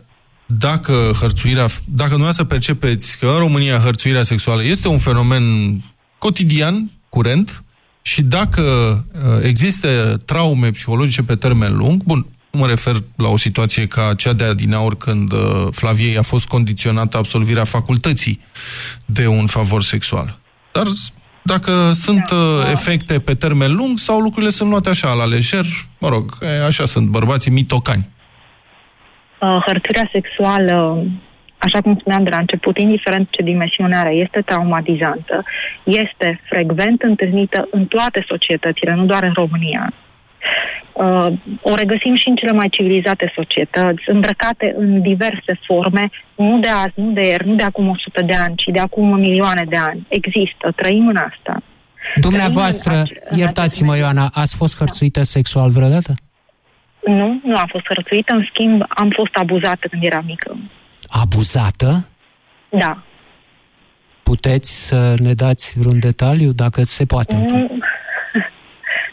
dacă 0.46 0.94
hărțuirea, 1.20 1.66
dacă 1.88 2.16
nu 2.16 2.32
să 2.32 2.44
percepeți 2.44 3.20
că 3.20 3.28
în 3.28 3.38
România 3.38 3.78
hărțuirea 3.78 4.24
sexuală 4.24 4.64
este 4.64 4.88
un 4.88 4.98
fenomen 4.98 5.44
cotidian, 6.18 6.92
curent, 7.10 7.64
și 8.10 8.22
dacă 8.22 8.62
uh, 8.62 9.43
există 9.43 10.22
traume 10.26 10.70
psihologice 10.72 11.24
pe 11.24 11.36
termen 11.36 11.78
lung, 11.78 12.03
bun, 12.03 12.26
mă 12.51 12.68
refer 12.68 12.95
la 13.16 13.28
o 13.28 13.38
situație 13.38 13.88
ca 13.88 14.14
cea 14.18 14.34
de 14.34 14.43
adinaur 14.43 14.97
când 14.97 15.34
Flaviei 15.72 16.18
a 16.18 16.22
fost 16.22 16.47
condiționată 16.47 17.18
absolvirea 17.18 17.64
facultății 17.64 18.41
de 19.05 19.28
un 19.28 19.45
favor 19.45 19.84
sexual. 19.84 20.38
Dar 20.72 20.86
dacă 21.41 21.91
sunt 21.93 22.30
da, 22.30 22.36
uh, 22.36 22.64
da. 22.64 22.72
efecte 22.72 23.20
pe 23.20 23.34
termen 23.34 23.76
lung 23.76 23.97
sau 23.97 24.20
lucrurile 24.20 24.51
sunt 24.51 24.70
luate 24.70 24.89
așa, 24.89 25.14
la 25.14 25.26
lejer, 25.26 25.66
mă 25.99 26.10
rog, 26.10 26.38
așa 26.66 26.86
sunt 26.86 27.07
bărbații 27.07 27.51
mitocani. 27.51 28.10
Uh, 29.41 29.64
hărțuirea 29.66 30.10
sexuală, 30.12 31.05
așa 31.60 31.82
cum 31.82 31.97
spuneam 31.99 32.24
de 32.24 32.30
la 32.30 32.38
început, 32.38 32.78
indiferent 32.78 33.28
ce 33.30 33.41
dimensiune 33.43 33.97
are, 33.97 34.14
este 34.14 34.41
traumatizantă, 34.41 35.43
este 35.84 36.41
frecvent 36.49 37.01
întâlnită 37.01 37.68
în 37.72 37.86
toate 37.86 38.26
societățile, 38.28 38.93
nu 38.93 39.05
doar 39.05 39.24
în 39.24 39.34
România 39.34 39.93
uh, 40.93 41.28
o 41.62 41.76
regăsim 41.76 42.16
și 42.16 42.28
în 42.28 42.36
cele 42.36 42.51
mai 42.51 42.70
civilizate 42.70 43.32
societăți, 43.36 44.03
îmbrăcate 44.05 44.76
în 44.78 45.01
diverse 45.01 45.53
forme, 45.66 46.10
nu 46.36 46.60
de 46.60 46.68
azi, 46.68 46.93
nu 46.93 47.12
de 47.12 47.28
ieri, 47.28 47.47
nu 47.47 47.55
de 47.55 47.64
acum 47.64 47.88
100 47.89 48.24
de 48.26 48.34
ani, 48.45 48.55
ci 48.55 48.68
de 48.72 48.80
acum 48.80 49.20
milioane 49.20 49.66
de 49.70 49.78
ani. 49.78 50.05
Există, 50.07 50.72
trăim 50.76 51.07
în 51.07 51.16
asta. 51.16 51.62
Dumneavoastră, 52.16 53.03
iertați-mă, 53.36 53.97
Ioana, 53.97 54.30
ați 54.34 54.55
fost 54.55 54.78
hărțuită 54.78 55.22
sexual 55.22 55.70
vreodată? 55.70 56.14
Nu, 57.05 57.39
nu 57.43 57.55
am 57.55 57.68
fost 57.70 57.86
hărțuită, 57.88 58.36
în 58.36 58.45
schimb 58.51 58.84
am 58.89 59.10
fost 59.16 59.34
abuzată 59.34 59.88
când 59.88 60.03
eram 60.03 60.24
mică. 60.26 60.57
Abuzată? 61.10 62.10
Da. 62.70 63.03
Puteți 64.24 64.88
să 64.88 65.14
ne 65.18 65.34
dați 65.34 65.80
vreun 65.80 65.99
detaliu, 65.99 66.51
dacă 66.51 66.82
se 66.82 67.05
poate? 67.05 67.36
Nu, 67.36 67.70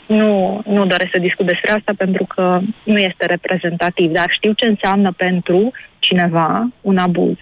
nu, 0.18 0.62
nu 0.66 0.86
doresc 0.86 1.11
să 1.12 1.18
discut 1.18 1.47
despre 1.47 1.72
asta 1.76 1.92
pentru 1.97 2.24
că 2.24 2.61
nu 2.84 2.97
este 2.97 3.26
reprezentativ, 3.26 4.11
dar 4.11 4.26
știu 4.28 4.53
ce 4.53 4.68
înseamnă 4.68 5.12
pentru 5.12 5.72
cineva 5.99 6.68
un 6.80 6.97
abuz, 6.97 7.36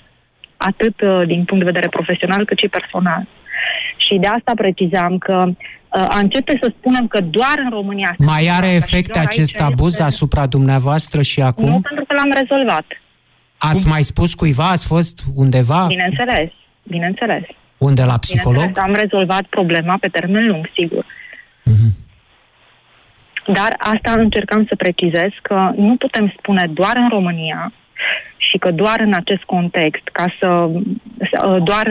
atât 0.57 1.01
uh, 1.01 1.27
din 1.27 1.45
punct 1.45 1.65
de 1.65 1.71
vedere 1.73 1.89
profesional 1.89 2.45
cât 2.45 2.59
și 2.59 2.69
personal. 2.69 3.27
Și 3.97 4.15
de 4.15 4.27
asta 4.27 4.53
precizam 4.55 5.19
că 5.19 5.39
uh, 5.47 6.05
a 6.09 6.19
începe 6.19 6.59
să 6.63 6.73
spunem 6.79 7.07
că 7.07 7.21
doar 7.21 7.57
în 7.65 7.71
România... 7.71 8.15
Mai 8.19 8.49
are 8.59 8.71
efecte 8.73 9.19
acest 9.19 9.61
abuz 9.61 9.93
este... 9.93 10.03
asupra 10.03 10.47
dumneavoastră 10.47 11.23
și 11.23 11.41
acum? 11.43 11.69
Nu, 11.69 11.81
pentru 11.81 12.05
că 12.05 12.15
l-am 12.15 12.31
rezolvat. 12.41 12.85
Ați 13.71 13.83
Cum? 13.83 13.91
mai 13.91 14.03
spus 14.03 14.35
cuiva? 14.35 14.69
Ați 14.69 14.87
fost 14.87 15.25
undeva? 15.35 15.85
Bineînțeles, 15.87 16.51
bineînțeles. 16.83 17.43
Unde, 17.79 18.03
la 18.05 18.19
psiholog? 18.19 18.79
Am 18.79 18.95
rezolvat 18.95 19.45
problema 19.57 19.97
pe 20.01 20.09
termen 20.09 20.47
lung, 20.47 20.71
sigur. 20.79 21.05
Uh-huh. 21.71 21.93
Dar 23.47 23.71
asta 23.79 24.13
încercam 24.17 24.67
să 24.69 24.77
precizez 24.77 25.31
că 25.43 25.73
nu 25.77 25.97
putem 25.97 26.35
spune 26.39 26.71
doar 26.73 26.97
în 26.97 27.09
România 27.09 27.73
și 28.37 28.59
că 28.59 28.71
doar 28.71 29.01
în 29.01 29.13
acest 29.15 29.43
context, 29.43 30.09
ca 30.13 30.25
să 30.39 30.49
doar, 31.71 31.87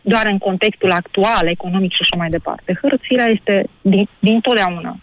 doar 0.00 0.26
în 0.26 0.38
contextul 0.38 0.90
actual, 0.90 1.46
economic 1.46 1.92
și 1.92 2.02
așa 2.02 2.16
mai 2.16 2.28
departe. 2.28 2.78
Hărțirea 2.82 3.28
este 3.36 3.64
din, 3.80 4.08
din 4.18 4.40
totdeauna. 4.40 4.96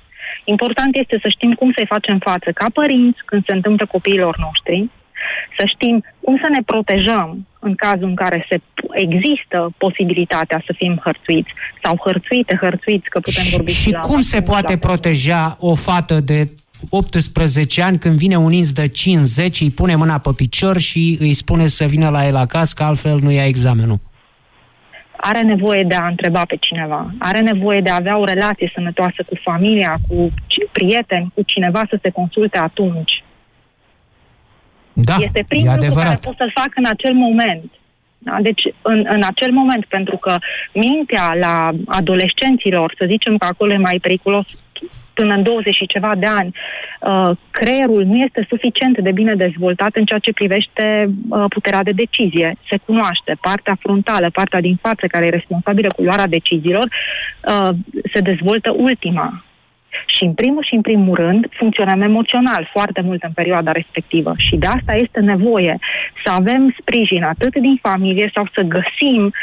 Important 0.43 0.95
este 0.95 1.19
să 1.21 1.27
știm 1.29 1.53
cum 1.53 1.71
să-i 1.75 1.93
facem 1.95 2.17
față 2.19 2.51
ca 2.51 2.65
părinți 2.73 3.19
când 3.25 3.41
se 3.47 3.55
întâmplă 3.55 3.85
copiilor 3.85 4.37
noștri, 4.37 4.89
să 5.57 5.63
știm 5.73 6.03
cum 6.21 6.37
să 6.41 6.49
ne 6.49 6.61
protejăm 6.65 7.47
în 7.59 7.75
cazul 7.75 8.07
în 8.07 8.15
care 8.15 8.45
se 8.49 8.61
există 8.91 9.69
posibilitatea 9.77 10.63
să 10.65 10.73
fim 10.77 10.99
hărțuiți 11.03 11.51
sau 11.83 12.01
hărțuite, 12.05 12.57
hărțuiți, 12.61 13.09
că 13.09 13.19
putem 13.19 13.43
vorbi 13.51 13.71
și, 13.71 13.81
și 13.81 13.91
cum 13.91 14.21
se 14.21 14.41
poate 14.41 14.77
proteja 14.77 15.55
o 15.59 15.75
fată 15.75 16.19
de 16.19 16.49
18 16.89 17.81
ani 17.81 17.97
când 17.97 18.15
vine 18.15 18.35
un 18.35 18.51
ins 18.51 18.73
de 18.73 18.87
50, 18.87 19.61
îi 19.61 19.69
pune 19.69 19.95
mâna 19.95 20.17
pe 20.17 20.29
picior 20.35 20.77
și 20.77 21.17
îi 21.19 21.33
spune 21.33 21.67
să 21.67 21.85
vină 21.85 22.09
la 22.09 22.25
el 22.27 22.35
acasă, 22.35 22.73
că 22.75 22.83
altfel 22.83 23.19
nu 23.21 23.31
ia 23.31 23.45
examenul? 23.45 23.99
Are 25.17 25.41
nevoie 25.41 25.83
de 25.83 25.95
a 25.95 26.07
întreba 26.07 26.41
pe 26.47 26.55
cineva, 26.59 27.11
are 27.19 27.39
nevoie 27.39 27.81
de 27.81 27.89
a 27.89 27.95
avea 27.95 28.17
o 28.17 28.23
relație 28.23 28.71
sănătoasă 28.73 29.23
cu 29.25 29.35
familia, 29.43 29.97
cu 30.07 30.33
prieteni, 30.71 31.31
cu 31.33 31.41
cineva 31.41 31.81
să 31.89 31.99
se 32.01 32.09
consulte 32.09 32.57
atunci. 32.57 33.23
Da, 35.03 35.15
este 35.19 35.43
primul 35.47 35.77
lucru 35.79 35.99
care 35.99 36.19
pot 36.21 36.35
să-l 36.37 36.51
fac 36.55 36.71
în 36.75 36.85
acel 36.85 37.13
moment. 37.13 37.71
Da? 38.17 38.37
Deci, 38.41 38.63
în, 38.81 39.05
în 39.09 39.21
acel 39.31 39.51
moment, 39.51 39.85
pentru 39.85 40.17
că 40.17 40.35
mintea 40.73 41.27
la 41.41 41.71
adolescenților, 41.87 42.93
să 42.97 43.05
zicem 43.07 43.37
că 43.37 43.45
acolo 43.45 43.73
e 43.73 43.77
mai 43.77 43.97
periculos 44.01 44.45
până 45.13 45.33
în 45.33 45.43
20 45.43 45.75
și 45.75 45.93
ceva 45.95 46.11
de 46.17 46.25
ani, 46.39 46.51
uh, 46.55 47.37
creierul 47.51 48.03
nu 48.05 48.15
este 48.15 48.45
suficient 48.49 48.99
de 48.99 49.11
bine 49.11 49.35
dezvoltat 49.35 49.93
în 49.95 50.05
ceea 50.05 50.19
ce 50.19 50.39
privește 50.39 50.85
uh, 51.29 51.45
puterea 51.49 51.83
de 51.83 51.91
decizie. 51.91 52.57
Se 52.69 52.77
cunoaște 52.85 53.37
partea 53.41 53.77
frontală, 53.79 54.29
partea 54.33 54.61
din 54.61 54.77
față 54.81 55.03
care 55.07 55.25
e 55.25 55.39
responsabilă 55.39 55.87
cu 55.95 56.01
luarea 56.01 56.27
deciziilor, 56.37 56.87
uh, 56.89 57.69
se 58.13 58.19
dezvoltă 58.19 58.69
ultima 58.75 59.43
și 60.05 60.23
în 60.23 60.33
primul 60.33 60.63
și 60.67 60.75
în 60.75 60.81
primul 60.81 61.15
rând 61.15 61.45
funcționăm 61.59 62.01
emoțional 62.01 62.69
foarte 62.71 63.01
mult 63.01 63.23
în 63.23 63.31
perioada 63.31 63.71
respectivă 63.71 64.33
și 64.37 64.55
de 64.55 64.67
asta 64.67 64.93
este 64.93 65.19
nevoie 65.19 65.79
să 66.25 66.31
avem 66.31 66.75
sprijin 66.79 67.23
atât 67.23 67.53
din 67.57 67.79
familie 67.81 68.31
sau 68.33 68.49
să 68.53 68.61
găsim 68.61 69.33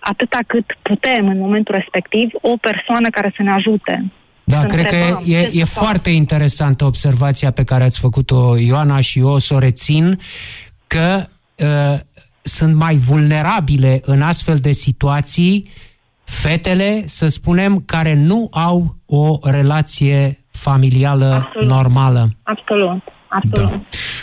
atâta 0.00 0.38
cât 0.46 0.66
putem 0.82 1.28
în 1.28 1.38
momentul 1.38 1.74
respectiv 1.74 2.28
o 2.32 2.56
persoană 2.56 3.08
care 3.10 3.32
să 3.36 3.42
ne 3.42 3.52
ajute. 3.52 4.12
Da, 4.44 4.64
cred 4.64 4.84
că 4.84 4.96
e, 5.24 5.50
e 5.52 5.64
foarte 5.64 6.10
interesantă 6.10 6.84
observația 6.84 7.50
pe 7.50 7.64
care 7.64 7.84
ați 7.84 8.00
făcut-o, 8.00 8.56
Ioana, 8.56 9.00
și 9.00 9.18
eu 9.18 9.28
o 9.28 9.38
să 9.38 9.54
o 9.54 9.58
rețin, 9.58 10.20
că 10.86 11.24
uh, 11.56 11.98
sunt 12.42 12.74
mai 12.74 12.94
vulnerabile 12.94 14.00
în 14.02 14.22
astfel 14.22 14.56
de 14.56 14.72
situații 14.72 15.70
fetele, 16.32 17.02
să 17.06 17.26
spunem, 17.26 17.82
care 17.86 18.14
nu 18.14 18.48
au 18.50 18.96
o 19.06 19.38
relație 19.42 20.44
familială 20.50 21.42
Absolut. 21.44 21.68
normală. 21.68 22.30
Absolut. 22.42 23.02
Absolut. 23.28 23.70
Da. 23.70 23.82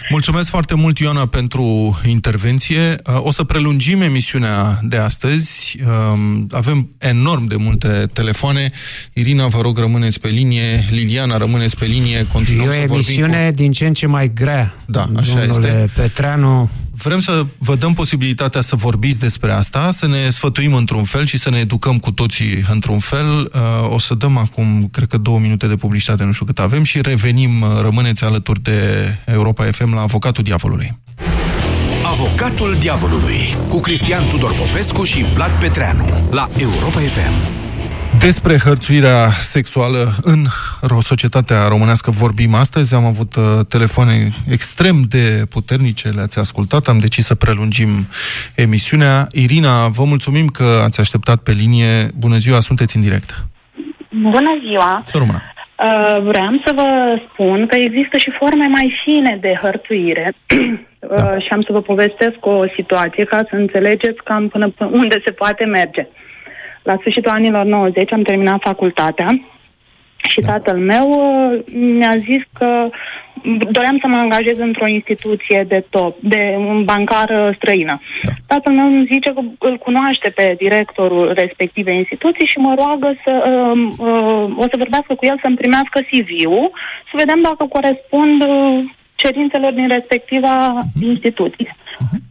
Mulțumesc 0.09 0.49
foarte 0.49 0.75
mult, 0.75 0.97
Ioana, 0.97 1.25
pentru 1.25 1.99
intervenție. 2.07 2.95
Uh, 3.07 3.19
o 3.23 3.31
să 3.31 3.43
prelungim 3.43 4.01
emisiunea 4.01 4.79
de 4.81 4.97
astăzi. 4.97 5.79
Um, 5.85 6.47
avem 6.51 6.89
enorm 6.99 7.47
de 7.47 7.55
multe 7.57 8.05
telefoane. 8.13 8.71
Irina, 9.13 9.47
vă 9.47 9.61
rog, 9.61 9.77
rămâneți 9.77 10.19
pe 10.19 10.27
linie. 10.27 10.85
Liliana, 10.89 11.37
rămâneți 11.37 11.77
pe 11.77 11.85
linie. 11.85 12.27
Continuăm 12.31 12.65
e 12.65 12.69
o 12.69 12.73
să 12.73 12.79
emisiune 12.79 13.47
cu... 13.49 13.55
din 13.55 13.71
ce 13.71 13.85
în 13.85 13.93
ce 13.93 14.07
mai 14.07 14.33
grea. 14.33 14.73
Da, 14.85 15.05
așa 15.17 15.43
este. 15.43 15.89
Petreanu... 15.95 16.69
Vrem 17.01 17.19
să 17.19 17.45
vă 17.57 17.75
dăm 17.75 17.93
posibilitatea 17.93 18.61
să 18.61 18.75
vorbiți 18.75 19.19
despre 19.19 19.51
asta, 19.51 19.91
să 19.91 20.07
ne 20.07 20.29
sfătuim 20.29 20.73
într-un 20.73 21.03
fel 21.03 21.25
și 21.25 21.37
să 21.37 21.49
ne 21.49 21.57
educăm 21.57 21.97
cu 21.97 22.11
toții 22.11 22.65
într-un 22.71 22.99
fel. 22.99 23.51
Uh, 23.53 23.93
o 23.93 23.99
să 23.99 24.13
dăm 24.13 24.37
acum, 24.37 24.87
cred 24.91 25.07
că 25.07 25.17
două 25.17 25.39
minute 25.39 25.67
de 25.67 25.75
publicitate, 25.75 26.23
nu 26.23 26.31
știu 26.31 26.45
cât 26.45 26.59
avem, 26.59 26.83
și 26.83 27.01
revenim, 27.01 27.61
uh, 27.61 27.67
rămâneți 27.81 28.23
alături 28.23 28.61
de 28.61 28.77
Europa 29.25 29.63
FM 29.63 29.93
la 29.93 30.01
Avocatul 30.01 30.43
Diavolului. 30.43 30.99
Avocatul 32.03 32.75
Diavolului 32.79 33.57
cu 33.69 33.79
Cristian 33.79 34.27
Tudor 34.29 34.53
Popescu 34.53 35.03
și 35.03 35.25
Vlad 35.33 35.51
Petreanu 35.59 36.27
la 36.31 36.49
Europa 36.57 36.99
FM. 36.99 37.68
Despre 38.27 38.57
hărțuirea 38.57 39.29
sexuală 39.29 40.09
în 40.23 40.39
societatea 40.99 41.67
românească 41.67 42.11
vorbim 42.11 42.53
astăzi. 42.53 42.95
Am 42.95 43.05
avut 43.05 43.35
uh, 43.35 43.43
telefoane 43.69 44.13
extrem 44.51 44.95
de 45.09 45.43
puternice, 45.49 46.07
le-ați 46.09 46.39
ascultat, 46.39 46.87
am 46.87 46.99
decis 46.99 47.25
să 47.25 47.35
prelungim 47.35 47.89
emisiunea. 48.55 49.27
Irina, 49.31 49.87
vă 49.87 50.03
mulțumim 50.03 50.47
că 50.47 50.67
ați 50.85 50.99
așteptat 50.99 51.39
pe 51.43 51.51
linie. 51.51 51.91
Bună 52.17 52.37
ziua, 52.37 52.59
sunteți 52.59 52.95
în 52.95 53.01
direct. 53.01 53.29
Bună 54.09 54.53
ziua! 54.67 55.01
Să 55.03 55.17
rămână. 55.17 55.41
Uh, 55.43 56.21
vreau 56.31 56.61
să 56.65 56.71
vă 56.75 56.89
spun 57.27 57.67
că 57.67 57.75
există 57.75 58.17
și 58.17 58.31
forme 58.39 58.67
mai 58.67 58.99
fine 59.03 59.37
de 59.41 59.53
hărțuire. 59.61 60.33
Da. 61.01 61.15
uh, 61.15 61.43
și 61.43 61.49
am 61.51 61.61
să 61.61 61.71
vă 61.71 61.81
povestesc 61.81 62.37
o 62.39 62.63
situație 62.75 63.23
ca 63.23 63.37
să 63.37 63.55
înțelegeți 63.55 64.23
cam 64.23 64.47
până, 64.47 64.69
până 64.69 64.89
unde 64.93 65.21
se 65.25 65.31
poate 65.31 65.65
merge. 65.65 66.07
La 66.89 66.97
sfârșitul 66.99 67.31
anilor 67.31 67.65
90 67.65 68.13
am 68.13 68.21
terminat 68.21 68.59
facultatea 68.61 69.27
și 70.15 70.39
tatăl 70.39 70.77
meu 70.77 71.07
uh, 71.09 71.59
mi-a 71.73 72.15
zis 72.17 72.43
că 72.53 72.89
doream 73.71 73.97
să 74.01 74.07
mă 74.07 74.15
angajez 74.15 74.57
într-o 74.57 74.87
instituție 74.87 75.65
de 75.67 75.85
top, 75.89 76.17
de 76.19 76.55
un 76.57 76.83
bancar 76.83 77.29
uh, 77.29 77.55
străină. 77.55 78.01
Tatăl 78.47 78.73
meu 78.73 78.85
îmi 78.85 79.07
zice 79.11 79.29
că 79.33 79.41
îl 79.59 79.77
cunoaște 79.77 80.29
pe 80.29 80.55
directorul 80.57 81.33
respectivei 81.33 81.97
instituții 81.97 82.47
și 82.47 82.57
mă 82.57 82.75
roagă 82.79 83.09
să 83.25 83.33
uh, 83.33 83.77
uh, 83.97 84.45
o 84.63 84.65
să 84.71 84.81
vorbească 84.83 85.13
cu 85.15 85.25
el 85.25 85.39
să-mi 85.41 85.61
primească 85.61 85.99
CV-ul, 86.09 86.71
să 87.09 87.13
vedem 87.21 87.39
dacă 87.41 87.63
corespund 87.75 88.39
uh, 88.45 88.83
cerințelor 89.15 89.71
din 89.71 89.87
respectiva 89.87 90.79
instituție. 90.99 91.75
Uh, 91.99 92.28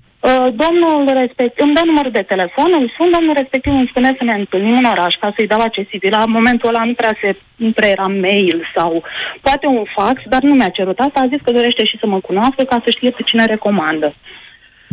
domnul 0.65 1.05
respectiv 1.21 1.65
îmi 1.65 1.75
dă 1.75 1.81
numărul 1.85 2.11
de 2.11 2.29
telefon, 2.33 2.71
îl 2.79 2.93
sun, 2.97 3.11
domnul 3.11 3.35
respectiv 3.35 3.73
îmi 3.73 3.91
spune 3.91 4.15
să 4.19 4.25
ne 4.25 4.33
întâlnim 4.33 4.77
în 4.77 4.85
oraș 4.85 5.15
ca 5.15 5.33
să-i 5.37 5.47
dau 5.47 5.61
acest 5.61 5.89
CV. 5.89 6.03
La 6.11 6.25
momentul 6.27 6.69
ăla 6.69 6.85
nu 6.85 6.95
prea, 6.95 7.15
se, 7.23 7.37
nu 7.57 7.71
prea 7.71 7.89
era 7.89 8.07
mail 8.07 8.59
sau 8.77 9.03
poate 9.41 9.67
un 9.67 9.85
fax, 9.97 10.23
dar 10.25 10.43
nu 10.43 10.55
mi-a 10.55 10.69
cerut 10.69 10.99
asta. 10.99 11.21
A 11.21 11.31
zis 11.33 11.41
că 11.45 11.53
dorește 11.53 11.85
și 11.85 11.99
să 12.01 12.07
mă 12.07 12.21
cunoască 12.21 12.63
ca 12.65 12.83
să 12.85 12.91
știe 12.91 13.11
pe 13.11 13.23
cine 13.23 13.45
recomandă. 13.45 14.15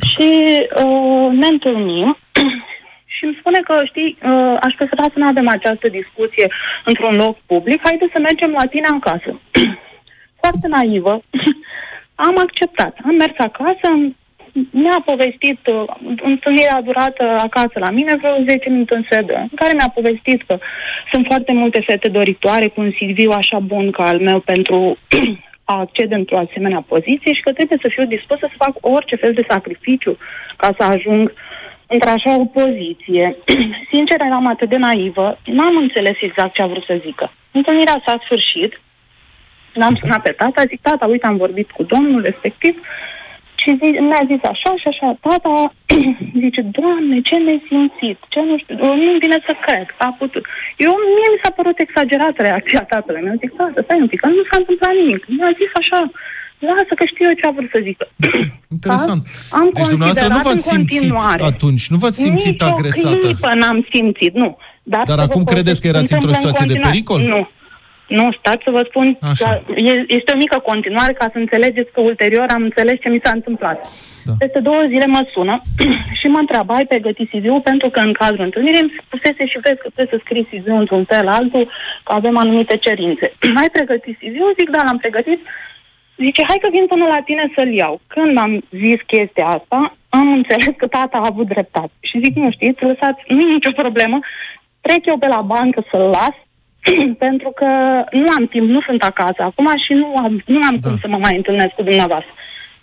Și 0.10 0.30
uh, 0.86 1.28
ne 1.32 1.48
întâlnim 1.48 2.18
și 3.16 3.24
îmi 3.26 3.38
spune 3.40 3.60
că, 3.60 3.76
știi, 3.86 4.18
uh, 4.24 4.58
aș 4.62 4.74
prefera 4.74 5.04
să 5.04 5.18
nu 5.20 5.28
avem 5.28 5.48
această 5.48 5.88
discuție 5.90 6.52
într-un 6.86 7.16
loc 7.16 7.38
public, 7.46 7.80
haide 7.84 8.08
să 8.14 8.20
mergem 8.20 8.52
la 8.52 8.66
tine 8.66 8.88
acasă. 9.00 9.40
Foarte 10.42 10.68
naivă. 10.68 11.22
Am 12.28 12.36
acceptat. 12.46 12.98
Am 13.06 13.16
mers 13.16 13.38
acasă, 13.38 13.88
mi-a 14.72 15.02
povestit, 15.06 15.60
uh, 15.68 15.84
întâlnirea 16.24 16.76
a 16.76 16.82
durat 16.82 17.16
uh, 17.20 17.36
acasă 17.38 17.78
la 17.86 17.92
mine 17.92 18.16
vreo 18.22 18.36
10 18.48 18.70
minute 18.70 18.96
în 18.96 19.06
sedă, 19.10 19.36
în 19.38 19.56
care 19.56 19.74
mi-a 19.74 19.92
povestit 19.94 20.44
că 20.48 20.58
sunt 21.12 21.26
foarte 21.26 21.52
multe 21.54 21.82
fete 21.82 22.10
doritoare 22.10 22.68
cu 22.68 22.82
un 22.82 22.92
CV 22.92 23.32
așa 23.32 23.60
bun 23.60 23.92
ca 23.92 24.04
al 24.04 24.20
meu 24.20 24.40
pentru 24.40 24.98
a 25.72 25.80
accede 25.80 26.16
într-o 26.16 26.38
asemenea 26.38 26.86
poziție 26.88 27.34
și 27.34 27.42
că 27.42 27.52
trebuie 27.54 27.80
să 27.82 27.90
fiu 27.90 28.06
dispusă 28.06 28.46
să 28.50 28.64
fac 28.66 28.74
orice 28.82 29.16
fel 29.16 29.34
de 29.34 29.46
sacrificiu 29.50 30.18
ca 30.58 30.70
să 30.78 30.84
ajung 30.86 31.34
într-așa 31.88 32.32
o 32.40 32.46
poziție. 32.46 33.36
Sincer, 33.94 34.20
eram 34.22 34.48
atât 34.48 34.70
de 34.70 34.78
naivă, 34.78 35.40
n-am 35.46 35.76
înțeles 35.78 36.18
exact 36.20 36.54
ce 36.54 36.62
a 36.62 36.68
vrut 36.68 36.84
să 36.84 37.02
zică. 37.06 37.34
Întâlnirea 37.52 38.04
s-a 38.06 38.20
sfârșit, 38.24 38.82
l-am 39.74 39.96
sunat 39.96 40.22
pe 40.22 40.32
tata, 40.32 40.62
zic, 40.68 40.82
tata, 40.82 41.06
uite, 41.06 41.28
am 41.28 41.38
vorbit 41.38 41.72
cu 41.72 41.84
domnul 41.84 42.22
respectiv, 42.22 42.82
și 43.66 43.72
zi, 43.82 43.90
mi-a 44.10 44.24
zis 44.32 44.42
așa 44.54 44.72
și 44.82 44.88
așa, 44.92 45.08
tata 45.26 45.54
zice, 46.44 46.62
Doamne, 46.78 47.16
ce 47.28 47.36
nesimțit, 47.48 48.18
ce 48.34 48.40
nu 48.50 48.56
știu, 48.62 48.76
nu 49.04 49.12
vine 49.24 49.38
să 49.48 49.54
cred 49.66 49.86
că 49.98 50.02
a 50.10 50.12
putut. 50.22 50.44
Eu, 50.86 50.94
mie 51.16 51.30
mi 51.34 51.42
s-a 51.44 51.52
părut 51.60 51.78
exagerat 51.86 52.36
reacția 52.48 52.84
tatălui 52.94 53.24
meu. 53.28 53.36
Zic, 53.44 53.52
tata, 53.60 53.80
stai 53.86 54.02
un 54.04 54.10
pic, 54.12 54.20
că 54.24 54.28
nu 54.40 54.44
s-a 54.50 54.58
întâmplat 54.62 54.94
nimic. 55.02 55.22
Mi-a 55.38 55.52
zis 55.62 55.72
așa, 55.82 56.00
lasă 56.70 56.94
că 57.00 57.04
știu 57.12 57.26
eu 57.30 57.36
ce 57.40 57.46
a 57.48 57.52
vrut 57.58 57.70
să 57.76 57.80
zică. 57.88 58.06
Interesant. 58.78 59.22
Am 59.60 59.68
deci 59.78 59.92
dumneavoastră 59.94 60.28
nu 60.28 60.38
considerat 60.38 60.46
v-ați 60.48 60.56
în 60.58 60.64
simțit 60.74 61.00
continuare. 61.00 61.42
atunci, 61.54 61.86
nu 61.94 61.98
v-ați 62.04 62.20
simțit 62.26 62.56
Nici 62.56 62.66
o 62.66 62.68
agresată. 62.74 63.18
clipă 63.26 63.50
n-am 63.62 63.80
simțit, 63.94 64.34
nu. 64.44 64.50
Dar, 64.94 65.04
Dar 65.10 65.18
să 65.18 65.24
vă 65.24 65.28
acum 65.28 65.44
povestesc 65.44 65.54
credeți 65.54 65.80
că 65.82 65.86
ce 65.88 65.94
erați 65.94 66.08
se 66.10 66.16
într-o 66.16 66.30
întâmplă 66.30 66.38
în 66.38 66.42
situație 66.42 66.66
de 66.72 66.76
continuare. 66.76 66.88
pericol? 66.92 67.20
Nu. 67.34 67.42
Nu, 68.08 68.32
stați 68.40 68.64
să 68.64 68.72
vă 68.72 68.86
spun, 68.90 69.18
Așa. 69.22 69.50
că 69.50 69.74
e- 69.76 70.06
este 70.08 70.32
o 70.34 70.38
mică 70.38 70.60
continuare 70.60 71.14
ca 71.14 71.26
să 71.32 71.38
înțelegeți 71.38 71.92
că 71.92 72.02
ulterior 72.02 72.46
am 72.50 72.64
înțeles 72.64 72.96
ce 73.00 73.10
mi 73.10 73.22
s-a 73.24 73.32
întâmplat. 73.34 73.78
Da. 74.26 74.34
Peste 74.40 74.60
două 74.60 74.82
zile 74.88 75.06
mă 75.06 75.22
sună 75.34 75.62
și 76.20 76.28
mă 76.28 76.40
întreabă, 76.40 76.74
ai 76.74 76.86
pregătit 76.86 77.30
CV-ul? 77.30 77.62
Pentru 77.62 77.90
că 77.90 78.00
în 78.00 78.14
cazul 78.14 78.40
întâlnirii 78.48 78.82
îmi 78.82 78.96
spusese 79.06 79.46
și 79.52 79.60
vezi 79.64 79.82
că 79.82 79.90
trebuie 79.94 80.14
să 80.20 80.24
scrii 80.24 80.50
CV-ul 80.52 80.80
într-un 80.80 81.04
fel 81.12 81.28
altul, 81.28 81.66
că 82.04 82.14
avem 82.14 82.38
anumite 82.38 82.76
cerințe. 82.78 83.34
ai 83.62 83.70
pregătit 83.78 84.16
CV-ul? 84.18 84.56
Zic, 84.60 84.70
da, 84.70 84.82
l-am 84.86 84.98
pregătit. 84.98 85.40
Zice, 86.26 86.42
hai 86.48 86.60
că 86.62 86.68
vin 86.72 86.86
până 86.86 87.06
la 87.06 87.22
tine 87.26 87.52
să-l 87.56 87.72
iau. 87.74 88.02
Când 88.08 88.38
am 88.38 88.64
zis 88.84 89.00
chestia 89.14 89.46
asta, 89.46 89.98
am 90.10 90.28
înțeles 90.32 90.74
că 90.78 90.88
tata 90.88 91.18
a 91.18 91.28
avut 91.32 91.48
dreptate. 91.48 91.92
Și 92.00 92.20
zic, 92.24 92.36
nu 92.36 92.52
știți, 92.52 92.84
lăsați, 92.84 93.22
nu 93.28 93.40
e 93.42 93.54
nicio 93.54 93.72
problemă, 93.84 94.20
trec 94.82 95.06
eu 95.06 95.18
pe 95.18 95.28
la 95.28 95.42
bancă 95.42 95.84
să-l 95.92 96.02
las, 96.18 96.36
pentru 97.26 97.50
că 97.60 97.70
nu 98.12 98.28
am 98.38 98.46
timp, 98.54 98.68
nu 98.70 98.82
sunt 98.82 99.02
acasă 99.04 99.42
acum 99.50 99.68
și 99.86 99.94
nu 99.94 100.08
am, 100.26 100.44
nu 100.46 100.60
am 100.70 100.78
da. 100.78 100.88
cum 100.88 100.98
să 101.02 101.08
mă 101.08 101.18
mai 101.18 101.36
întâlnesc 101.36 101.74
cu 101.76 101.84
dumneavoastră. 101.84 102.34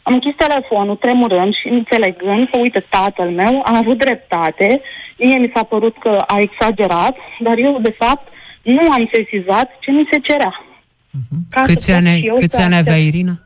Am 0.02 0.14
închis 0.14 0.34
telefonul, 0.36 0.96
tremurând 0.96 1.54
și 1.54 1.68
înțelegând 1.68 2.48
că, 2.50 2.58
uite, 2.58 2.86
tatăl 2.88 3.30
meu 3.30 3.54
a 3.64 3.78
avut 3.82 3.98
dreptate, 3.98 4.80
mie 5.18 5.38
mi 5.38 5.52
s-a 5.54 5.62
părut 5.62 5.96
că 5.98 6.12
a 6.26 6.36
exagerat, 6.46 7.16
dar 7.40 7.56
eu, 7.58 7.78
de 7.82 7.94
fapt, 7.98 8.26
nu 8.62 8.90
am 8.90 9.10
sesizat 9.12 9.68
ce 9.80 9.90
mi 9.90 10.08
se 10.10 10.18
cerea. 10.18 10.64
Ca 11.50 11.62
să 11.62 11.72
Câți 11.72 11.86
pot 11.86 11.94
ani, 11.96 12.18
și 12.18 12.26
eu 12.26 12.34
câți 12.34 12.56
să 12.56 12.62
ani 12.62 12.74
accept. 12.74 12.88
avea 12.88 13.02
Irina? 13.02 13.40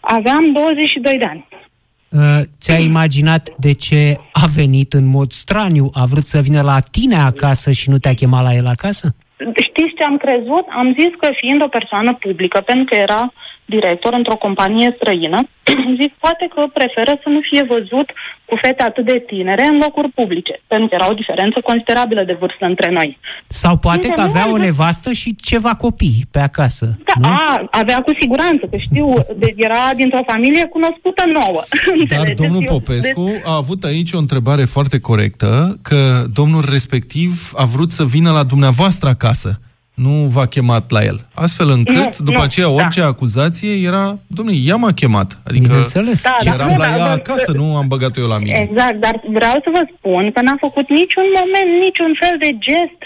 Aveam 0.00 0.52
22 0.52 1.18
de 1.18 1.24
ani. 1.24 1.48
Uh, 2.08 2.40
ți-ai 2.60 2.84
imaginat 2.84 3.50
de 3.58 3.72
ce 3.72 4.16
a 4.32 4.46
venit 4.54 4.92
în 4.92 5.06
mod 5.06 5.32
straniu? 5.32 5.90
A 5.92 6.04
vrut 6.04 6.26
să 6.26 6.40
vină 6.40 6.60
la 6.60 6.78
tine 6.90 7.16
acasă 7.16 7.70
și 7.70 7.90
nu 7.90 7.98
te-a 7.98 8.14
chemat 8.14 8.42
la 8.42 8.54
el 8.54 8.66
acasă? 8.66 9.14
Știți 9.36 9.94
ce 9.96 10.04
am 10.04 10.16
crezut? 10.16 10.66
Am 10.68 10.94
zis 10.98 11.10
că 11.18 11.28
fiind 11.32 11.62
o 11.62 11.68
persoană 11.68 12.14
publică, 12.14 12.60
pentru 12.60 12.84
că 12.84 12.94
era 12.94 13.32
director 13.64 14.12
într-o 14.12 14.36
companie 14.36 14.94
străină, 14.96 15.48
zic 16.00 16.12
poate 16.18 16.48
că 16.54 16.66
preferă 16.72 17.18
să 17.22 17.28
nu 17.28 17.40
fie 17.40 17.62
văzut 17.62 18.10
cu 18.46 18.56
fete 18.62 18.82
atât 18.82 19.04
de 19.04 19.22
tinere 19.26 19.64
în 19.72 19.76
locuri 19.84 20.08
publice, 20.08 20.60
pentru 20.66 20.88
că 20.88 20.94
era 20.94 21.06
o 21.10 21.14
diferență 21.14 21.60
considerabilă 21.64 22.22
de 22.24 22.36
vârstă 22.40 22.64
între 22.72 22.90
noi. 22.90 23.18
Sau 23.46 23.76
poate 23.76 23.98
Bine, 24.00 24.12
că 24.14 24.20
nu 24.20 24.26
avea 24.28 24.42
am 24.42 24.48
o 24.48 24.52
vrut- 24.52 24.64
nevastă 24.64 25.12
și 25.12 25.34
ceva 25.36 25.74
copii 25.74 26.20
pe 26.30 26.38
acasă, 26.40 26.86
Da, 27.08 27.14
nu? 27.20 27.26
a, 27.34 27.66
avea 27.70 27.98
cu 28.02 28.12
siguranță, 28.20 28.66
că 28.70 28.76
știu, 28.76 29.12
de, 29.36 29.54
era 29.56 29.78
dintr-o 29.96 30.20
familie 30.32 30.64
cunoscută 30.66 31.22
nouă. 31.38 31.62
Dar 31.86 31.94
Înțelegeți? 32.00 32.42
domnul 32.42 32.62
Eu- 32.66 32.72
Popescu 32.74 33.40
a 33.44 33.54
avut 33.56 33.84
aici 33.84 34.12
o 34.12 34.18
întrebare 34.18 34.64
foarte 34.64 34.98
corectă, 35.00 35.78
că 35.82 36.24
domnul 36.34 36.64
respectiv 36.70 37.52
a 37.56 37.64
vrut 37.64 37.90
să 37.90 38.04
vină 38.04 38.30
la 38.30 38.42
dumneavoastră 38.42 39.08
acasă. 39.08 39.60
Nu 40.04 40.10
v-a 40.34 40.46
chemat 40.46 40.90
la 40.90 41.00
el. 41.10 41.18
Astfel 41.34 41.68
încât, 41.70 41.94
Nu, 41.96 42.08
după 42.28 42.36
nu, 42.38 42.44
aceea, 42.48 42.66
da. 42.66 42.72
orice 42.72 43.02
acuzație 43.02 43.72
era, 43.90 44.04
domnule, 44.26 44.56
ea 44.70 44.76
m-a 44.76 44.92
chemat. 45.00 45.38
Adică 45.48 45.66
Bineînțeles. 45.68 46.22
Da, 46.22 46.36
Ce- 46.40 46.48
da. 46.48 46.54
eram 46.54 46.68
Nu, 46.70 46.76
la 46.76 46.86
dar- 46.86 46.98
ea 46.98 47.06
dar- 47.06 47.16
acasă, 47.22 47.50
nu 47.60 47.76
am 47.76 47.86
băgat 47.94 48.16
eu 48.16 48.26
la 48.34 48.38
mine. 48.38 48.68
Exact, 48.70 48.96
dar 49.06 49.14
vreau 49.38 49.56
să 49.64 49.68
vă 49.76 49.82
spun 49.96 50.22
că 50.34 50.40
n-a 50.42 50.56
făcut 50.66 50.86
niciun 51.00 51.26
moment, 51.38 51.68
niciun 51.86 52.12
fel 52.22 52.34
de 52.44 52.50
gest 52.68 53.00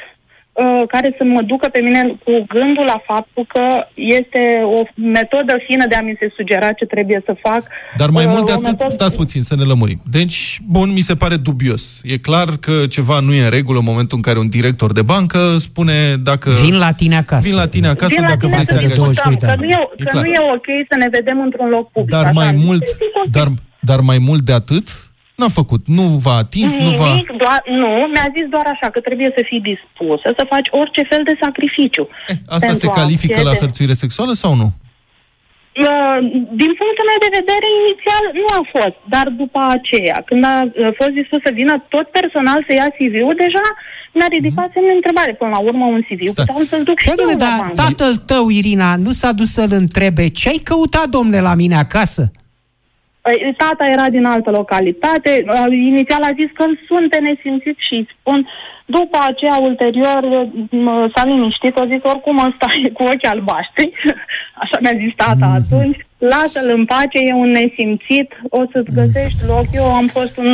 uh, 0.63 0.83
care 0.89 1.15
să 1.19 1.25
mă 1.25 1.43
ducă 1.43 1.69
pe 1.73 1.81
mine 1.81 2.01
cu 2.25 2.33
gândul 2.55 2.85
la 2.93 3.03
faptul 3.07 3.45
că 3.55 3.65
este 3.95 4.43
o 4.79 4.81
metodă 4.95 5.55
fină 5.67 5.85
de 5.89 5.95
a 5.97 6.03
mi 6.03 6.17
se 6.21 6.33
sugera 6.37 6.73
ce 6.73 6.85
trebuie 6.85 7.23
să 7.25 7.33
fac. 7.43 7.63
Dar 7.97 8.09
mai 8.11 8.25
Uh, 8.25 8.31
mult 8.35 8.45
de 8.47 8.53
o 8.53 8.55
atât, 8.55 8.67
metodă- 8.73 8.89
stați 8.93 9.17
puțin 9.17 9.43
să 9.43 9.55
ne 9.57 9.63
lămurim. 9.63 10.01
Deci, 10.11 10.59
bun, 10.67 10.93
mi 10.93 11.01
se 11.01 11.15
pare 11.15 11.37
dubios. 11.37 12.01
E 12.03 12.17
clar 12.19 12.49
că 12.61 12.87
ceva 12.97 13.21
nu 13.21 13.33
e 13.35 13.45
în 13.45 13.51
regulă 13.51 13.79
în 13.79 13.85
momentul 13.85 14.17
în 14.17 14.23
care 14.23 14.39
un 14.39 14.49
director 14.49 14.93
de 14.93 15.03
bancă 15.03 15.57
spune 15.59 16.17
dacă... 16.23 16.51
Vin 16.51 16.79
la 16.79 16.93
tine 16.93 17.17
acasă. 17.17 17.49
Vin 17.49 17.57
la 17.57 17.67
tine 17.67 17.87
acasă 17.89 18.13
Vin 18.15 18.23
la 18.23 18.29
dacă 18.29 18.45
tine 18.47 18.53
vrei 18.53 18.65
să 18.65 18.73
să 18.75 18.81
te 18.81 18.87
de 18.87 18.93
angajezi. 18.93 19.21
22 19.23 19.37
de 19.37 19.47
că, 19.47 19.51
ani. 19.53 19.61
nu 19.61 19.69
e, 19.69 19.79
E 19.97 20.03
că 20.05 20.11
clar. 20.11 20.25
nu 20.25 20.31
e 20.31 20.39
ok 20.55 20.67
să 20.91 20.97
ne 20.99 21.09
vedem 21.11 21.41
într-un 21.41 21.69
loc 21.69 21.91
public. 21.91 22.11
Dar 22.11 22.23
Așa 22.25 22.33
mai 22.33 22.47
am 22.47 22.57
zis. 22.57 22.65
mult, 22.67 22.87
Zic, 22.87 23.13
ok. 23.25 23.31
dar, 23.31 23.49
dar 23.81 24.01
mai 24.01 24.19
mult 24.19 24.43
de 24.43 24.53
atât, 24.53 25.10
n-a 25.41 25.49
făcut. 25.61 25.83
Nu 25.99 26.03
v-a 26.25 26.37
atins, 26.45 26.73
nu 26.87 26.91
v-a... 27.01 27.09
Nimic, 27.11 27.31
doar, 27.43 27.61
nu, 27.83 27.91
mi-a 28.13 28.29
zis 28.37 28.47
doar 28.55 28.67
așa, 28.75 28.87
că 28.95 29.01
trebuie 29.07 29.31
să 29.37 29.43
fii 29.51 29.63
dispusă 29.73 30.29
să 30.39 30.45
faci 30.55 30.69
orice 30.81 31.03
fel 31.11 31.23
de 31.31 31.35
sacrificiu. 31.45 32.05
Eh, 32.33 32.37
Asta 32.57 32.67
pentru 32.67 32.79
se 32.79 32.87
a 32.93 32.99
califică 33.01 33.39
la 33.41 33.43
accede. 33.51 33.63
hărțuire 33.65 33.95
sexuală 34.05 34.33
sau 34.43 34.53
nu? 34.63 34.69
Uh, 35.89 36.19
Din 36.63 36.73
punctul 36.81 37.07
meu 37.11 37.21
de 37.27 37.35
vedere, 37.41 37.67
inițial 37.83 38.25
nu 38.43 38.49
a 38.59 38.63
fost, 38.75 38.97
dar 39.15 39.27
după 39.43 39.61
aceea, 39.77 40.19
când 40.29 40.43
a 40.53 40.57
uh, 40.65 40.91
fost 40.99 41.13
dispus 41.21 41.41
să 41.47 41.51
vină 41.61 41.75
tot 41.95 42.07
personal 42.19 42.59
să 42.67 42.73
ia 42.75 42.89
CV-ul, 42.97 43.37
deja 43.45 43.67
mi-a 44.17 44.29
ridicat 44.37 44.65
Mhm. 44.67 44.73
semnul 44.75 44.91
de 44.93 44.99
întrebare. 45.01 45.33
Până 45.41 45.51
la 45.57 45.61
urmă, 45.71 45.85
un 45.97 46.03
CV, 46.09 46.21
Stai. 46.29 46.45
puteam 46.45 46.65
să-l 46.73 46.83
duc 46.89 46.97
și 46.99 47.07
Da, 47.09 47.13
eu 47.13 47.19
domnule, 47.21 47.39
la 47.41 47.45
dar 47.47 47.57
bancă. 47.61 47.75
tatăl 47.85 48.13
tău, 48.33 48.45
Irina, 48.61 48.91
nu 49.07 49.11
s-a 49.21 49.33
dus 49.41 49.51
să-l 49.59 49.73
întrebe 49.83 50.25
ce 50.39 50.45
ai 50.53 50.61
căutat, 50.71 51.07
domnule, 51.17 51.41
la 51.51 51.55
mine 51.63 51.77
acasă? 51.87 52.23
Păi, 53.23 53.55
Tata 53.57 53.85
era 53.97 54.07
din 54.17 54.25
altă 54.25 54.51
localitate, 54.51 55.33
uh, 55.47 55.73
inițial 55.93 56.23
a 56.23 56.37
zis 56.41 56.51
că 56.59 56.65
sunt 56.89 57.07
pe 57.11 57.19
nesimțit 57.29 57.77
și 57.87 57.95
îi 57.95 58.09
spun, 58.19 58.39
după 58.87 59.19
aceea, 59.31 59.57
ulterior, 59.69 60.21
uh, 60.31 61.05
s-a 61.15 61.25
liniștit, 61.31 61.75
a 61.77 61.87
zis 61.93 62.03
oricum 62.13 62.37
ăsta 62.49 62.67
e 62.85 62.89
cu 62.99 63.03
ochii 63.03 63.29
albaștri, 63.35 63.93
așa 64.63 64.77
mi-a 64.83 64.97
zis 65.05 65.13
tata 65.17 65.47
Mhm. 65.51 65.59
atunci, 65.61 65.99
lasă-l 66.19 66.69
în 66.79 66.85
pace, 66.85 67.19
e 67.29 67.33
un 67.45 67.51
nesimțit, 67.61 68.29
o 68.59 68.61
să-ți 68.73 68.93
găsești 69.01 69.41
loc. 69.47 69.65
Eu 69.73 69.85
am 70.01 70.07
fost 70.07 70.37
un 70.37 70.51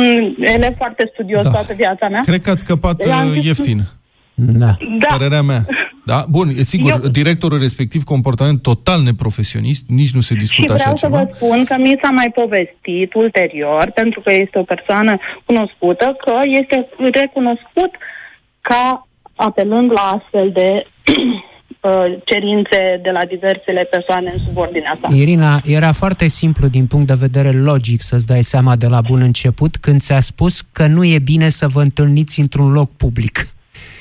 elev 0.55 0.73
foarte 0.77 1.09
studios 1.13 1.43
Mhm. 1.43 1.51
Da. 1.53 1.57
toată 1.57 1.73
viața 1.83 2.07
mea. 2.09 2.21
Cred 2.31 2.41
că 2.41 2.49
ați 2.49 2.59
scăpat 2.67 3.05
I-am 3.05 3.25
uh, 3.27 3.31
zis- 3.33 3.45
ieftin. 3.45 3.79
Da. 4.39 4.77
Da. 4.99 5.15
Părerea 5.17 5.41
mea. 5.41 5.65
Da? 6.05 6.25
Bun, 6.29 6.47
e 6.57 6.61
sigur, 6.61 6.91
Eu- 6.91 7.09
directorul 7.09 7.59
respectiv, 7.59 8.03
comportament 8.03 8.61
total 8.61 9.01
neprofesionist, 9.01 9.83
nici 9.87 10.13
nu 10.13 10.21
se 10.21 10.33
Și 10.33 10.39
discută 10.39 10.73
așa 10.73 10.81
vreau 10.81 10.95
să 10.95 11.05
ceva. 11.05 11.17
vă 11.21 11.29
spun 11.35 11.63
că 11.63 11.75
mi 11.79 11.99
s-a 12.01 12.09
mai 12.09 12.31
povestit 12.35 13.13
ulterior, 13.13 13.91
pentru 13.95 14.21
că 14.21 14.31
este 14.33 14.59
o 14.59 14.63
persoană 14.63 15.17
cunoscută, 15.45 16.05
că 16.25 16.33
este 16.61 16.87
recunoscut 17.21 17.91
ca 18.61 19.07
apelând 19.35 19.91
la 19.91 20.01
astfel 20.01 20.51
de 20.53 20.69
uh, 21.81 21.91
cerințe 22.25 22.99
de 23.03 23.09
la 23.11 23.25
diversele 23.29 23.83
persoane 23.83 24.31
în 24.35 24.39
subordinea 24.45 24.97
sa. 25.01 25.07
Irina, 25.15 25.61
era 25.65 25.91
foarte 25.91 26.27
simplu 26.27 26.67
din 26.67 26.85
punct 26.87 27.07
de 27.07 27.13
vedere 27.19 27.51
logic 27.51 28.01
să-ți 28.01 28.25
dai 28.27 28.43
seama 28.43 28.75
de 28.75 28.87
la 28.87 29.01
bun 29.01 29.21
început 29.21 29.77
când 29.77 30.01
ți-a 30.01 30.19
spus 30.19 30.61
că 30.61 30.85
nu 30.87 31.03
e 31.03 31.19
bine 31.19 31.49
să 31.49 31.67
vă 31.67 31.81
întâlniți 31.81 32.39
într-un 32.39 32.71
loc 32.71 32.89
public. 32.97 33.47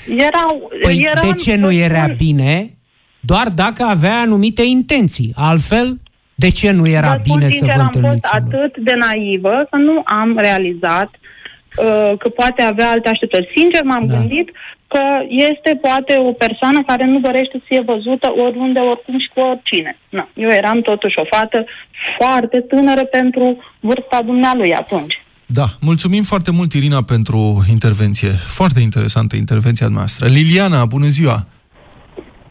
Erau, 0.09 0.71
Păi 0.83 1.09
era, 1.13 1.21
de 1.21 1.33
ce 1.35 1.55
nu 1.57 1.73
era 1.73 2.07
bine? 2.17 2.71
Doar 3.21 3.49
dacă 3.55 3.83
avea 3.83 4.15
anumite 4.21 4.63
intenții. 4.63 5.33
Altfel, 5.37 5.97
de 6.35 6.51
ce 6.51 6.71
nu 6.71 6.89
era 6.89 7.09
Vă 7.13 7.21
spun 7.25 7.39
bine 7.39 7.49
sincer, 7.51 7.69
să 7.69 7.75
vă 7.77 7.81
am 7.81 7.87
fost 7.93 7.95
întâlniți? 7.97 8.29
în 8.33 8.43
loc? 8.51 8.55
atât 8.55 8.77
de 8.85 8.95
naivă 8.95 9.67
că 9.71 9.77
nu 9.77 10.03
am 10.05 10.37
realizat 10.39 11.11
uh, 11.15 12.13
că 12.19 12.29
poate 12.29 12.63
avea 12.63 12.91
alte 12.91 13.09
așteptări. 13.09 13.53
Sincer, 13.57 13.83
m-am 13.85 14.07
Da. 14.07 14.15
gândit 14.17 14.51
că 14.89 15.03
este 15.29 15.79
poate 15.81 16.19
o 16.19 16.33
persoană 16.33 16.83
care 16.87 17.05
nu 17.05 17.19
dorește 17.21 17.57
să 17.59 17.65
fie 17.65 17.81
văzută 17.87 18.33
oriunde, 18.47 18.81
oricum 18.81 19.19
și 19.19 19.31
cu 19.35 19.41
oricine. 19.41 19.99
Na, 20.09 20.29
eu 20.35 20.49
eram 20.51 20.81
totuși 20.81 21.19
o 21.19 21.25
fată 21.37 21.65
foarte 22.19 22.61
tânără 22.61 23.05
pentru 23.05 23.59
vârsta 23.81 24.23
dumnealui 24.25 24.75
atunci. 24.75 25.25
Da, 25.47 25.65
mulțumim 25.81 26.23
foarte 26.23 26.51
mult, 26.51 26.73
Irina, 26.73 27.03
pentru 27.03 27.65
intervenție. 27.71 28.29
Foarte 28.31 28.81
interesantă 28.81 29.37
intervenția 29.37 29.89
noastră. 29.89 30.27
Liliana, 30.27 30.85
bună 30.85 31.07
ziua! 31.07 31.47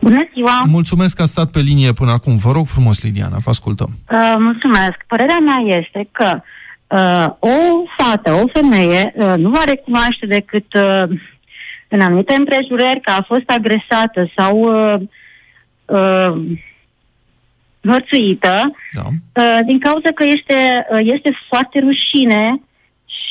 Bună 0.01 0.29
ziua! 0.33 0.61
Mulțumesc 0.65 1.15
că 1.15 1.21
a 1.21 1.25
stat 1.25 1.51
pe 1.51 1.59
linie 1.59 1.91
până 1.91 2.11
acum. 2.11 2.37
Vă 2.37 2.51
rog 2.51 2.65
frumos, 2.65 3.03
Liliana, 3.03 3.37
vă 3.37 3.49
ascultăm. 3.49 3.89
Uh, 4.11 4.33
mulțumesc. 4.37 4.97
Părerea 5.07 5.37
mea 5.39 5.77
este 5.79 6.07
că 6.11 6.41
uh, 6.87 7.25
o 7.39 7.57
fată, 7.97 8.31
o 8.31 8.47
femeie, 8.53 9.13
uh, 9.15 9.33
nu 9.37 9.49
va 9.49 9.61
recunoaște 9.65 10.25
decât 10.25 10.73
uh, 10.73 11.19
în 11.87 12.01
anumite 12.01 12.35
împrejurări 12.37 13.01
că 13.01 13.11
a 13.11 13.23
fost 13.27 13.49
agresată 13.49 14.31
sau 14.37 14.57
uh, 14.59 15.01
uh, 15.85 16.57
hărțuită, 17.81 18.75
Da. 18.93 19.01
uh, 19.41 19.59
din 19.65 19.79
cauza 19.79 20.09
că 20.15 20.23
este, 20.23 20.85
uh, 20.91 20.99
este 21.15 21.29
foarte 21.49 21.79
rușine 21.79 22.61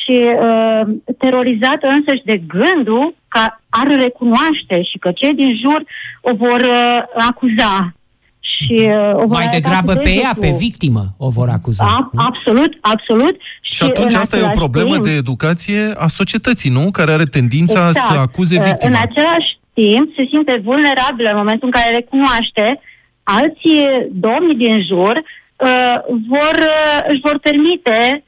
și 0.04 0.16
uh, 0.22 1.14
terorizată 1.18 1.86
însăși 1.88 2.24
de 2.24 2.42
gândul 2.46 3.14
că 3.28 3.40
ar 3.68 3.86
recunoaște 3.86 4.82
și 4.90 4.98
că 4.98 5.10
cei 5.14 5.34
din 5.34 5.52
jur 5.62 5.80
o 6.20 6.34
vor 6.34 6.60
uh, 6.60 7.02
acuza. 7.28 7.94
Și, 8.40 8.72
uh, 8.72 9.14
o 9.14 9.26
vor 9.26 9.26
Mai 9.26 9.44
arăta 9.44 9.56
degrabă 9.56 9.92
cu 9.92 10.00
pe 10.02 10.08
ea, 10.08 10.14
degetul. 10.14 10.40
pe 10.40 10.56
victimă, 10.58 11.04
o 11.18 11.28
vor 11.28 11.48
acuza. 11.48 11.84
A, 11.84 12.10
absolut, 12.14 12.72
absolut. 12.80 13.36
Și 13.60 13.82
atunci 13.82 14.12
în 14.12 14.18
asta 14.20 14.36
e 14.36 14.40
o 14.40 14.42
același 14.42 14.60
problemă 14.60 14.92
timp, 14.92 15.04
de 15.04 15.10
educație 15.10 15.80
a 15.96 16.06
societății, 16.06 16.70
nu? 16.70 16.90
Care 16.90 17.12
are 17.12 17.24
tendința 17.24 17.88
exact, 17.88 18.12
să 18.12 18.18
acuze 18.18 18.56
uh, 18.58 18.64
victima. 18.64 18.90
În 18.90 18.96
același 19.06 19.50
timp, 19.72 20.06
se 20.16 20.24
simte 20.30 20.60
vulnerabilă 20.64 21.28
în 21.30 21.36
momentul 21.36 21.66
în 21.70 21.76
care 21.78 21.94
recunoaște 21.94 22.80
alții 23.22 23.82
domni 24.10 24.54
din 24.54 24.84
jur 24.90 25.14
uh, 25.16 25.96
vor, 26.32 26.54
uh, 26.60 26.98
își 27.08 27.20
vor 27.26 27.38
permite 27.38 28.24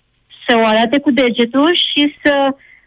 să 0.46 0.56
o 0.56 0.66
arate 0.66 0.98
cu 0.98 1.10
degetul 1.10 1.74
și 1.74 2.14
să 2.22 2.34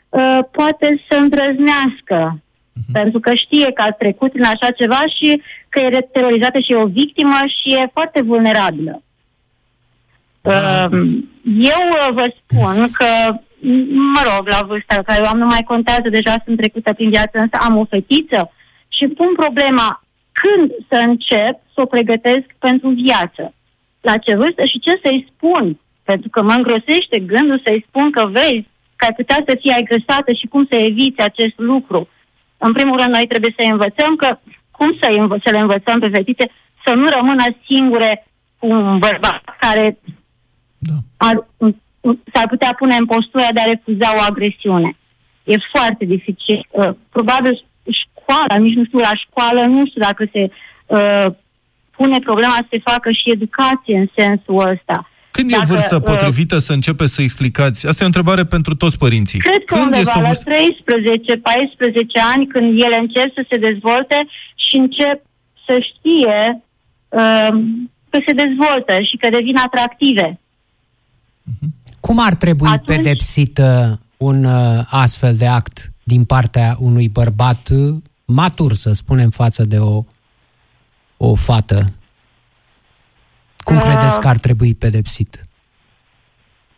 uh, 0.10 0.40
poate 0.52 1.04
să 1.10 1.18
îndrăznească. 1.18 2.40
Mhm. 2.74 2.92
Pentru 2.92 3.20
că 3.20 3.34
știe 3.34 3.72
că 3.72 3.82
a 3.82 3.92
trecut 3.92 4.34
în 4.36 4.44
așa 4.44 4.72
ceva 4.78 5.02
și 5.18 5.42
că 5.70 5.80
e 5.80 6.10
terorizată 6.12 6.60
și 6.60 6.72
e 6.72 6.76
o 6.76 6.86
victimă 6.86 7.38
și 7.46 7.74
e 7.74 7.90
foarte 7.94 8.22
vulnerabilă. 8.22 9.02
Da. 10.42 10.88
Uh, 10.92 11.00
eu 11.46 11.84
uh, 11.92 12.14
vă 12.14 12.34
spun 12.40 12.92
că, 12.92 13.10
m- 13.72 13.90
mă 14.14 14.22
rog, 14.34 14.48
la 14.48 14.66
vârsta 14.68 14.96
la 14.96 15.02
care 15.02 15.20
eu 15.24 15.30
am, 15.30 15.38
nu 15.38 15.46
mai 15.46 15.64
contează, 15.66 16.10
deja 16.10 16.36
sunt 16.46 16.58
trecută 16.58 16.94
prin 16.94 17.10
viață, 17.10 17.32
însă 17.34 17.58
am 17.62 17.78
o 17.78 17.86
fetiță 17.86 18.52
și 18.88 19.08
pun 19.08 19.30
problema 19.36 20.04
când 20.32 20.72
să 20.90 20.98
încep 21.08 21.56
să 21.74 21.82
o 21.82 21.86
pregătesc 21.86 22.46
pentru 22.60 22.90
viață. 22.90 23.54
La 24.02 24.18
ce 24.18 24.36
vârstă 24.36 24.64
și 24.64 24.80
ce 24.80 25.00
să-i 25.04 25.32
spun. 25.36 25.80
Pentru 26.12 26.30
că 26.30 26.40
mă 26.42 26.54
îngrosește 26.58 27.18
gândul 27.20 27.62
să-i 27.66 27.86
spun 27.88 28.12
că 28.12 28.24
vezi 28.38 28.68
că 28.96 29.06
ai 29.06 29.18
putea 29.20 29.40
să 29.48 29.58
fii 29.62 29.80
agresată 29.82 30.32
și 30.40 30.46
cum 30.54 30.64
să 30.70 30.76
eviți 30.76 31.22
acest 31.30 31.58
lucru. 31.72 32.00
În 32.58 32.72
primul 32.74 32.98
rând, 32.98 33.14
noi 33.16 33.28
trebuie 33.28 33.54
să 33.58 33.64
învățăm 33.72 34.16
că 34.16 34.30
cum 34.78 34.90
să, 35.02 35.08
învă- 35.22 35.42
să 35.46 35.50
le 35.52 35.62
învățăm 35.66 36.00
pe 36.00 36.10
fetițe 36.10 36.46
să 36.86 36.92
nu 36.94 37.06
rămână 37.16 37.46
singure 37.68 38.12
cu 38.60 38.66
un 38.68 38.98
bărbat 38.98 39.42
care 39.60 39.98
Da. 40.78 40.98
ar, 41.18 41.36
s-ar 42.34 42.48
putea 42.50 42.76
pune 42.80 42.96
în 43.00 43.06
postura 43.06 43.48
de 43.54 43.60
a 43.62 43.72
refuza 43.74 44.10
o 44.16 44.22
agresiune. 44.30 44.98
E 45.44 45.56
foarte 45.74 46.06
dificil. 46.06 46.68
Uh, 46.70 46.90
probabil 47.10 47.66
școala, 48.02 48.56
nici 48.64 48.76
nu 48.80 48.86
știu, 48.86 49.00
la 49.00 49.16
școală, 49.26 49.62
nu 49.66 49.86
știu 49.86 50.02
dacă 50.02 50.24
se 50.34 50.42
uh, 50.86 51.28
pune 51.96 52.20
problema 52.20 52.58
să 52.58 52.68
se 52.70 52.80
facă 52.92 53.12
și 53.12 53.32
educație 53.32 53.98
în 53.98 54.08
sensul 54.16 54.70
ăsta. 54.74 55.10
Când 55.40 55.52
Dacă, 55.52 55.64
e 55.64 55.74
vârsta 55.74 55.96
uh, 55.96 56.02
potrivită 56.02 56.58
să 56.58 56.74
începeți 56.74 57.14
să 57.14 57.22
explicați? 57.22 57.88
Asta 57.88 58.00
e 58.00 58.04
o 58.04 58.14
întrebare 58.14 58.46
pentru 58.46 58.76
toți 58.76 58.98
părinții. 58.98 59.40
Cred 59.40 59.64
că 59.66 59.74
Când 59.74 59.86
undeva 59.86 60.02
este 60.02 60.18
o 60.18 60.22
la 60.22 60.28
vârstă... 60.28 60.52
13-14 60.52 62.34
ani, 62.34 62.48
când 62.48 62.82
ele 62.82 62.98
încep 63.00 63.34
să 63.34 63.46
se 63.50 63.58
dezvolte 63.58 64.28
și 64.56 64.76
încep 64.76 65.18
să 65.68 65.78
știe 65.90 66.64
uh, 67.10 67.52
că 68.10 68.20
se 68.28 68.34
dezvoltă 68.34 68.94
și 69.02 69.18
că 69.18 69.30
devin 69.30 69.58
atractive. 69.58 70.40
Cum 72.00 72.20
ar 72.20 72.34
trebui 72.34 72.70
Atunci- 72.70 72.96
pedepsit 72.96 73.58
uh, 73.58 73.98
un 74.18 74.44
uh, 74.44 74.84
astfel 74.88 75.36
de 75.36 75.48
act 75.48 75.92
din 76.04 76.24
partea 76.24 76.76
unui 76.80 77.10
bărbat 77.10 77.70
uh, 77.72 77.96
matur, 78.26 78.74
să 78.74 78.92
spunem, 78.92 79.30
față 79.30 79.64
de 79.64 79.78
o, 79.78 80.04
o 81.18 81.36
fată? 81.36 81.86
Cum 83.70 83.78
Uh, 83.78 83.84
credeți 83.88 84.20
că 84.20 84.28
ar 84.28 84.38
trebui 84.38 84.74
pedepsit? 84.86 85.32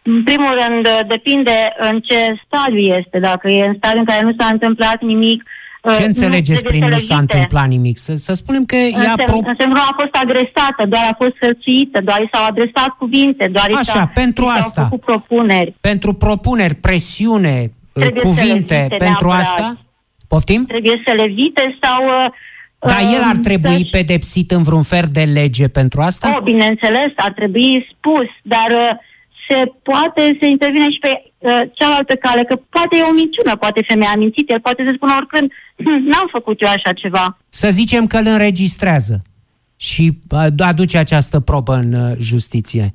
În 0.02 0.24
primul 0.24 0.54
rând, 0.62 0.86
uh, 0.86 1.00
depinde 1.08 1.58
în 1.90 2.00
ce 2.00 2.20
stadiu 2.46 2.78
este. 3.00 3.20
Dacă 3.20 3.46
e 3.50 3.66
în 3.66 3.76
stadiu 3.78 4.00
în 4.00 4.06
care 4.06 4.22
nu 4.26 4.34
s-a 4.40 4.48
întâmplat 4.52 5.02
nimic, 5.02 5.40
uh, 5.82 5.96
Ce 5.98 6.04
înțelegeți 6.04 6.62
trebuie 6.64 6.72
prin 6.72 6.82
să 6.84 6.88
nu 6.90 6.96
le 6.96 7.02
s-a 7.10 7.16
evite. 7.18 7.34
întâmplat 7.36 7.68
nimic? 7.76 7.98
Să, 7.98 8.14
să 8.28 8.34
spunem 8.34 8.64
că 8.66 8.76
ea 8.76 8.86
Înseamnă, 8.88 9.24
pro... 9.24 9.36
înseamnă 9.36 9.76
că 9.76 9.80
nu 9.82 9.88
a 9.92 9.96
fost 10.02 10.16
agresată, 10.26 10.82
doar 10.94 11.04
a 11.12 11.16
fost 11.24 11.36
hărțuită, 11.42 12.02
doar 12.10 12.20
i 12.26 12.30
s-au 12.34 12.46
adresat 12.52 12.90
cuvinte, 13.02 13.48
doar 13.48 13.70
i 13.70 13.74
Așa, 13.74 13.84
s-a, 14.00 14.12
pentru 14.22 14.44
i 14.44 14.48
s-au 14.48 14.58
asta. 14.60 14.82
făcut 14.84 15.02
propuneri. 15.12 15.74
pentru 15.82 16.14
propuneri, 16.14 16.76
presiune, 16.76 17.56
uh, 17.94 18.02
Trebuie 18.04 18.24
să 18.24 18.30
le 18.30 18.30
cuvinte, 18.30 18.76
evite 18.76 18.96
pentru 19.08 19.28
neapărat. 19.28 19.58
asta? 19.58 19.68
Poftim? 20.28 20.62
Trebuie 20.66 21.02
să 21.06 21.12
le 21.14 21.24
evite 21.24 21.78
sau... 21.82 22.00
uh, 22.06 22.26
Dar 22.88 23.02
el 23.16 23.22
ar 23.24 23.36
um, 23.36 23.42
trebui 23.42 23.70
să-și- 23.72 23.90
pedepsit 23.90 24.52
în 24.52 24.62
vreun 24.64 24.84
fel 24.84 25.06
de 25.12 25.24
lege 25.24 25.68
pentru 25.68 26.02
asta? 26.02 26.34
Oh, 26.36 26.42
bineînțeles, 26.44 27.12
ar 27.16 27.32
trebui 27.32 27.88
spus, 27.98 28.28
dar 28.44 28.68
uh, 28.72 28.98
se 29.50 29.72
poate 29.84 30.38
să 30.40 30.46
intervine 30.46 30.90
și 30.92 31.00
pe 31.00 31.12
uh, 31.38 31.60
cealaltă 31.74 32.16
cale, 32.16 32.44
că 32.44 32.56
poate 32.70 32.96
e 32.98 33.02
o 33.12 33.14
minciună, 33.14 33.56
poate 33.60 33.86
femeia 33.88 34.12
a 34.16 34.18
mințit, 34.18 34.50
el 34.52 34.60
poate 34.60 34.84
să 34.88 34.92
spună 34.96 35.14
oricând, 35.18 35.52
"Hm, 35.76 36.10
n-am 36.12 36.28
făcut 36.32 36.62
eu 36.62 36.68
așa 36.70 36.92
ceva. 36.94 37.38
Să 37.50 37.70
zicem 37.70 38.08
că 38.08 38.18
îl 38.18 38.26
înregistrează 38.28 39.22
și 39.76 40.18
uh, 40.30 40.46
aduce 40.58 40.98
această 40.98 41.40
probă 41.40 41.76
în 41.76 41.94
uh, 41.94 42.16
justiție. 42.20 42.94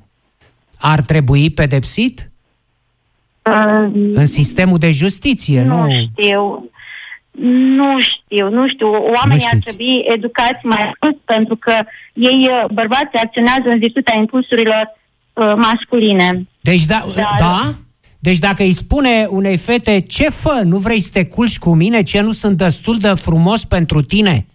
Ar 0.79 1.01
trebui 1.01 1.49
pedepsit 1.49 2.31
Uh, 3.51 3.89
în 4.13 4.25
sistemul 4.25 4.77
de 4.77 4.91
justiție, 4.91 5.63
nu? 5.63 5.81
nu 5.83 5.89
știu. 5.91 6.69
Nu 7.39 7.99
știu, 7.99 8.49
nu 8.49 8.67
știu. 8.67 8.87
Oamenii 8.87 9.45
ar 9.45 9.57
știți. 9.57 9.63
trebui 9.63 10.03
educați 10.15 10.65
mai 10.65 10.91
mult 11.01 11.17
pentru 11.25 11.55
că 11.55 11.73
ei, 12.13 12.47
uh, 12.49 12.69
bărbații, 12.71 13.19
acționează 13.23 13.63
în 13.65 13.79
virtutea 13.79 14.15
impulsurilor 14.17 14.97
uh, 15.33 15.53
masculine. 15.55 16.47
Deci 16.61 16.85
da, 16.85 17.05
Dar- 17.15 17.35
da? 17.39 17.73
Deci 18.19 18.39
dacă 18.39 18.63
îi 18.63 18.73
spune 18.73 19.27
unei 19.29 19.57
fete, 19.57 19.99
ce 19.99 20.29
fă, 20.29 20.61
nu 20.63 20.77
vrei 20.77 20.99
să 20.99 21.09
te 21.13 21.25
culci 21.25 21.59
cu 21.59 21.73
mine, 21.73 22.01
ce 22.01 22.21
nu 22.21 22.31
sunt 22.31 22.57
destul 22.57 22.97
de 22.97 23.07
frumos 23.07 23.65
pentru 23.65 24.01
tine? 24.01 24.45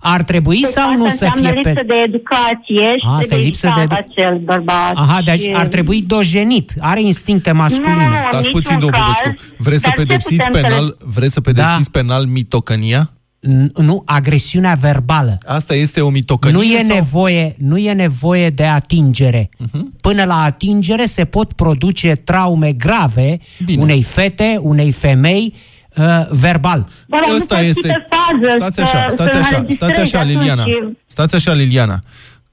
Ar 0.00 0.22
trebui 0.22 0.60
Deci 0.60 0.70
sau 0.70 0.84
asta 0.84 0.96
nu 0.96 1.04
să 1.04 1.10
înseamnă 1.24 1.48
fie 1.48 1.56
lipsă 1.56 1.72
pe... 1.74 1.82
de 1.86 1.94
educație 2.06 2.98
și 2.98 3.06
A, 3.06 3.10
asta 3.10 3.20
e 3.22 3.26
trebuie 3.26 3.44
lipsă 3.46 3.66
de 3.76 3.80
lipsă 3.80 3.96
edu- 4.00 4.06
acel 4.10 4.38
bărbat. 4.44 4.92
Aha, 4.94 5.20
deci 5.24 5.40
și- 5.40 5.52
ar 5.54 5.66
trebui 5.68 6.02
dojenit. 6.06 6.72
Are 6.78 7.02
instincte 7.02 7.52
masculine. 7.52 8.06
Nu, 8.08 8.14
Stați 8.28 8.36
niciun 8.46 8.52
puțin, 8.52 8.78
domnul 8.78 8.90
caz, 9.00 9.16
Popescu. 9.24 9.54
Vreți 9.56 9.80
să 9.82 9.86
dar 9.88 9.96
ce 9.96 10.02
pedepsiți 10.04 10.42
putem 10.44 10.52
să 10.52 10.58
le- 10.60 10.68
penal, 10.68 10.96
vreți 11.14 11.32
să 11.32 11.40
pedepsiți 11.40 11.90
penal 11.90 12.24
mitocănia? 12.24 13.10
N- 13.48 13.72
Nu, 13.76 14.02
agresiunea 14.06 14.74
verbală. 14.80 15.38
Asta 15.46 15.74
este 15.74 16.00
o 16.00 16.08
mitocănie? 16.08 16.56
Nu 16.56 16.62
e, 16.62 16.84
sau... 16.86 16.96
nevoie, 16.96 17.54
nu 17.58 17.76
e 17.78 17.92
nevoie 17.92 18.50
de 18.50 18.64
atingere. 18.64 19.48
Mhm. 19.58 19.96
Până 20.00 20.24
la 20.24 20.42
atingere 20.42 21.04
se 21.04 21.24
pot 21.24 21.52
produce 21.52 22.14
traume 22.14 22.72
grave 22.72 23.38
Bine. 23.64 23.82
unei 23.82 24.02
fete, 24.02 24.58
unei 24.60 24.92
femei, 24.92 25.54
uh, 25.96 26.26
verbal. 26.30 26.86
Bă, 27.08 27.16
dar 27.20 27.28
nu 27.30 27.34
Ăsta 27.36 27.54
poți 27.56 27.60
fi 27.64 27.68
este... 27.68 27.88
pe 27.88 28.06
fază 28.16 28.54
Stați 28.58 28.74
să- 28.74 28.80
așa, 28.82 29.08
să 29.08 29.14
stați 29.14 29.36
așa, 29.36 29.56
înregistrezi 29.56 29.92
stați 29.92 30.00
așa, 30.00 30.18
atunci. 30.18 30.36
Liliana. 30.36 30.64
Stați 31.06 31.34
așa, 31.34 31.52
Liliana. 31.52 31.98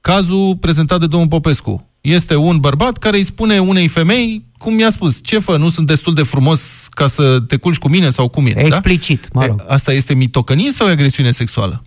Cazul 0.00 0.56
prezentat 0.60 1.00
de 1.00 1.06
domnul 1.06 1.28
Popescu. 1.28 1.84
Este 2.00 2.36
un 2.36 2.56
bărbat 2.58 2.96
care 2.96 3.16
îi 3.16 3.22
spune 3.22 3.58
unei 3.58 3.88
femei, 3.88 4.44
cum 4.58 4.74
mi-a 4.74 4.90
spus, 4.90 5.18
ce 5.22 5.38
fă, 5.38 5.56
nu 5.56 5.68
sunt 5.68 5.86
destul 5.86 6.14
de 6.14 6.22
frumos 6.22 6.86
ca 6.90 7.06
să 7.06 7.40
te 7.40 7.56
culci 7.56 7.76
cu 7.78 7.88
mine 7.88 8.10
sau 8.10 8.28
cum 8.28 8.46
e, 8.46 8.52
Explicit, 8.56 9.28
da? 9.32 9.40
mă 9.40 9.46
rog. 9.46 9.60
E, 9.60 9.64
Asta 9.72 9.92
este 9.92 10.14
mitocănie 10.14 10.70
sau 10.70 10.88
e 10.88 10.90
agresiune 10.90 11.30
sexuală? 11.30 11.82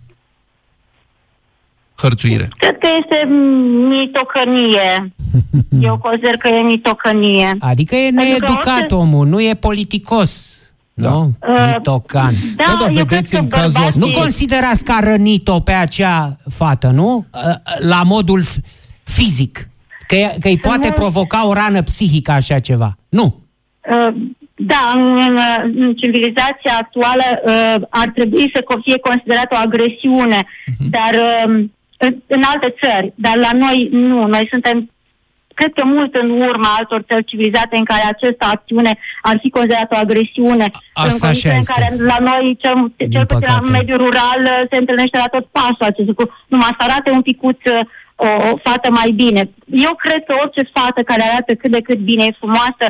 Hărțuire. 1.96 2.48
Cred 2.58 2.78
că 2.78 2.88
este 3.02 3.24
mm, 3.28 3.88
mitocănie. 3.88 5.12
Eu 5.88 5.98
consider 5.98 6.36
că 6.36 6.48
e 6.48 6.60
mitocănie. 6.62 7.50
Adică 7.58 7.94
e 7.94 7.98
Pentru 8.04 8.24
că 8.24 8.28
needucat 8.28 8.80
orice- 8.80 8.94
omul, 8.94 9.26
nu 9.26 9.40
e 9.42 9.54
politicos. 9.54 10.58
Da. 10.94 11.08
Nu? 11.10 11.32
Uh, 11.48 11.72
Mitocan. 11.74 12.32
Da, 12.56 12.64
Da, 12.66 12.76
dar 12.80 12.88
eu 12.88 12.94
cred 12.94 13.06
vedeți 13.08 13.34
că 13.34 13.40
în 13.40 13.48
cazul 13.48 13.72
bărbații- 13.72 14.00
Nu 14.00 14.10
considerați 14.10 14.84
că 14.84 14.92
a 14.92 15.00
rănit-o 15.00 15.60
pe 15.60 15.72
acea 15.72 16.36
fată, 16.50 16.86
nu? 16.90 17.26
Uh, 17.34 17.54
La 17.78 18.02
modul 18.02 18.42
f- 18.42 18.64
fizic. 19.04 19.68
Că, 20.06 20.14
e- 20.16 20.36
că 20.40 20.48
îi 20.48 20.58
poate 20.58 20.86
nu- 20.86 20.92
provoca 20.92 21.46
o 21.46 21.52
rană 21.52 21.82
psihică 21.82 22.30
așa 22.32 22.58
ceva. 22.58 22.96
Nu. 23.08 23.40
Uh, 23.90 24.14
Da, 24.56 24.90
în, 24.94 25.02
în, 25.28 25.38
în 25.76 25.94
civilizația 25.94 26.74
actuală 26.80 27.22
uh, 27.46 27.82
ar 27.88 28.08
trebui 28.14 28.50
să 28.54 28.60
co- 28.62 28.82
fie 28.84 28.98
considerată 28.98 29.48
o 29.56 29.62
agresiune, 29.64 30.40
dar 30.90 31.12
uh, 31.14 31.42
în, 31.98 32.14
în 32.26 32.42
alte 32.52 32.74
țări, 32.82 33.12
dar 33.14 33.36
la 33.36 33.50
noi 33.58 33.88
nu. 33.92 34.26
Noi 34.26 34.48
suntem, 34.50 34.90
cred 35.54 35.72
că 35.78 35.84
mult 35.84 36.14
în 36.14 36.28
urma 36.30 36.68
altor 36.78 37.00
țări 37.08 37.24
civilizate 37.24 37.76
în 37.76 37.84
care 37.84 38.04
această 38.06 38.44
acțiune 38.54 38.92
ar 39.22 39.36
fi 39.42 39.50
considerată 39.50 39.92
o 39.94 40.02
agresiune. 40.06 40.66
Asta 40.92 41.12
în 41.12 41.18
condițiile 41.18 41.54
așa 41.54 41.62
în 41.62 41.70
care 41.74 41.86
este. 41.90 42.04
la 42.12 42.18
noi, 42.30 42.56
cel, 42.62 42.92
Din 42.96 43.10
cel 43.10 43.26
puțin 43.26 43.40
păcate. 43.40 43.62
în 43.64 43.72
mediul 43.78 43.98
rural, 44.04 44.40
uh, 44.44 44.60
se 44.70 44.76
întâlnește 44.82 45.18
la 45.24 45.32
tot 45.34 45.46
pasul 45.58 45.86
acest 45.90 46.08
lucru. 46.08 46.24
Numai 46.52 46.76
să 46.78 46.82
arate 46.88 47.10
un 47.10 47.22
picuț 47.22 47.58
uh, 47.72 47.80
o, 48.26 48.28
o 48.50 48.56
fată 48.64 48.88
mai 49.00 49.10
bine. 49.22 49.42
Eu 49.88 49.94
cred 50.04 50.20
că 50.26 50.34
orice 50.42 50.62
fată 50.76 51.00
care 51.02 51.22
arată 51.22 51.54
cât 51.54 51.70
de 51.70 51.80
cât 51.88 51.98
bine 52.10 52.24
e 52.24 52.40
frumoasă 52.42 52.86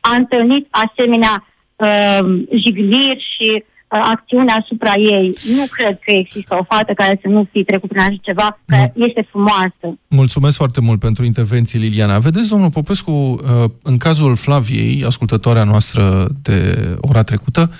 a 0.00 0.10
întâlnit 0.20 0.64
asemenea 0.84 1.34
uh, 1.76 2.24
jigniri 2.62 3.22
și 3.32 3.48
uh, 3.54 3.73
acțiune 3.98 4.52
asupra 4.52 4.92
ei. 4.94 5.36
Nu 5.56 5.64
cred 5.70 5.98
că 6.04 6.12
există 6.12 6.56
o 6.60 6.64
fată 6.68 6.92
care 6.92 7.18
să 7.22 7.28
nu 7.28 7.48
fi 7.52 7.64
trecut 7.64 7.88
prin 7.88 8.00
așa 8.00 8.18
ceva, 8.22 8.58
care 8.66 8.92
este 8.94 9.26
frumoasă. 9.30 9.98
Mulțumesc 10.08 10.56
foarte 10.56 10.80
mult 10.80 11.00
pentru 11.00 11.24
intervenție, 11.24 11.78
Liliana. 11.78 12.18
Vedeți, 12.18 12.48
domnul 12.48 12.70
Popescu, 12.70 13.10
uh, 13.10 13.64
în 13.82 13.96
cazul 13.96 14.36
Flaviei, 14.36 15.04
ascultătoarea 15.04 15.64
noastră 15.64 16.28
de 16.42 16.88
ora 17.00 17.22
trecută, 17.22 17.70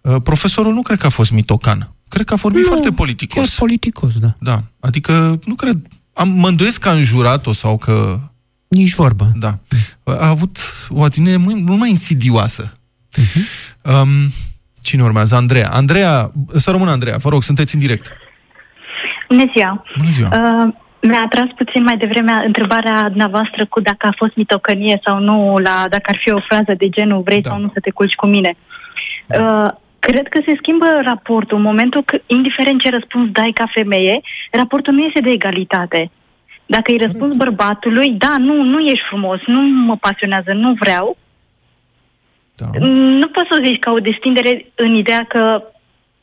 uh, 0.00 0.16
profesorul 0.22 0.72
nu 0.72 0.82
cred 0.82 0.98
că 0.98 1.06
a 1.06 1.08
fost 1.08 1.32
mitocan. 1.32 1.94
Cred 2.08 2.26
că 2.26 2.32
a 2.32 2.36
vorbit 2.36 2.64
foarte 2.64 2.88
Chiar 2.88 2.96
politicos. 2.96 3.54
politicos, 3.54 4.18
da. 4.18 4.36
Da, 4.40 4.60
adică 4.80 5.38
nu 5.44 5.54
cred... 5.54 5.78
Am, 6.12 6.28
mă 6.28 6.48
îndoiesc 6.48 6.80
că 6.80 6.88
a 6.88 6.92
înjurat-o 6.92 7.52
sau 7.52 7.76
că... 7.76 8.20
Nici 8.68 8.94
vorbă. 8.94 9.32
Da. 9.34 9.58
A 10.04 10.28
avut 10.28 10.58
o 10.88 11.02
atitudine 11.02 11.36
mult 11.36 11.60
mult 11.60 11.78
mai 11.78 11.90
insidioasă. 11.90 12.72
Um, 13.82 14.08
cine 14.84 15.02
urmează? 15.02 15.34
Andreea. 15.34 15.68
Andreea, 15.72 16.30
să 16.54 16.70
rămână 16.70 16.90
Andreea, 16.90 17.16
vă 17.24 17.28
rog, 17.28 17.42
sunteți 17.42 17.74
în 17.74 17.80
direct. 17.80 18.06
Bună 19.28 19.44
ziua! 19.54 19.84
Bună 19.98 20.10
ziua. 20.10 20.28
Uh, 20.32 20.68
mi-a 21.08 21.22
atras 21.24 21.48
puțin 21.56 21.82
mai 21.82 21.96
devreme 21.96 22.32
întrebarea 22.46 23.08
dumneavoastră 23.08 23.66
cu 23.66 23.80
dacă 23.80 24.06
a 24.06 24.14
fost 24.16 24.34
mitocănie 24.36 25.00
sau 25.04 25.18
nu, 25.18 25.36
la 25.66 25.76
dacă 25.94 26.06
ar 26.12 26.18
fi 26.22 26.30
o 26.32 26.40
frază 26.48 26.72
de 26.76 26.88
genul 26.88 27.22
vrei 27.24 27.40
Da. 27.40 27.50
sau 27.50 27.60
nu 27.60 27.70
să 27.72 27.80
te 27.80 27.90
culci 27.90 28.14
cu 28.14 28.26
mine. 28.26 28.56
Uh, 29.26 29.68
cred 29.98 30.26
că 30.28 30.38
se 30.46 30.58
schimbă 30.60 30.86
raportul 31.04 31.56
în 31.56 31.62
momentul 31.62 32.02
că, 32.04 32.16
indiferent 32.26 32.80
ce 32.80 32.90
răspuns 32.90 33.30
dai 33.30 33.50
ca 33.54 33.64
femeie, 33.74 34.20
raportul 34.50 34.92
nu 34.92 35.02
este 35.04 35.20
de 35.20 35.30
egalitate. 35.30 36.10
Dacă 36.66 36.90
îi 36.90 37.02
răspunzi 37.04 37.38
bărbatului, 37.38 38.10
da, 38.10 38.34
nu, 38.38 38.62
nu 38.62 38.78
ești 38.78 39.08
frumos, 39.08 39.40
nu 39.46 39.60
mă 39.60 39.96
pasionează, 39.96 40.52
nu 40.52 40.72
vreau, 40.72 41.16
Da. 42.56 42.66
nu 43.20 43.26
poți 43.28 43.48
să 43.50 43.56
o 43.60 43.64
zici 43.64 43.78
ca 43.78 43.90
o 43.92 43.98
destindere 43.98 44.66
în 44.74 44.94
ideea 44.94 45.24
că 45.28 45.62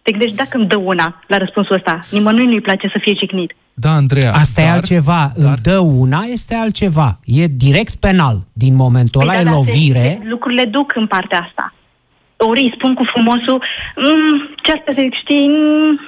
te 0.01 0.11
gândești 0.11 0.36
dacă 0.36 0.57
îmi 0.57 0.67
dă 0.67 0.77
una 0.77 1.23
la 1.27 1.38
răspunsul 1.38 1.75
ăsta. 1.75 1.99
Nimănui 2.11 2.45
nu-i 2.45 2.61
place 2.61 2.88
să 2.93 2.97
fie 3.01 3.13
jignit. 3.19 3.55
Da, 3.73 3.91
Andreea. 3.91 4.34
Asta 4.34 4.61
e 4.61 4.65
dar- 4.65 4.73
altceva. 4.73 5.32
Îmi 5.36 5.55
dă 5.61 5.77
una, 5.77 6.21
este 6.23 6.55
altceva. 6.55 7.19
E 7.25 7.45
direct 7.47 7.95
penal. 7.95 8.43
Din 8.53 8.75
momentul 8.75 9.21
ăla 9.21 9.32
Păi 9.32 9.41
e 9.41 9.43
da, 9.43 9.49
dar 9.49 9.57
lovire. 9.59 10.17
se- 10.21 10.27
Lucrurile 10.27 10.65
duc 10.65 10.91
în 10.95 11.07
partea 11.07 11.39
asta. 11.47 11.73
Ori 12.38 12.59
îi 12.59 12.73
spun 12.77 12.93
cu 12.93 13.03
frumosul, 13.13 13.63
mm, 13.95 14.55
ce 14.63 14.71
asta 14.71 15.01
zic, 15.01 15.13
știi, 15.13 15.47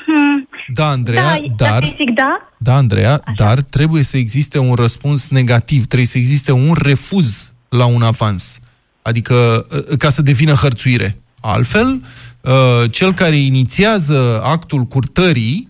mm, 0.07 0.47
Da, 0.74 0.89
Andreea, 0.89 1.24
da, 1.24 1.39
dar... 1.57 1.69
dacă 1.69 1.84
îi 1.86 1.95
zic 1.97 2.09
da, 2.15 2.47
Da, 2.57 2.76
Andreea, 2.76 3.21
dar 3.36 3.59
trebuie 3.59 4.03
să 4.03 4.17
existe 4.17 4.59
un 4.59 4.74
răspuns 4.76 5.30
negativ, 5.30 5.86
trebuie 5.86 6.07
să 6.07 6.17
existe 6.17 6.51
un 6.51 6.74
refuz 6.84 7.51
la 7.69 7.86
un 7.86 8.01
avans. 8.01 8.59
Adică, 9.04 9.66
uh, 9.89 9.97
ca 9.97 10.10
să 10.10 10.22
devină 10.22 10.54
hărțuire. 10.54 11.18
Altfel, 11.41 12.01
uh, 12.41 12.51
cel 12.91 13.14
care 13.14 13.36
inițiază 13.36 14.41
actul 14.43 14.84
curtării, 14.84 15.70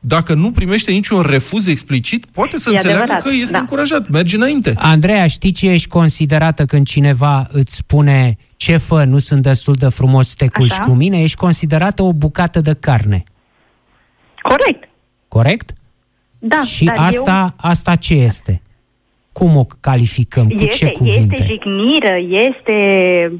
dacă 0.00 0.34
nu 0.34 0.50
primește 0.50 0.90
niciun 0.90 1.22
refuz 1.22 1.66
explicit, 1.66 2.26
poate 2.26 2.58
să 2.58 2.70
E 2.70 2.72
înțeleagă 2.72 3.02
adevărat, 3.02 3.22
că 3.24 3.30
este 3.40 3.52
da. 3.52 3.58
încurajat, 3.58 4.08
merge 4.08 4.36
înainte. 4.36 4.74
Andreea, 4.76 5.26
știi 5.26 5.50
ce 5.50 5.66
ești 5.66 5.88
considerată 5.88 6.64
când 6.64 6.86
cineva 6.86 7.46
îți 7.50 7.74
spune 7.74 8.36
ce 8.56 8.76
fă, 8.76 9.04
nu 9.04 9.18
sunt 9.18 9.42
destul 9.42 9.74
de 9.74 9.88
frumos 9.88 10.28
să 10.28 10.34
te 10.36 10.48
culci 10.48 10.70
Așa. 10.70 10.82
cu 10.82 10.90
mine? 10.90 11.22
Ești 11.22 11.36
considerată 11.36 12.02
o 12.02 12.12
bucată 12.12 12.60
de 12.60 12.74
carne. 12.80 13.22
corect. 14.42 14.88
Corect? 15.28 15.72
Da, 16.38 16.62
Și 16.62 16.84
dar 16.84 16.96
asta, 16.98 17.54
asta 17.56 17.94
ce 17.94 18.14
este? 18.14 18.62
Cum 19.38 19.56
o 19.56 19.66
calificăm? 19.80 20.46
eu, 20.50 20.56
Cu 20.56 20.64
ce 20.64 20.84
este, 20.84 20.90
cuvinte? 20.90 21.34
este 21.38 21.46
jignire, 21.46 22.20
este... 22.28 23.32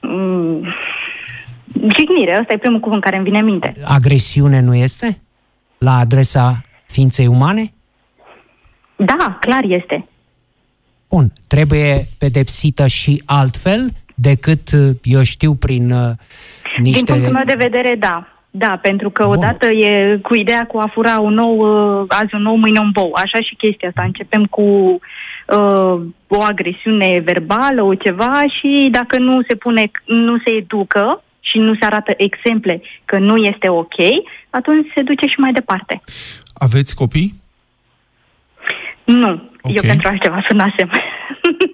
Mm, 0.00 0.66
jignire, 1.96 2.36
ăsta 2.40 2.52
e 2.52 2.58
primul 2.58 2.80
cuvânt 2.80 3.02
care 3.02 3.16
îmi 3.16 3.24
vine 3.24 3.38
în 3.38 3.44
minte. 3.44 3.72
Agresiune 3.84 4.60
nu 4.60 4.74
este? 4.74 5.20
La 5.78 5.98
adresa 5.98 6.60
ființei 6.86 7.26
umane? 7.26 7.72
Da, 8.96 9.36
clar 9.40 9.64
este. 9.64 10.06
Bun, 11.08 11.32
trebuie 11.48 12.06
pedepsită 12.18 12.86
și 12.86 13.22
altfel 13.26 13.90
decât, 14.14 14.68
eu 15.02 15.22
știu, 15.22 15.54
prin 15.54 15.90
uh, 15.90 16.10
Din 16.76 16.84
niște... 16.84 17.12
punctul 17.12 17.32
meu 17.32 17.44
de 17.44 17.54
vedere, 17.58 17.94
da. 17.98 18.26
Da, 18.54 18.78
pentru 18.82 19.10
că 19.10 19.22
Bun. 19.24 19.32
odată 19.36 19.66
e 19.68 20.18
cu 20.22 20.34
ideea 20.34 20.66
cu 20.66 20.78
a 20.78 20.90
fura 20.92 21.18
un 21.20 21.34
nou, 21.34 21.56
uh, 21.56 22.04
azi 22.08 22.34
un 22.34 22.42
nou, 22.42 22.54
mâine 22.56 22.78
un 22.78 22.90
bou. 22.92 23.10
Așa 23.14 23.40
și 23.40 23.54
chestia 23.54 23.88
asta. 23.88 24.02
Începem 24.02 24.44
cu 24.44 24.98
uh, 25.56 26.00
o 26.26 26.42
agresiune 26.42 27.22
verbală, 27.24 27.82
o 27.82 27.94
ceva 27.94 28.40
și 28.60 28.88
dacă 28.90 29.18
nu 29.18 29.42
se 29.48 29.54
pune, 29.54 29.90
nu 30.06 30.38
se 30.44 30.50
educă 30.50 31.22
și 31.40 31.58
nu 31.58 31.72
se 31.74 31.84
arată 31.84 32.14
exemple 32.16 32.82
că 33.04 33.18
nu 33.18 33.36
este 33.36 33.68
ok, 33.68 33.94
atunci 34.50 34.86
se 34.94 35.02
duce 35.02 35.26
și 35.26 35.38
mai 35.40 35.52
departe. 35.52 36.02
Aveți 36.54 36.94
copii? 36.94 37.34
Nu, 39.04 39.50
Ok. 39.62 39.74
eu 39.74 39.82
pentru 39.86 40.08
altceva 40.08 40.44
sunasem. 40.48 40.90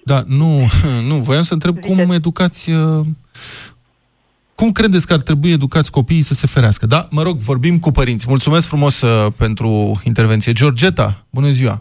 Da, 0.04 0.20
nu, 0.26 0.66
nu, 1.08 1.14
voiam 1.14 1.42
să 1.42 1.52
întreb 1.52 1.78
cum 1.80 1.98
educați... 2.10 2.70
uh, 2.70 3.06
Cum 4.54 4.72
credeți 4.72 5.06
că 5.06 5.12
ar 5.12 5.20
trebui 5.20 5.50
educați 5.50 5.90
copiii 5.90 6.22
să 6.22 6.34
se 6.34 6.46
ferească? 6.46 6.86
Da, 6.86 7.06
mă 7.10 7.22
rog, 7.22 7.36
vorbim 7.36 7.78
cu 7.78 7.90
părinți. 7.90 8.26
Mulțumesc 8.28 8.66
frumos 8.66 9.00
uh, 9.00 9.26
pentru 9.36 10.00
intervenție. 10.04 10.52
Georgeta, 10.52 11.24
bună 11.30 11.50
ziua! 11.50 11.78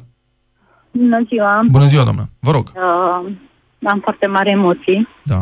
Bună 0.98 1.24
ziua! 1.28 1.62
Bună 1.72 1.86
ziua, 1.86 2.04
doamnă! 2.04 2.30
Vă 2.40 2.52
rog! 2.52 2.72
Uh, 2.76 3.32
am 3.84 4.00
foarte 4.00 4.26
mari 4.28 4.50
emoții. 4.50 5.08
Da. 5.24 5.40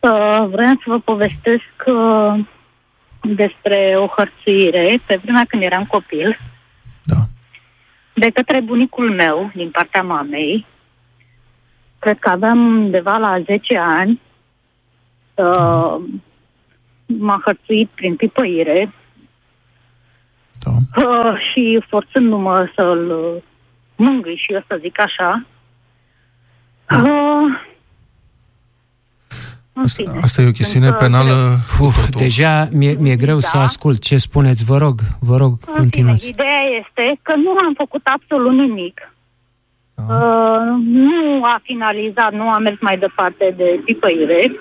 Uh, 0.00 0.48
vreau 0.50 0.74
să 0.74 0.84
vă 0.86 0.98
povestesc 0.98 1.74
uh, 1.86 2.44
despre 3.22 3.94
o 3.96 4.06
hărțuire 4.06 4.98
pe 5.06 5.20
vremea 5.22 5.44
când 5.48 5.62
eram 5.62 5.84
copil. 5.84 6.38
Da. 7.02 7.16
De 8.14 8.30
către 8.30 8.60
bunicul 8.60 9.10
meu, 9.10 9.50
din 9.54 9.70
partea 9.70 10.02
mamei. 10.02 10.66
Cred 11.98 12.18
că 12.18 12.30
aveam 12.30 12.58
undeva 12.58 13.16
la 13.16 13.40
10 13.44 13.78
ani. 13.78 14.20
Uh, 15.34 15.96
m-a 17.06 17.40
hărțuit 17.44 17.88
prin 17.94 18.16
pipăire. 18.16 18.92
Da. 20.62 21.02
Uh, 21.06 21.34
și 21.52 21.84
forțându-mă 21.88 22.70
să-l 22.76 23.10
uh, 23.10 23.42
mângâi 23.96 24.36
și 24.36 24.52
eu 24.52 24.64
să 24.68 24.78
zic 24.80 25.00
așa. 25.00 25.46
Uh, 26.90 27.60
în 29.72 29.82
Asta, 29.82 30.02
fine. 30.02 30.18
asta 30.22 30.42
e 30.42 30.46
o 30.48 30.50
chestiune 30.50 30.86
Sunt, 30.86 31.00
uh, 31.00 31.06
penală. 31.06 31.34
Uf, 31.80 32.04
totul. 32.04 32.20
deja 32.20 32.68
mi-e, 32.72 32.92
mi-e 32.98 33.16
greu 33.16 33.38
să 33.38 33.50
Da. 33.56 33.62
ascult. 33.62 34.00
Ce 34.02 34.16
spuneți? 34.16 34.64
Vă 34.64 34.76
rog, 34.78 35.00
vă 35.20 35.36
rog, 35.36 35.50
În 35.52 35.58
fine, 35.66 35.78
continuați. 35.78 36.28
ideea 36.28 36.62
este 36.78 37.18
că 37.22 37.34
nu 37.36 37.50
am 37.50 37.74
făcut 37.76 38.00
absolut 38.04 38.52
nimic. 38.52 39.12
Da. 39.94 40.02
Uh, 40.02 40.76
nu 40.84 41.42
a 41.44 41.60
finalizat, 41.62 42.32
nu 42.32 42.48
a 42.50 42.58
mers 42.58 42.76
mai 42.80 42.98
departe 42.98 43.54
de 43.56 43.80
pipăire, 43.84 44.52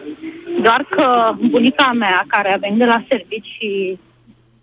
Doar 0.62 0.86
că 0.90 1.32
bunica 1.50 1.92
mea, 1.92 2.24
care 2.28 2.54
a 2.54 2.58
venit 2.58 2.78
de 2.78 2.86
la 2.86 3.04
servici 3.10 3.46
și 3.60 4.00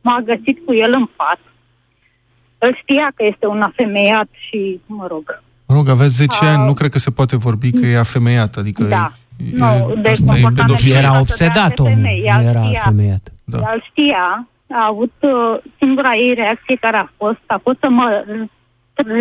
m-a 0.01 0.21
găsit 0.25 0.59
cu 0.67 0.75
el 0.75 0.93
în 0.93 1.07
pat, 1.17 1.39
îl 2.67 2.79
știa 2.83 3.13
că 3.15 3.25
este 3.25 3.47
un 3.47 3.63
afemeiat 3.63 4.29
și, 4.49 4.81
mă 4.87 5.07
rog, 5.07 5.43
Mă 5.67 5.75
rog, 5.77 5.89
aveți 5.89 6.15
10 6.15 6.45
A- 6.45 6.49
ani, 6.53 6.67
nu 6.67 6.73
cred 6.73 6.91
că 6.91 6.99
se 6.99 7.11
poate 7.11 7.37
vorbi 7.37 7.71
că 7.71 7.87
e 7.87 7.99
afemeiat, 7.99 8.57
adică... 8.57 8.83
Da. 8.85 9.13
E, 9.53 9.57
Nu, 9.57 9.65
e, 9.67 9.95
deci 10.01 10.13
asta 10.13 10.23
e 10.37 10.41
comportamentul 10.41 10.55
pedofil. 10.65 10.93
Era 10.95 11.07
față 11.09 11.21
obsedat 11.21 11.53
de 11.55 11.59
alte 11.61 11.83
omul, 11.83 11.95
femei, 11.95 12.21
nu 12.27 12.41
el 12.41 12.47
era 12.47 12.63
știa. 12.65 12.83
femeiat. 12.85 13.33
Da. 13.45 13.59
El 13.73 13.85
știa, 13.91 14.49
a 14.71 14.87
avut 14.89 15.13
uh, 15.21 15.31
singura 15.79 16.11
ei 16.15 16.35
reacție 16.35 16.77
care 16.77 16.97
a 16.97 17.09
fost, 17.17 17.41
a 17.47 17.61
fost 17.63 17.77
să 17.81 17.89
mă 17.91 18.25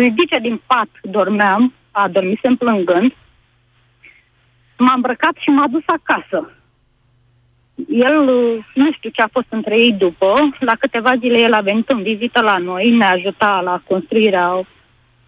ridice 0.00 0.38
din 0.38 0.60
pat, 0.66 0.88
dormeam, 1.02 1.72
a 1.90 2.08
dormisem 2.08 2.56
plângând, 2.56 3.12
m-a 4.78 4.92
îmbrăcat 4.94 5.34
și 5.38 5.48
m-a 5.50 5.66
dus 5.70 5.82
acasă. 5.86 6.50
El, 7.88 8.28
uh, 8.28 8.64
nu 8.74 8.92
știu 8.92 9.10
ce 9.10 9.22
a 9.22 9.28
fost 9.32 9.46
între 9.48 9.80
ei 9.80 9.92
după, 9.92 10.32
la 10.58 10.74
câteva 10.78 11.16
zile 11.20 11.40
el 11.40 11.52
a 11.52 11.60
venit 11.60 11.88
în 11.88 12.02
vizită 12.02 12.40
la 12.40 12.56
noi, 12.56 12.90
ne 12.90 13.04
ajuta 13.04 13.60
la 13.64 13.82
construirea 13.88 14.66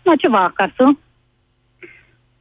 la 0.03 0.15
ceva 0.17 0.39
acasă 0.39 0.99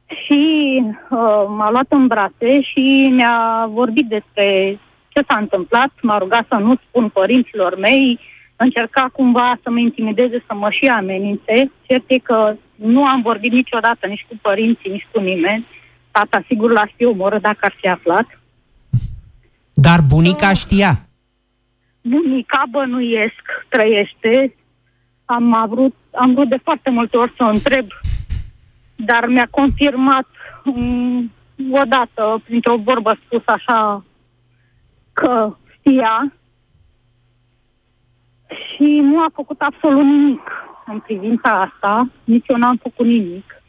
și 0.06 0.82
uh, 0.84 1.44
m-a 1.48 1.70
luat 1.70 1.86
în 1.88 2.06
brațe 2.06 2.60
și 2.60 3.08
mi-a 3.10 3.66
vorbit 3.70 4.06
despre 4.06 4.78
ce 5.08 5.24
s-a 5.28 5.38
întâmplat, 5.38 5.90
m-a 6.02 6.18
rugat 6.18 6.46
să 6.48 6.54
nu 6.54 6.74
spun 6.88 7.08
părinților 7.08 7.78
mei, 7.78 8.20
încerca 8.56 9.10
cumva 9.12 9.58
să 9.62 9.70
mă 9.70 9.78
intimideze, 9.78 10.44
să 10.46 10.54
mă 10.54 10.70
și 10.70 10.86
amenințe. 10.86 11.70
Cert 11.86 12.04
e 12.06 12.18
că 12.18 12.54
nu 12.74 13.04
am 13.04 13.22
vorbit 13.22 13.52
niciodată 13.52 14.06
nici 14.06 14.26
cu 14.28 14.38
părinții, 14.42 14.90
nici 14.90 15.08
cu 15.12 15.20
nimeni. 15.20 15.66
Tata 16.10 16.42
sigur 16.46 16.72
l-aș 16.72 16.90
fi 16.96 17.04
omorât 17.04 17.42
dacă 17.42 17.58
ar 17.60 17.74
fi 17.80 17.88
aflat. 17.88 18.26
Dar 19.74 20.00
bunica 20.08 20.52
știa. 20.52 21.08
Bunica 22.00 22.62
bănuiesc, 22.70 23.42
trăiește. 23.68 24.56
Am 25.24 25.66
vrut, 25.68 25.94
am 26.10 26.34
vrut 26.34 26.48
de 26.48 26.60
foarte 26.62 26.90
multe 26.90 27.16
ori 27.16 27.32
să 27.36 27.44
o 27.44 27.48
întreb, 27.48 27.86
dar 28.96 29.26
mi-a 29.26 29.48
confirmat 29.50 30.26
um, 30.64 31.32
odată, 31.70 32.42
printr-o 32.44 32.76
vorbă 32.76 33.18
spus 33.24 33.42
așa, 33.46 34.04
că 35.12 35.56
știa 35.78 36.32
și 38.46 39.00
nu 39.02 39.20
a 39.20 39.26
făcut 39.34 39.60
absolut 39.60 40.04
nimic 40.04 40.50
în 40.86 40.98
privința 40.98 41.60
asta. 41.60 42.08
Nici 42.24 42.48
eu 42.48 42.56
n-am 42.56 42.76
făcut 42.82 43.06
nimic. 43.06 43.62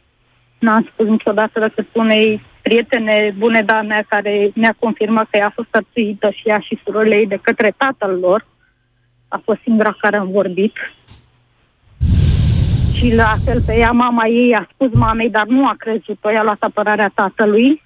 N-am 0.58 0.88
spus 0.92 1.06
niciodată 1.06 1.60
decât 1.60 1.86
unei 1.92 2.42
prietene 2.66 3.34
bune 3.38 3.60
de 3.62 3.72
mea 3.72 4.04
care 4.08 4.50
mi-a 4.54 4.74
confirmat 4.78 5.26
că 5.30 5.36
ea 5.38 5.46
a 5.46 5.56
fost 5.58 5.68
hărțuită 5.70 6.30
și 6.30 6.42
ea 6.48 6.58
și 6.58 6.80
surorile 6.84 7.16
ei 7.16 7.26
de 7.26 7.38
către 7.42 7.74
tatăl 7.76 8.18
lor. 8.18 8.46
A 9.28 9.40
fost 9.44 9.60
singura 9.62 9.96
care 9.98 10.16
am 10.16 10.30
vorbit. 10.30 10.74
Și 12.94 13.14
la 13.14 13.34
fel 13.44 13.60
pe 13.66 13.76
ea, 13.76 13.90
mama 13.90 14.26
ei 14.26 14.54
a 14.54 14.68
spus 14.72 14.92
mamei, 14.92 15.30
dar 15.30 15.46
nu 15.46 15.66
a 15.66 15.74
crezut-o, 15.78 16.30
i-a 16.30 16.42
luat 16.42 16.62
apărarea 16.62 17.12
tatălui. 17.14 17.82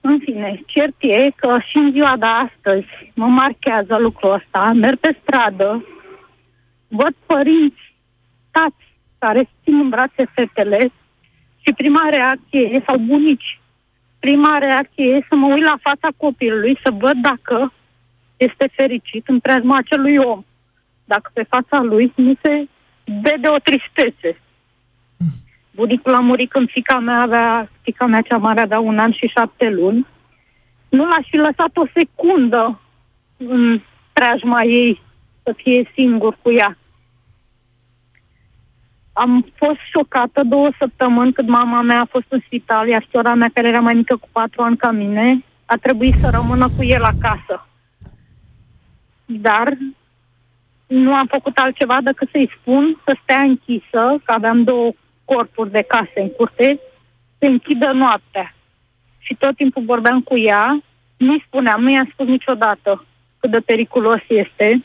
În 0.00 0.18
fine, 0.18 0.62
cert 0.66 0.94
e 0.98 1.30
că 1.36 1.58
și 1.68 1.76
în 1.76 1.90
ziua 1.90 2.14
de 2.18 2.26
astăzi 2.26 3.12
mă 3.14 3.26
marchează 3.26 3.96
lucrul 3.98 4.32
ăsta, 4.32 4.72
merg 4.74 4.98
pe 4.98 5.18
stradă, 5.22 5.84
văd 6.88 7.14
părinți, 7.26 7.94
tați, 8.50 8.86
care 9.18 9.48
țin 9.64 9.78
în 9.78 9.88
brațe 9.88 10.24
fetele 10.34 10.92
și 11.64 11.72
prima 11.76 12.08
reacție 12.10 12.60
e, 12.60 12.82
sau 12.86 12.98
bunici, 12.98 13.60
prima 14.18 14.58
reacție 14.58 15.04
e 15.04 15.26
să 15.28 15.34
mă 15.34 15.46
uit 15.46 15.64
la 15.64 15.78
fața 15.80 16.08
copilului, 16.16 16.78
să 16.84 16.90
văd 16.90 17.16
dacă 17.22 17.72
este 18.36 18.70
fericit 18.72 19.28
în 19.28 19.40
preajma 19.40 19.76
acelui 19.76 20.16
om. 20.16 20.44
Dacă 21.04 21.30
pe 21.32 21.42
fața 21.48 21.82
lui 21.82 22.12
nu 22.16 22.32
se 22.42 22.68
vede 23.04 23.48
o 23.48 23.58
tristețe. 23.58 24.40
Bunicul 25.74 26.14
a 26.14 26.18
murit 26.18 26.50
când 26.50 26.68
fica 26.70 26.98
mea 26.98 27.20
avea, 27.20 27.70
fica 27.82 28.06
mea 28.06 28.20
cea 28.20 28.36
mare 28.36 28.60
avea 28.60 28.78
un 28.78 28.98
an 28.98 29.12
și 29.12 29.26
șapte 29.26 29.68
luni. 29.70 30.06
Nu 30.88 31.04
l-aș 31.04 31.26
fi 31.30 31.36
lăsat 31.36 31.76
o 31.76 31.86
secundă 31.94 32.80
în 33.36 33.80
preajma 34.12 34.62
ei 34.62 35.00
să 35.42 35.52
fie 35.56 35.90
singur 35.94 36.38
cu 36.42 36.52
ea. 36.52 36.76
Am 39.12 39.52
fost 39.54 39.78
șocată 39.92 40.42
două 40.44 40.70
săptămâni 40.78 41.32
când 41.32 41.48
mama 41.48 41.80
mea 41.80 42.00
a 42.00 42.08
fost 42.10 42.26
în 42.28 42.40
spital, 42.44 42.88
iar 42.88 43.06
sora 43.10 43.34
mea, 43.34 43.50
care 43.54 43.68
era 43.68 43.80
mai 43.80 43.94
mică 43.94 44.16
cu 44.16 44.28
patru 44.32 44.62
ani 44.62 44.76
ca 44.76 44.90
mine, 44.90 45.44
a 45.64 45.76
trebuit 45.76 46.14
să 46.20 46.30
rămână 46.30 46.68
cu 46.76 46.84
el 46.84 47.02
acasă. 47.02 47.66
Dar 49.24 49.76
nu 50.86 51.14
am 51.14 51.26
făcut 51.26 51.58
altceva 51.58 51.98
decât 52.02 52.28
să-i 52.30 52.52
spun 52.60 53.00
să 53.06 53.16
stea 53.22 53.40
închisă, 53.40 54.20
că 54.24 54.32
aveam 54.32 54.62
două 54.62 54.92
corpuri 55.24 55.70
de 55.70 55.84
case 55.88 56.12
în 56.20 56.28
curte, 56.30 56.80
să 57.38 57.46
închidă 57.46 57.90
noaptea. 57.92 58.54
Și 59.18 59.34
tot 59.38 59.56
timpul 59.56 59.82
vorbeam 59.84 60.20
cu 60.20 60.38
ea, 60.38 60.82
nu-i 61.16 61.44
spuneam, 61.46 61.82
nu 61.82 61.90
i-am 61.90 62.08
spus 62.12 62.26
niciodată 62.26 63.04
cât 63.40 63.50
de 63.50 63.60
periculos 63.60 64.20
este, 64.28 64.82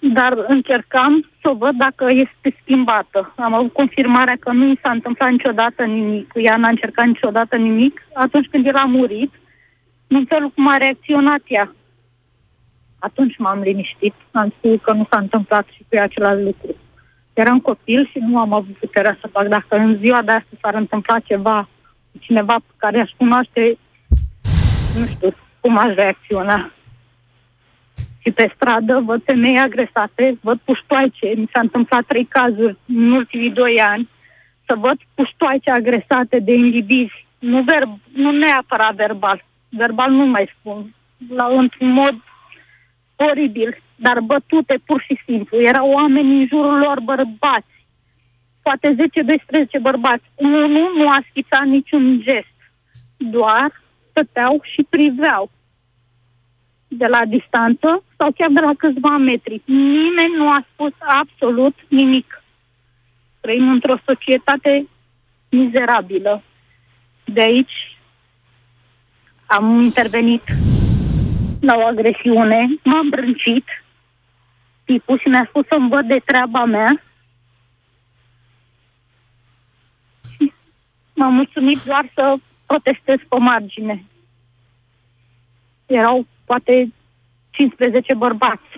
dar 0.00 0.44
încercam 0.46 1.30
să 1.42 1.52
văd 1.58 1.74
dacă 1.78 2.06
este 2.08 2.58
schimbată. 2.62 3.34
Am 3.36 3.54
avut 3.54 3.72
confirmarea 3.72 4.36
că 4.40 4.52
nu 4.52 4.70
i 4.70 4.78
s-a 4.82 4.90
întâmplat 4.90 5.30
niciodată 5.30 5.84
nimic, 5.84 6.32
ea 6.34 6.56
n-a 6.56 6.68
încercat 6.68 7.06
niciodată 7.06 7.56
nimic. 7.56 8.02
Atunci 8.14 8.48
când 8.50 8.66
el 8.66 8.74
a 8.74 8.84
murit, 8.84 9.32
în 10.06 10.24
felul 10.24 10.50
cum 10.50 10.68
a 10.68 10.76
reacționat 10.76 11.40
ea. 11.46 11.74
Atunci 12.98 13.36
m-am 13.38 13.60
liniștit, 13.60 14.14
am 14.30 14.52
spus 14.58 14.80
că 14.82 14.92
nu 14.92 15.06
s-a 15.10 15.18
întâmplat 15.18 15.66
și 15.74 15.84
cu 15.88 15.96
ea 15.96 16.02
același 16.02 16.42
lucru. 16.42 16.76
Eram 17.32 17.58
copil 17.58 18.08
și 18.10 18.18
nu 18.18 18.38
am 18.38 18.52
avut 18.52 18.76
puterea 18.76 19.18
să 19.20 19.28
fac. 19.32 19.46
Dacă 19.46 19.76
în 19.76 19.96
ziua 20.00 20.22
de 20.22 20.32
astăzi 20.32 20.60
s-ar 20.60 20.74
întâmpla 20.74 21.18
ceva 21.18 21.68
cu 22.12 22.18
cineva 22.18 22.54
pe 22.54 22.72
care 22.76 23.00
aș 23.00 23.10
cunoaște, 23.16 23.78
nu 24.98 25.06
știu 25.06 25.34
cum 25.60 25.78
aș 25.78 25.94
reacționa. 25.94 26.72
Și 28.28 28.34
pe 28.34 28.52
stradă 28.54 29.00
văd 29.04 29.22
femei 29.24 29.58
agresate, 29.58 30.38
văd 30.40 30.58
puștoaice. 30.64 31.26
Mi 31.36 31.50
s-a 31.52 31.60
întâmplat 31.60 32.04
trei 32.06 32.24
cazuri 32.24 32.76
în 32.86 33.12
ultimii 33.12 33.50
doi 33.50 33.80
ani. 33.80 34.08
Să 34.66 34.74
văd 34.76 34.96
puștoaice 35.14 35.70
agresate 35.70 36.38
de 36.38 36.52
indivizi. 36.52 37.26
Nu, 37.38 37.62
verb, 37.62 37.98
nu 38.12 38.30
neapărat 38.30 38.94
verbal. 38.94 39.44
Verbal 39.68 40.10
nu 40.10 40.26
mai 40.26 40.50
spun. 40.58 40.94
La, 41.28 41.46
într-un 41.56 41.90
mod 41.90 42.14
oribil, 43.16 43.82
dar 43.96 44.20
bătute 44.20 44.80
pur 44.86 45.00
și 45.00 45.20
simplu. 45.24 45.60
Erau 45.60 45.90
oameni 45.90 46.40
în 46.40 46.46
jurul 46.46 46.78
lor 46.78 47.00
bărbați. 47.00 47.86
Poate 48.62 48.96
10-12 49.78 49.80
bărbați. 49.80 50.24
Unul 50.34 50.92
nu 50.96 51.08
a 51.08 51.18
schițat 51.30 51.64
niciun 51.64 52.20
gest. 52.20 52.56
Doar 53.16 53.82
stăteau 54.10 54.60
și 54.62 54.86
priveau 54.88 55.50
de 56.88 57.06
la 57.06 57.24
distanță 57.24 58.02
sau 58.16 58.32
chiar 58.32 58.50
de 58.50 58.60
la 58.60 58.72
câțiva 58.78 59.16
metri. 59.16 59.62
Nimeni 59.64 60.34
nu 60.36 60.48
a 60.48 60.66
spus 60.72 60.92
absolut 60.98 61.74
nimic. 61.88 62.42
Trăim 63.40 63.70
într-o 63.70 63.96
societate 64.04 64.88
mizerabilă. 65.48 66.42
De 67.24 67.40
aici 67.40 67.96
am 69.46 69.82
intervenit 69.82 70.42
la 71.60 71.76
o 71.76 71.86
agresiune, 71.86 72.68
m-am 72.84 73.08
brâncit 73.08 73.64
tipul 74.84 75.18
și 75.18 75.28
mi-a 75.28 75.46
spus 75.48 75.66
să-mi 75.66 75.88
văd 75.88 76.06
de 76.06 76.22
treaba 76.24 76.64
mea. 76.64 77.02
Și 80.36 80.52
M-am 81.18 81.34
mulțumit 81.34 81.82
doar 81.82 82.10
să 82.14 82.36
protestez 82.66 83.16
pe 83.28 83.38
margine. 83.38 84.04
Erau 85.86 86.26
poate 86.50 86.92
15 87.50 88.14
bărbați 88.14 88.70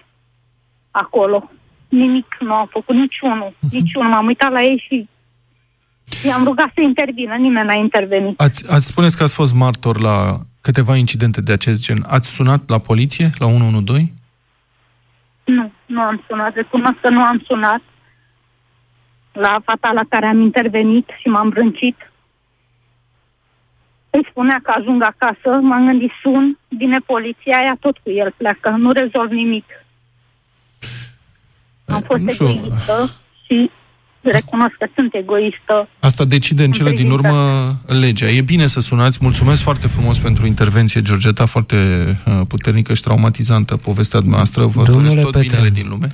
acolo. 0.90 1.50
Nimic 1.88 2.36
nu 2.40 2.54
au 2.54 2.68
făcut, 2.70 2.94
niciunul. 2.94 3.54
Niciunul. 3.70 4.10
M-am 4.10 4.26
uitat 4.26 4.52
la 4.52 4.62
ei 4.62 4.84
și 4.86 5.08
i-am 6.24 6.44
rugat 6.44 6.70
să 6.74 6.80
intervină. 6.80 7.34
Nimeni 7.34 7.66
n-a 7.66 7.74
intervenit. 7.74 8.40
Ați, 8.40 8.72
ați 8.72 8.86
spuneți 8.86 9.16
că 9.16 9.22
ați 9.22 9.34
fost 9.34 9.54
martor 9.54 10.00
la 10.00 10.38
câteva 10.60 10.96
incidente 10.96 11.40
de 11.40 11.52
acest 11.52 11.82
gen. 11.82 11.98
Ați 12.08 12.34
sunat 12.34 12.68
la 12.68 12.78
poliție, 12.78 13.30
la 13.38 13.46
112? 13.46 14.12
Nu, 15.44 15.72
nu 15.86 16.00
am 16.00 16.24
sunat. 16.28 16.54
Recunosc 16.54 17.00
că 17.00 17.10
nu 17.10 17.22
am 17.22 17.42
sunat 17.46 17.82
la 19.32 19.60
fata 19.64 19.92
la 19.92 20.02
care 20.08 20.26
am 20.26 20.40
intervenit 20.40 21.08
și 21.20 21.28
m-am 21.28 21.48
brâncit. 21.48 21.96
Îi 24.10 24.26
spunea 24.30 24.60
că 24.62 24.72
ajung 24.76 25.02
acasă, 25.02 25.60
m-am 25.60 25.86
gândit, 25.86 26.10
sun, 26.22 26.58
vine 26.68 26.98
poliția, 27.06 27.58
aia 27.58 27.76
tot 27.80 27.98
cu 28.02 28.10
el 28.10 28.34
pleacă, 28.36 28.68
nu 28.78 28.92
rezolv 28.92 29.30
nimic. 29.30 29.64
Am 31.84 32.00
fost 32.00 32.22
nu 32.22 32.32
știu. 32.32 32.46
egoistă 32.46 33.10
și 33.46 33.70
recunosc 34.20 34.74
că 34.78 34.86
sunt 34.94 35.14
egoistă. 35.14 35.88
Asta 35.98 36.24
decide 36.24 36.64
în 36.64 36.70
cele 36.70 36.90
din 36.90 37.10
urmă 37.10 37.72
legea. 37.86 38.26
E 38.26 38.40
bine 38.40 38.66
să 38.66 38.80
sunați. 38.80 39.18
Mulțumesc 39.20 39.62
foarte 39.62 39.86
frumos 39.86 40.18
pentru 40.18 40.46
intervenție, 40.46 41.02
Georgeta, 41.02 41.46
foarte 41.46 41.76
uh, 42.26 42.40
puternică 42.48 42.94
și 42.94 43.02
traumatizantă 43.02 43.76
povestea 43.76 44.20
noastră. 44.24 44.66
Vă 44.66 44.82
Domnule 44.82 45.08
doresc 45.08 45.22
tot 45.22 45.32
Petre, 45.32 45.48
binele 45.48 45.70
din 45.70 45.88
lume. 45.88 46.10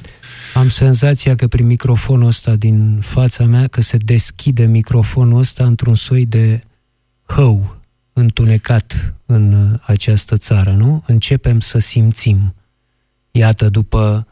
Am 0.54 0.68
senzația 0.68 1.34
că 1.34 1.46
prin 1.46 1.66
microfonul 1.66 2.26
ăsta 2.26 2.54
din 2.54 2.98
fața 3.00 3.44
mea, 3.44 3.66
că 3.66 3.80
se 3.80 3.96
deschide 3.96 4.66
microfonul 4.66 5.38
ăsta 5.38 5.64
într-un 5.64 5.94
soi 5.94 6.26
de 6.26 6.60
hău 7.26 7.76
întunecat 8.18 9.14
în 9.26 9.52
uh, 9.52 9.78
această 9.86 10.36
țară, 10.36 10.70
nu? 10.70 11.02
Începem 11.06 11.60
să 11.60 11.78
simțim. 11.78 12.54
Iată, 13.30 13.68
după 13.68 14.26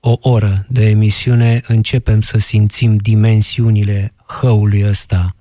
o 0.00 0.16
oră 0.20 0.66
de 0.68 0.88
emisiune, 0.88 1.60
începem 1.66 2.20
să 2.20 2.38
simțim 2.38 2.96
dimensiunile 2.96 4.14
hăului 4.40 4.84
ăsta 4.88 5.34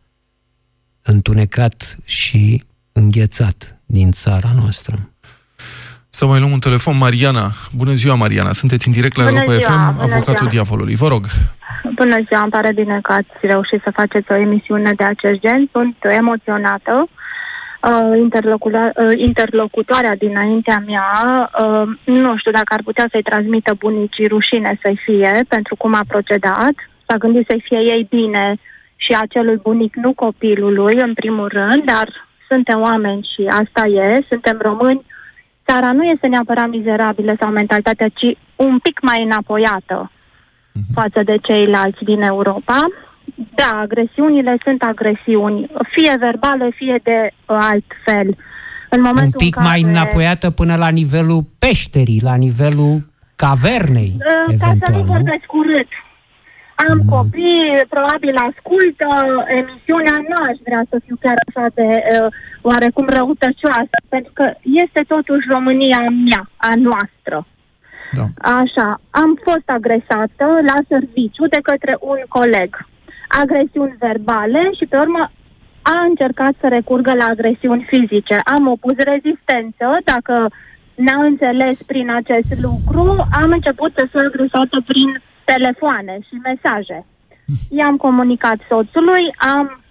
întunecat 1.01 1.95
și 2.03 2.63
înghețat 2.91 3.79
din 3.85 4.11
țara 4.11 4.49
noastră. 4.55 5.09
Să 6.09 6.25
mai 6.25 6.39
luăm 6.39 6.51
un 6.51 6.59
telefon. 6.59 6.97
Mariana. 6.97 7.51
Bună 7.75 7.93
ziua, 7.93 8.15
Mariana. 8.15 8.51
Sunteți 8.51 8.87
în 8.87 8.93
direct 8.93 9.17
la 9.17 9.23
Bună 9.23 9.37
Europa 9.39 9.57
ziua, 9.57 9.73
FM, 9.73 9.91
bună 9.93 10.03
avocatul 10.03 10.35
ziua. 10.37 10.49
diavolului. 10.49 10.95
Vă 10.95 11.07
rog. 11.07 11.25
Bună 11.95 12.15
ziua, 12.27 12.41
îmi 12.41 12.51
pare 12.51 12.71
bine 12.73 12.99
că 13.01 13.11
ați 13.13 13.37
reușit 13.41 13.81
să 13.83 13.91
faceți 13.93 14.31
o 14.31 14.35
emisiune 14.35 14.93
de 14.93 15.03
acest 15.03 15.39
gen. 15.39 15.69
Sunt 15.71 15.95
emoționată. 16.17 16.93
Uh, 17.01 17.07
interlocula- 17.07 17.09
uh, 17.09 17.24
interlocutoarea 19.15 20.15
dinaintea 20.15 20.83
mea, 20.85 21.51
uh, 21.63 21.87
nu 22.03 22.37
știu 22.37 22.51
dacă 22.51 22.73
ar 22.73 22.81
putea 22.83 23.07
să-i 23.11 23.21
transmită 23.21 23.73
bunicii 23.73 24.27
rușine 24.27 24.79
să-i 24.83 24.99
fie 25.05 25.45
pentru 25.47 25.75
cum 25.75 25.93
a 25.93 26.03
procedat. 26.07 26.75
S-a 27.07 27.17
gândit 27.17 27.45
să-i 27.49 27.63
fie 27.67 27.79
ei 27.79 28.07
bine 28.09 28.55
și 28.95 29.17
acelui 29.21 29.59
bunic, 29.63 29.95
nu 29.95 30.13
copilului, 30.13 30.95
în 31.01 31.13
primul 31.13 31.47
rând, 31.47 31.83
dar 31.85 32.07
suntem 32.49 32.81
oameni 32.81 33.29
și 33.35 33.45
asta 33.47 33.87
e, 33.87 34.25
suntem 34.29 34.57
români. 34.61 35.05
Țara 35.67 35.91
nu 35.91 36.03
este 36.03 36.27
neapărat 36.27 36.69
mizerabilă 36.69 37.35
sau 37.39 37.49
mentalitatea, 37.49 38.07
ci 38.07 38.37
un 38.55 38.79
pic 38.79 38.99
mai 39.01 39.23
înapoiată 39.23 40.11
față 40.93 41.23
de 41.23 41.35
ceilalți 41.37 42.03
din 42.03 42.21
Europa. 42.21 42.83
Da, 43.55 43.79
agresiunile 43.79 44.57
sunt 44.63 44.81
agresiuni, 44.83 45.69
fie 45.95 46.13
verbale, 46.19 46.69
fie 46.75 46.99
de 47.03 47.17
uh, 47.31 47.57
alt 47.71 47.85
fel. 48.05 48.35
În 48.89 49.01
momentul 49.01 49.39
Un 49.41 49.45
pic 49.47 49.55
în 49.55 49.63
care, 49.63 49.67
mai 49.67 49.81
înapoiată 49.91 50.49
până 50.51 50.75
la 50.75 50.89
nivelul 50.89 51.41
peșterii, 51.59 52.21
la 52.23 52.35
nivelul 52.35 52.93
cavernei, 53.35 54.13
Uh, 54.17 54.25
Ca 54.25 54.55
să 54.57 54.65
nu 54.65 54.71
eventual, 54.71 55.03
nu? 55.05 55.11
vorbesc 55.13 55.47
urât. 55.53 55.87
Am 56.87 56.97
Mm. 57.03 57.09
copii, 57.15 57.65
probabil 57.95 58.35
ascultă 58.49 59.07
emisiunea, 59.59 60.15
nu 60.29 60.37
aș 60.49 60.57
vrea 60.67 60.83
să 60.89 60.95
fiu 61.05 61.15
chiar 61.23 61.37
așa 61.45 61.65
de 61.79 61.87
uh, 61.91 62.27
oarecum 62.61 63.05
răutăcioasă, 63.17 63.97
pentru 64.09 64.31
că 64.39 64.45
este 64.83 65.01
totuși 65.13 65.45
România 65.55 66.01
mea, 66.29 66.43
a 66.69 66.71
noastră. 66.89 67.37
Da. 68.17 68.25
Așa, 68.61 68.87
am 69.09 69.31
fost 69.47 69.67
agresată 69.77 70.45
la 70.69 70.77
serviciu 70.93 71.45
de 71.55 71.59
către 71.69 71.93
un 71.99 72.19
coleg. 72.37 72.69
Agresiuni 73.41 73.95
verbale 73.99 74.69
și 74.77 74.85
pe 74.85 74.97
urmă 74.97 75.31
a 75.81 75.97
încercat 76.09 76.53
să 76.59 76.67
recurgă 76.67 77.13
la 77.13 77.25
agresiuni 77.29 77.87
fizice. 77.87 78.37
Am 78.55 78.67
opus 78.67 78.95
rezistență, 78.97 79.87
dacă 80.03 80.49
n-a 80.95 81.23
înțeles 81.23 81.83
prin 81.83 82.09
acest 82.09 82.51
lucru, 82.61 83.27
am 83.41 83.49
început 83.51 83.91
să 83.95 84.07
fiu 84.11 84.19
agresată 84.19 84.77
prin 84.85 85.21
telefoane 85.43 86.17
și 86.27 86.35
mesaje. 86.49 87.05
I-am 87.69 87.97
comunicat 87.97 88.57
soțului, 88.69 89.25
am 89.55 89.81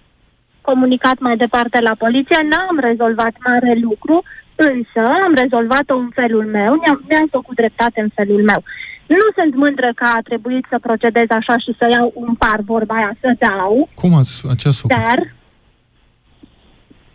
comunicat 0.61 1.17
mai 1.19 1.37
departe 1.37 1.81
la 1.81 1.95
poliție, 1.97 2.39
n-am 2.51 2.77
rezolvat 2.79 3.33
mare 3.45 3.73
lucru, 3.81 4.23
însă 4.55 5.01
am 5.25 5.33
rezolvat-o 5.43 5.95
în 5.95 6.09
felul 6.13 6.45
meu, 6.45 6.71
mi-am, 6.73 7.03
mi-am 7.09 7.27
făcut 7.31 7.55
dreptate 7.55 8.01
în 8.01 8.09
felul 8.15 8.43
meu. 8.43 8.63
Nu 9.07 9.25
sunt 9.37 9.55
mândră 9.55 9.89
că 9.95 10.05
a 10.17 10.19
trebuit 10.23 10.65
să 10.69 10.77
procedez 10.87 11.25
așa 11.29 11.57
și 11.57 11.75
să 11.79 11.85
iau 11.91 12.11
un 12.15 12.33
par, 12.35 12.59
vorba 12.65 12.95
aia, 12.95 13.11
să 13.21 13.29
dau, 13.39 13.89
Cum 14.01 14.13
ați, 14.13 14.33
ce 14.57 14.67
ați 14.67 14.79
făcut? 14.81 14.95
dar 14.97 15.19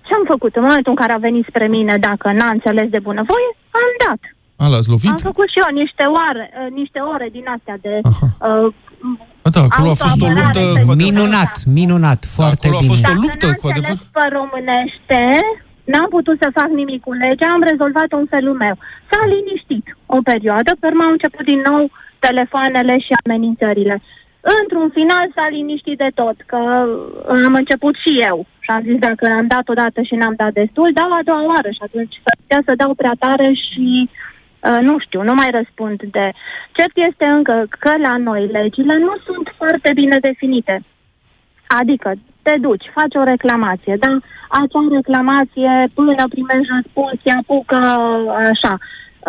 ce 0.06 0.12
am 0.18 0.24
făcut 0.26 0.52
în 0.56 0.62
momentul 0.62 0.92
în 0.94 1.00
care 1.02 1.12
a 1.12 1.26
venit 1.28 1.44
spre 1.48 1.66
mine, 1.66 1.96
dacă 2.08 2.32
n-a 2.32 2.48
înțeles 2.56 2.88
de 2.88 2.98
bunăvoie, 2.98 3.48
am 3.82 3.90
dat. 4.08 4.20
A, 4.62 4.66
l-ați 4.72 4.88
lovit? 4.88 5.10
Am 5.10 5.16
făcut 5.30 5.48
și 5.48 5.58
eu 5.64 5.74
niște, 5.82 6.04
oare, 6.18 6.44
uh, 6.52 6.70
niște 6.80 6.98
ore 7.14 7.28
din 7.32 7.44
astea 7.56 7.76
de... 7.80 7.92
Uh, 8.04 8.74
A, 9.42 9.48
da, 9.50 9.60
acolo 9.68 9.90
a 9.90 9.94
fost 9.94 10.20
o 10.22 10.24
autoapărare 10.26 10.60
luptă 10.64 10.80
pe 10.80 10.82
cu 10.86 10.92
Minunat, 10.92 11.54
minunat, 11.78 12.20
foarte 12.38 12.66
Acolo 12.66 12.76
a 12.78 12.80
bine. 12.80 12.92
fost 12.92 13.04
o 13.04 13.08
Dacă 13.08 13.20
luptă 13.24 13.46
n-am 13.46 13.54
cu 13.60 13.66
adevărat. 13.70 13.96
înțeles 13.98 14.12
pe 14.16 14.24
românește, 14.38 15.22
n-am 15.92 16.08
putut 16.16 16.36
să 16.42 16.56
fac 16.58 16.68
nimic 16.80 17.00
cu 17.02 17.12
legea, 17.12 17.48
am 17.50 17.62
rezolvat-o 17.70 18.16
în 18.16 18.26
felul 18.34 18.56
meu. 18.64 18.76
S-a 19.10 19.22
liniștit 19.34 19.86
o 20.06 20.18
perioadă, 20.30 20.70
pe 20.80 20.86
urmă 20.86 21.02
au 21.04 21.10
început 21.10 21.44
din 21.44 21.62
nou 21.70 21.90
telefoanele 22.18 22.94
și 22.98 23.12
amenințările. 23.24 24.02
Într-un 24.60 24.88
final 24.90 25.26
s-a 25.34 25.46
liniștit 25.50 25.98
de 25.98 26.10
tot, 26.14 26.36
că 26.46 26.56
am 27.46 27.54
început 27.62 27.94
și 28.04 28.12
eu. 28.30 28.46
Și 28.60 28.70
am 28.70 28.82
zis, 28.82 28.98
dacă 28.98 29.26
am 29.26 29.46
dat 29.46 29.68
odată 29.68 30.02
și 30.02 30.14
n-am 30.14 30.34
dat 30.36 30.52
destul, 30.52 30.90
dau 30.94 31.10
a 31.12 31.20
doua 31.24 31.44
oară 31.44 31.70
și 31.70 31.82
atunci 31.82 32.14
s-ar 32.24 32.36
putea 32.40 32.62
să 32.66 32.80
dau 32.82 32.94
prea 32.94 33.14
tare 33.18 33.52
și 33.52 34.10
uh, 34.10 34.78
nu 34.80 34.98
știu, 34.98 35.22
nu 35.22 35.34
mai 35.34 35.50
răspund 35.58 36.02
de... 36.16 36.30
Cert 36.72 36.96
este 37.08 37.26
încă 37.26 37.66
că 37.78 37.92
la 37.96 38.16
noi 38.16 38.46
legile 38.46 38.96
nu 38.98 39.14
sunt 39.26 39.54
foarte 39.56 39.90
bine 39.94 40.18
definite. 40.20 40.82
Adică 41.66 42.12
te 42.42 42.54
duci, 42.66 42.94
faci 42.98 43.14
o 43.20 43.24
reclamație, 43.32 43.94
dar 44.02 44.14
acea 44.60 44.84
reclamație 44.98 45.72
până 45.94 46.24
primești 46.34 46.72
răspuns, 46.76 47.14
se 47.24 47.30
apucă 47.40 47.78
așa. 48.52 48.74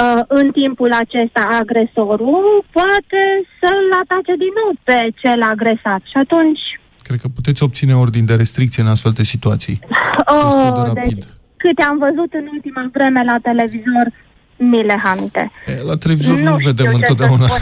Uh, 0.03 0.21
în 0.27 0.51
timpul 0.51 0.91
acesta 1.03 1.43
agresorul 1.61 2.45
poate 2.77 3.21
să-l 3.59 3.87
atace 4.03 4.33
din 4.43 4.53
nou 4.59 4.71
pe 4.83 4.99
cel 5.21 5.41
agresat 5.53 6.01
și 6.11 6.17
atunci 6.23 6.63
Cred 7.11 7.19
că 7.19 7.27
puteți 7.27 7.63
obține 7.63 7.95
ordin 7.95 8.25
de 8.25 8.35
restricție 8.35 8.83
în 8.83 8.89
astfel 8.89 9.11
de 9.11 9.23
situații. 9.23 9.79
Destul 10.43 10.71
de 10.73 10.83
oh, 10.83 10.91
rapid. 10.93 11.13
deci, 11.13 11.23
câte 11.57 11.83
am 11.83 11.97
văzut 11.97 12.33
în 12.33 12.45
ultima 12.55 12.89
vreme 12.91 13.21
la 13.23 13.37
televizor, 13.41 14.05
mi 14.69 14.81
le 14.89 14.97
hamite. 15.05 15.43
E, 15.67 15.73
la 15.89 15.95
televizor 16.03 16.35
nu, 16.37 16.57
știu 16.57 16.69
vedem 16.71 16.85
ce 16.85 16.91
să 16.91 16.97
întotdeauna. 17.01 17.45
spun. 17.45 17.61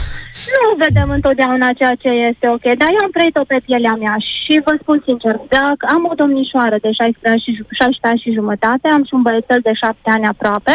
Nu 0.56 0.66
vedem 0.84 1.08
întotdeauna 1.18 1.68
ceea 1.80 1.94
ce 2.02 2.10
este 2.30 2.46
ok, 2.56 2.64
dar 2.80 2.88
eu 2.96 3.02
am 3.06 3.14
trăit-o 3.16 3.44
pe 3.52 3.58
pielea 3.66 3.94
mea 4.02 4.16
și 4.32 4.54
vă 4.66 4.74
spun 4.82 4.98
sincer, 5.06 5.34
dacă 5.58 5.84
am 5.94 6.02
o 6.10 6.14
domnișoară 6.20 6.76
de 6.84 6.90
16 6.92 7.28
ani 7.32 7.44
și, 7.44 7.50
ju- 7.56 7.66
16 7.80 8.06
ani 8.10 8.22
și 8.24 8.36
jumătate, 8.38 8.86
am 8.88 9.02
și 9.08 9.14
un 9.16 9.22
băiețel 9.26 9.60
de 9.68 9.72
7 9.72 10.10
ani 10.14 10.30
aproape, 10.32 10.74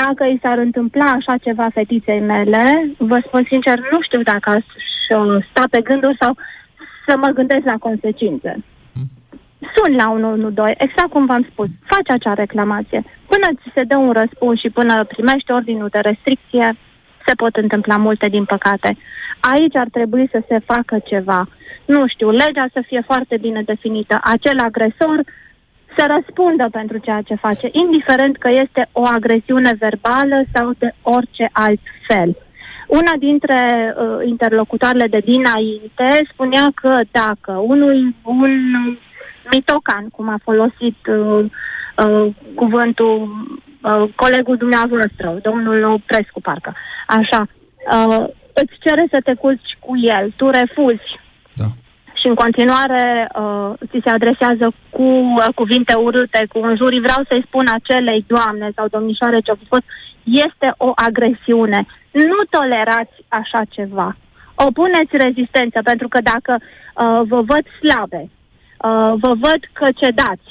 dacă 0.00 0.22
i 0.24 0.40
s-ar 0.42 0.58
întâmpla 0.66 1.04
așa 1.18 1.34
ceva 1.46 1.66
fetiței 1.78 2.20
mele, 2.32 2.64
vă 3.10 3.18
spun 3.26 3.42
sincer, 3.50 3.76
nu 3.92 3.98
știu 4.06 4.22
dacă 4.32 4.46
aș 4.50 4.64
uh, 5.18 5.44
sta 5.50 5.64
pe 5.70 5.80
gânduri 5.88 6.16
sau 6.20 6.32
să 7.06 7.12
mă 7.22 7.28
gândesc 7.38 7.64
la 7.72 7.78
consecințe. 7.86 8.52
Sun 9.74 9.94
la 10.02 10.06
112, 10.10 10.76
exact 10.86 11.10
cum 11.10 11.26
v-am 11.26 11.46
spus, 11.50 11.68
faci 11.92 12.10
acea 12.16 12.34
reclamație. 12.34 13.04
Până 13.42 13.58
ți 13.62 13.74
se 13.74 13.84
dă 13.84 13.96
un 13.96 14.12
răspuns 14.12 14.58
și 14.60 14.70
până 14.70 15.04
primești 15.04 15.50
ordinul 15.52 15.88
de 15.90 15.98
restricție, 15.98 16.76
se 17.26 17.34
pot 17.34 17.56
întâmpla 17.56 17.96
multe, 17.96 18.28
din 18.28 18.44
păcate. 18.44 18.96
Aici 19.40 19.76
ar 19.76 19.88
trebui 19.92 20.28
să 20.30 20.42
se 20.48 20.58
facă 20.64 20.98
ceva. 21.04 21.48
Nu 21.86 22.06
știu, 22.06 22.30
legea 22.30 22.66
să 22.72 22.82
fie 22.86 23.02
foarte 23.06 23.36
bine 23.40 23.62
definită. 23.62 24.18
Acel 24.22 24.58
agresor 24.58 25.18
să 25.96 26.04
răspundă 26.14 26.68
pentru 26.70 26.98
ceea 26.98 27.22
ce 27.22 27.34
face, 27.34 27.68
indiferent 27.72 28.36
că 28.36 28.50
este 28.50 28.88
o 28.92 29.02
agresiune 29.16 29.72
verbală 29.78 30.42
sau 30.54 30.70
de 30.78 30.94
orice 31.02 31.48
alt 31.52 31.80
fel. 32.08 32.36
Una 32.86 33.14
dintre 33.18 33.60
uh, 33.64 34.26
interlocutoarele 34.26 35.06
de 35.06 35.22
dinainte 35.24 36.08
spunea 36.32 36.66
că 36.74 36.98
dacă 37.10 37.52
unul, 37.52 38.14
un 38.22 38.52
mitocan, 39.50 40.08
cum 40.08 40.28
a 40.28 40.38
folosit 40.42 40.98
uh, 41.06 41.44
uh, 41.96 42.34
cuvântul 42.54 43.30
uh, 43.82 44.04
colegul 44.16 44.56
dumneavoastră, 44.56 45.38
domnul 45.42 45.84
Oprescu, 45.84 46.40
parcă, 46.40 46.74
așa, 47.06 47.46
uh, 47.92 48.26
îți 48.52 48.74
cere 48.84 49.06
să 49.10 49.18
te 49.24 49.34
culci 49.34 49.76
cu 49.78 49.92
el, 49.96 50.32
tu 50.36 50.50
refuzi. 50.50 51.20
Și 52.22 52.28
în 52.28 52.34
continuare 52.34 53.28
uh, 53.34 53.70
ți 53.90 54.04
se 54.04 54.10
adresează 54.10 54.72
cu 54.90 55.02
uh, 55.02 55.46
cuvinte 55.54 55.94
urâte, 55.94 56.46
cu 56.52 56.58
înjuri, 56.58 57.00
vreau 57.00 57.22
să-i 57.28 57.44
spun 57.46 57.66
acelei 57.74 58.24
doamne 58.26 58.70
sau 58.76 58.86
domnișoare 58.88 59.40
ce-a 59.40 59.54
fost, 59.68 59.82
este 60.24 60.74
o 60.76 60.92
agresiune. 60.94 61.86
Nu 62.10 62.38
tolerați 62.50 63.16
așa 63.28 63.60
ceva. 63.68 64.16
Opuneți 64.54 65.16
rezistență, 65.26 65.82
pentru 65.82 66.08
că 66.08 66.18
dacă 66.32 66.52
uh, 66.60 67.20
vă 67.26 67.40
văd 67.50 67.64
slabe, 67.80 68.22
uh, 68.28 69.12
vă 69.22 69.32
văd 69.44 69.60
că 69.72 69.86
cedați, 69.96 70.50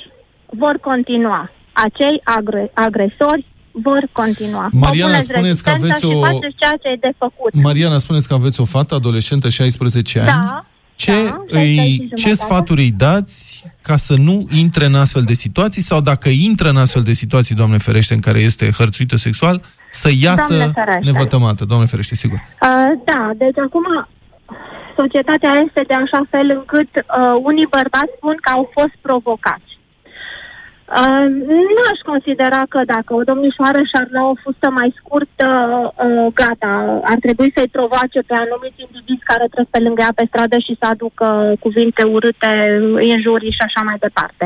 vor 0.57 0.77
continua. 0.81 1.51
Acei 1.73 2.21
agre- 2.23 2.71
agresori 2.73 3.45
vor 3.71 4.07
continua. 4.11 4.69
Mariana, 4.71 5.05
Opuneți 5.07 5.27
spuneți 5.33 5.63
că 5.63 5.69
rezistență 5.69 5.85
aveți 5.85 5.99
și 5.99 6.05
o- 6.17 6.21
faceți 6.21 6.55
ceea 6.59 6.71
ce 6.81 6.87
e 6.87 6.97
de 6.99 7.11
făcut. 7.17 7.53
Mariana, 7.63 7.97
spuneți 7.97 8.27
că 8.27 8.33
aveți 8.33 8.61
o 8.61 8.65
fată 8.65 8.95
adolescentă, 8.95 9.49
16 9.49 10.19
ani. 10.19 10.27
Da. 10.27 10.65
Ce, 10.95 11.11
Da, 11.25 11.43
îi, 11.47 11.75
șase 11.75 11.87
și 11.91 11.97
ce 11.97 12.05
jumătate. 12.15 12.33
sfaturi 12.33 12.81
îi 12.81 12.91
dați 12.91 13.63
ca 13.81 13.95
să 13.95 14.15
nu 14.17 14.47
intre 14.55 14.85
în 14.85 14.95
astfel 14.95 15.21
de 15.21 15.33
situații 15.33 15.81
sau 15.81 16.01
dacă 16.01 16.29
intră 16.29 16.69
în 16.69 16.77
astfel 16.77 17.01
de 17.01 17.13
situații, 17.13 17.55
Doamne 17.55 17.77
ferește, 17.77 18.13
în 18.13 18.19
care 18.19 18.39
este 18.39 18.71
hărțuită 18.77 19.15
sexual, 19.17 19.61
să 19.91 20.09
iasă 20.19 20.53
Doamne 20.53 20.71
ferește. 20.75 21.11
nevătămată, 21.11 21.65
Doamne 21.65 21.85
ferește, 21.85 22.15
sigur. 22.15 22.37
Uh, 22.61 22.69
da, 23.05 23.31
deci 23.37 23.57
acum 23.57 23.83
societatea 24.97 25.51
este 25.65 25.81
de 25.87 25.93
așa 25.93 26.21
fel 26.29 26.47
încât 26.57 26.89
uh, 26.95 27.33
unii 27.49 27.67
bărbați 27.77 28.11
spun 28.17 28.35
că 28.41 28.49
au 28.57 28.69
fost 28.77 28.93
provocați. 29.01 29.70
Uh, 30.99 31.25
nu 31.75 31.83
aș 31.91 31.99
considera 32.11 32.61
că 32.73 32.79
dacă 32.85 33.11
o 33.13 33.27
domnișoară 33.29 33.81
și-ar 33.89 34.07
lua 34.13 34.25
o 34.29 34.41
fustă 34.43 34.69
mai 34.69 34.89
scurtă, 34.99 35.47
uh, 35.87 36.27
gata, 36.39 36.73
ar 37.11 37.19
trebui 37.25 37.49
să-i 37.55 37.75
provoace 37.77 38.19
pe 38.27 38.35
anumiți 38.43 38.83
indivizi 38.85 39.29
care 39.31 39.45
trec 39.53 39.67
pe 39.69 39.83
lângă 39.85 40.01
ea 40.03 40.13
pe 40.15 40.25
stradă 40.29 40.57
și 40.65 40.77
să 40.79 40.85
aducă 40.87 41.27
cuvinte 41.65 42.03
urâte, 42.15 42.51
injurii 43.13 43.57
și 43.57 43.65
așa 43.67 43.81
mai 43.87 43.97
departe. 44.05 44.45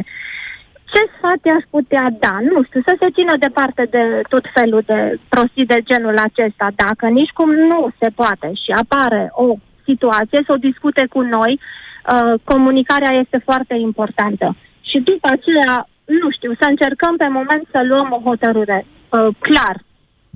Ce 0.91 1.01
sfat 1.15 1.39
i-aș 1.43 1.63
putea 1.75 2.05
da? 2.25 2.35
Nu 2.53 2.63
știu, 2.63 2.81
să 2.87 2.93
se 2.99 3.15
țină 3.17 3.33
departe 3.45 3.83
de 3.95 4.03
tot 4.33 4.45
felul 4.57 4.81
de 4.85 4.99
prostii 5.33 5.71
de 5.73 5.79
genul 5.89 6.17
acesta. 6.27 6.67
Dacă 6.83 7.05
nici 7.19 7.35
cum 7.37 7.49
nu 7.71 7.79
se 7.99 8.09
poate 8.19 8.47
și 8.63 8.71
apare 8.81 9.23
o 9.43 9.45
situație, 9.87 10.39
să 10.45 10.51
o 10.51 10.63
discute 10.67 11.03
cu 11.13 11.21
noi, 11.21 11.53
uh, 11.59 12.33
comunicarea 12.43 13.13
este 13.23 13.37
foarte 13.47 13.75
importantă. 13.89 14.47
Și 14.89 14.97
după 14.99 15.27
aceea, 15.31 15.87
nu 16.05 16.31
știu, 16.31 16.51
să 16.59 16.65
încercăm 16.69 17.15
pe 17.17 17.27
moment 17.27 17.67
să 17.71 17.79
luăm 17.83 18.11
o 18.11 18.21
hotărâre 18.29 18.85
uh, 18.85 19.27
clar. 19.39 19.75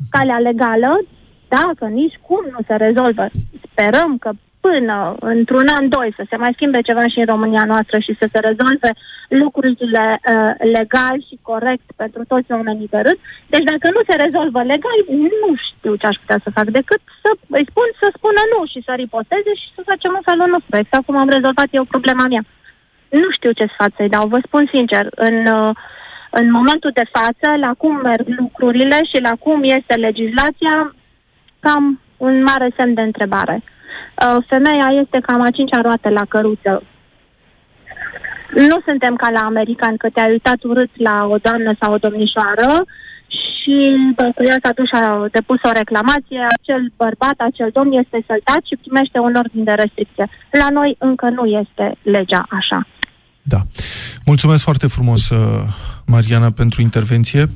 Calea 0.10 0.40
legală, 0.40 1.00
dacă 1.48 1.86
nici 1.86 2.20
cum 2.28 2.44
nu 2.52 2.60
se 2.68 2.76
rezolvă, 2.76 3.26
sperăm 3.72 4.18
că 4.18 4.32
până 4.68 5.16
într-un 5.20 5.68
an, 5.78 5.90
doi, 5.90 6.10
să 6.16 6.24
se 6.30 6.36
mai 6.36 6.52
schimbe 6.54 6.82
ceva 6.82 7.06
și 7.08 7.20
în 7.20 7.26
România 7.34 7.66
noastră 7.66 8.00
și 8.00 8.18
să 8.20 8.26
se 8.32 8.40
rezolve 8.40 8.90
lucrurile 9.44 10.06
uh, 10.20 10.54
legal 10.78 11.18
și 11.28 11.36
corect 11.50 11.88
pentru 12.02 12.22
toți 12.32 12.52
oamenii 12.52 12.92
de 12.94 13.00
râd. 13.06 13.18
Deci 13.54 13.68
dacă 13.72 13.88
nu 13.96 14.02
se 14.10 14.16
rezolvă 14.26 14.62
legal, 14.74 15.00
nu 15.44 15.52
știu 15.68 15.94
ce 15.96 16.06
aș 16.08 16.18
putea 16.22 16.40
să 16.44 16.56
fac 16.58 16.68
decât 16.80 17.02
să 17.24 17.30
îi 17.60 17.70
spun 17.72 17.88
să 18.02 18.08
spună 18.10 18.42
nu 18.54 18.60
și 18.72 18.80
să 18.88 18.92
riposteze 18.96 19.52
și 19.62 19.68
să 19.76 19.82
facem 19.92 20.12
un 20.18 20.24
felul 20.30 20.50
nostru, 20.56 20.74
exact 20.78 21.06
cum 21.06 21.18
am 21.18 21.30
rezolvat 21.36 21.70
eu 21.72 21.84
problema 21.94 22.26
mea. 22.34 22.44
Nu 23.10 23.32
știu 23.32 23.52
ce 23.52 23.66
sfat 23.74 23.92
să-i 23.96 24.10
dau, 24.10 24.28
vă 24.28 24.40
spun 24.46 24.70
sincer, 24.74 25.08
în, 25.16 25.46
uh, 25.46 25.76
în 26.30 26.52
momentul 26.52 26.92
de 26.94 27.10
față, 27.12 27.58
la 27.60 27.74
cum 27.78 27.96
merg 27.96 28.28
lucrurile 28.28 28.98
și 29.14 29.22
la 29.22 29.32
cum 29.40 29.64
este 29.64 29.96
legislația, 29.96 30.96
cam 31.60 32.00
un 32.18 32.44
mare 32.44 32.70
semn 32.78 32.94
de 32.94 33.02
întrebare. 33.02 33.64
Uh, 33.64 34.44
Femeia 34.48 34.90
este 35.02 35.20
cam 35.20 35.42
a 35.42 35.50
cincea 35.50 35.82
roată 35.82 36.10
la 36.10 36.26
căruță. 36.30 36.84
Nu 38.54 38.78
suntem 38.86 39.16
ca 39.16 39.32
la 39.32 39.40
american, 39.40 39.98
că 39.98 40.10
te-ai 40.14 40.32
uitat 40.32 40.64
urât 40.64 40.90
la 40.94 41.28
o 41.30 41.38
doamnă 41.38 41.72
sau 41.80 41.94
o 41.94 41.98
domnișoară 41.98 42.86
și 43.28 43.96
dacă 44.16 44.44
ea 44.44 44.56
s-a 44.64 44.72
dus 44.76 44.88
și 44.88 44.96
a 44.96 45.28
depus 45.32 45.60
o 45.64 45.72
reclamație, 45.72 46.42
acel 46.60 46.92
bărbat, 46.98 47.38
acel 47.38 47.70
domn 47.74 47.92
este 47.92 48.24
săltat 48.28 48.62
și 48.64 48.82
primește 48.82 49.20
un 49.20 49.36
ordin 49.36 49.64
de 49.64 49.72
restricție. 49.72 50.28
La 50.52 50.70
noi 50.70 50.96
încă 51.00 51.30
nu 51.30 51.46
este 51.46 51.96
legea 52.02 52.46
așa. 52.50 52.88
Da. 53.50 53.66
Mulțumesc 54.26 54.64
foarte 54.64 54.88
frumos, 54.88 55.30
uh, 55.30 55.38
Mariana, 56.06 56.52
pentru 56.52 56.82
intervenție. 56.82 57.50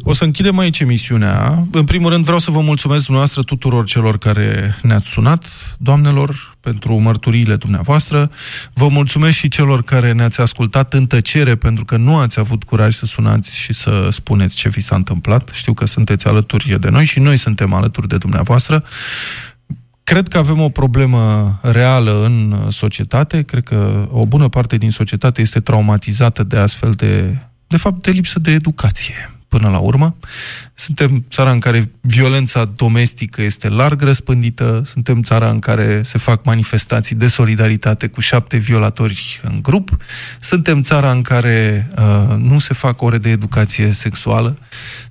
O 0.00 0.12
să 0.12 0.24
închidem 0.24 0.58
aici 0.58 0.80
emisiunea. 0.80 1.66
În 1.72 1.84
primul 1.84 2.10
rând 2.10 2.24
vreau 2.24 2.38
să 2.38 2.50
vă 2.50 2.60
mulțumesc 2.60 3.04
dumneavoastră 3.04 3.42
tuturor 3.42 3.84
celor 3.84 4.18
care 4.18 4.76
ne-ați 4.82 5.08
sunat, 5.08 5.44
doamnelor, 5.78 6.56
pentru 6.60 7.00
mărturiile 7.00 7.56
dumneavoastră. 7.56 8.30
Vă 8.72 8.88
mulțumesc 8.88 9.36
și 9.36 9.48
celor 9.48 9.82
care 9.82 10.12
ne-ați 10.12 10.40
ascultat 10.40 10.94
în 10.94 11.06
tăcere, 11.06 11.54
pentru 11.54 11.84
că 11.84 11.96
nu 11.96 12.16
ați 12.16 12.38
avut 12.38 12.64
curaj 12.64 12.94
să 12.94 13.06
sunați 13.06 13.56
și 13.56 13.72
să 13.72 14.08
spuneți 14.10 14.56
ce 14.56 14.68
vi 14.68 14.80
s-a 14.80 14.96
întâmplat. 14.96 15.50
Știu 15.52 15.74
că 15.74 15.86
sunteți 15.86 16.26
alături 16.26 16.80
de 16.80 16.88
noi 16.88 17.04
și 17.04 17.18
noi 17.18 17.36
suntem 17.36 17.72
alături 17.72 18.08
de 18.08 18.16
dumneavoastră. 18.16 18.84
Cred 20.10 20.28
că 20.28 20.38
avem 20.38 20.60
o 20.60 20.68
problemă 20.68 21.58
reală 21.62 22.24
în 22.24 22.70
societate. 22.70 23.42
Cred 23.42 23.64
că 23.64 24.08
o 24.10 24.26
bună 24.26 24.48
parte 24.48 24.76
din 24.76 24.90
societate 24.90 25.40
este 25.40 25.60
traumatizată 25.60 26.42
de 26.42 26.56
astfel 26.56 26.90
de, 26.90 27.38
de 27.66 27.76
fapt, 27.76 28.02
de 28.02 28.10
lipsă 28.10 28.38
de 28.38 28.50
educație. 28.50 29.39
Până 29.50 29.68
la 29.68 29.78
urmă, 29.78 30.16
suntem 30.74 31.24
țara 31.30 31.50
în 31.50 31.58
care 31.58 31.90
violența 32.00 32.64
domestică 32.76 33.42
este 33.42 33.68
larg 33.68 34.02
răspândită, 34.02 34.82
suntem 34.84 35.22
țara 35.22 35.50
în 35.50 35.58
care 35.58 36.02
se 36.02 36.18
fac 36.18 36.44
manifestații 36.44 37.16
de 37.16 37.28
solidaritate 37.28 38.06
cu 38.06 38.20
șapte 38.20 38.56
violatori 38.56 39.40
în 39.42 39.58
grup, 39.62 39.96
suntem 40.40 40.82
țara 40.82 41.10
în 41.10 41.22
care 41.22 41.90
uh, 41.98 42.36
nu 42.36 42.58
se 42.58 42.74
fac 42.74 43.02
ore 43.02 43.18
de 43.18 43.30
educație 43.30 43.92
sexuală, 43.92 44.58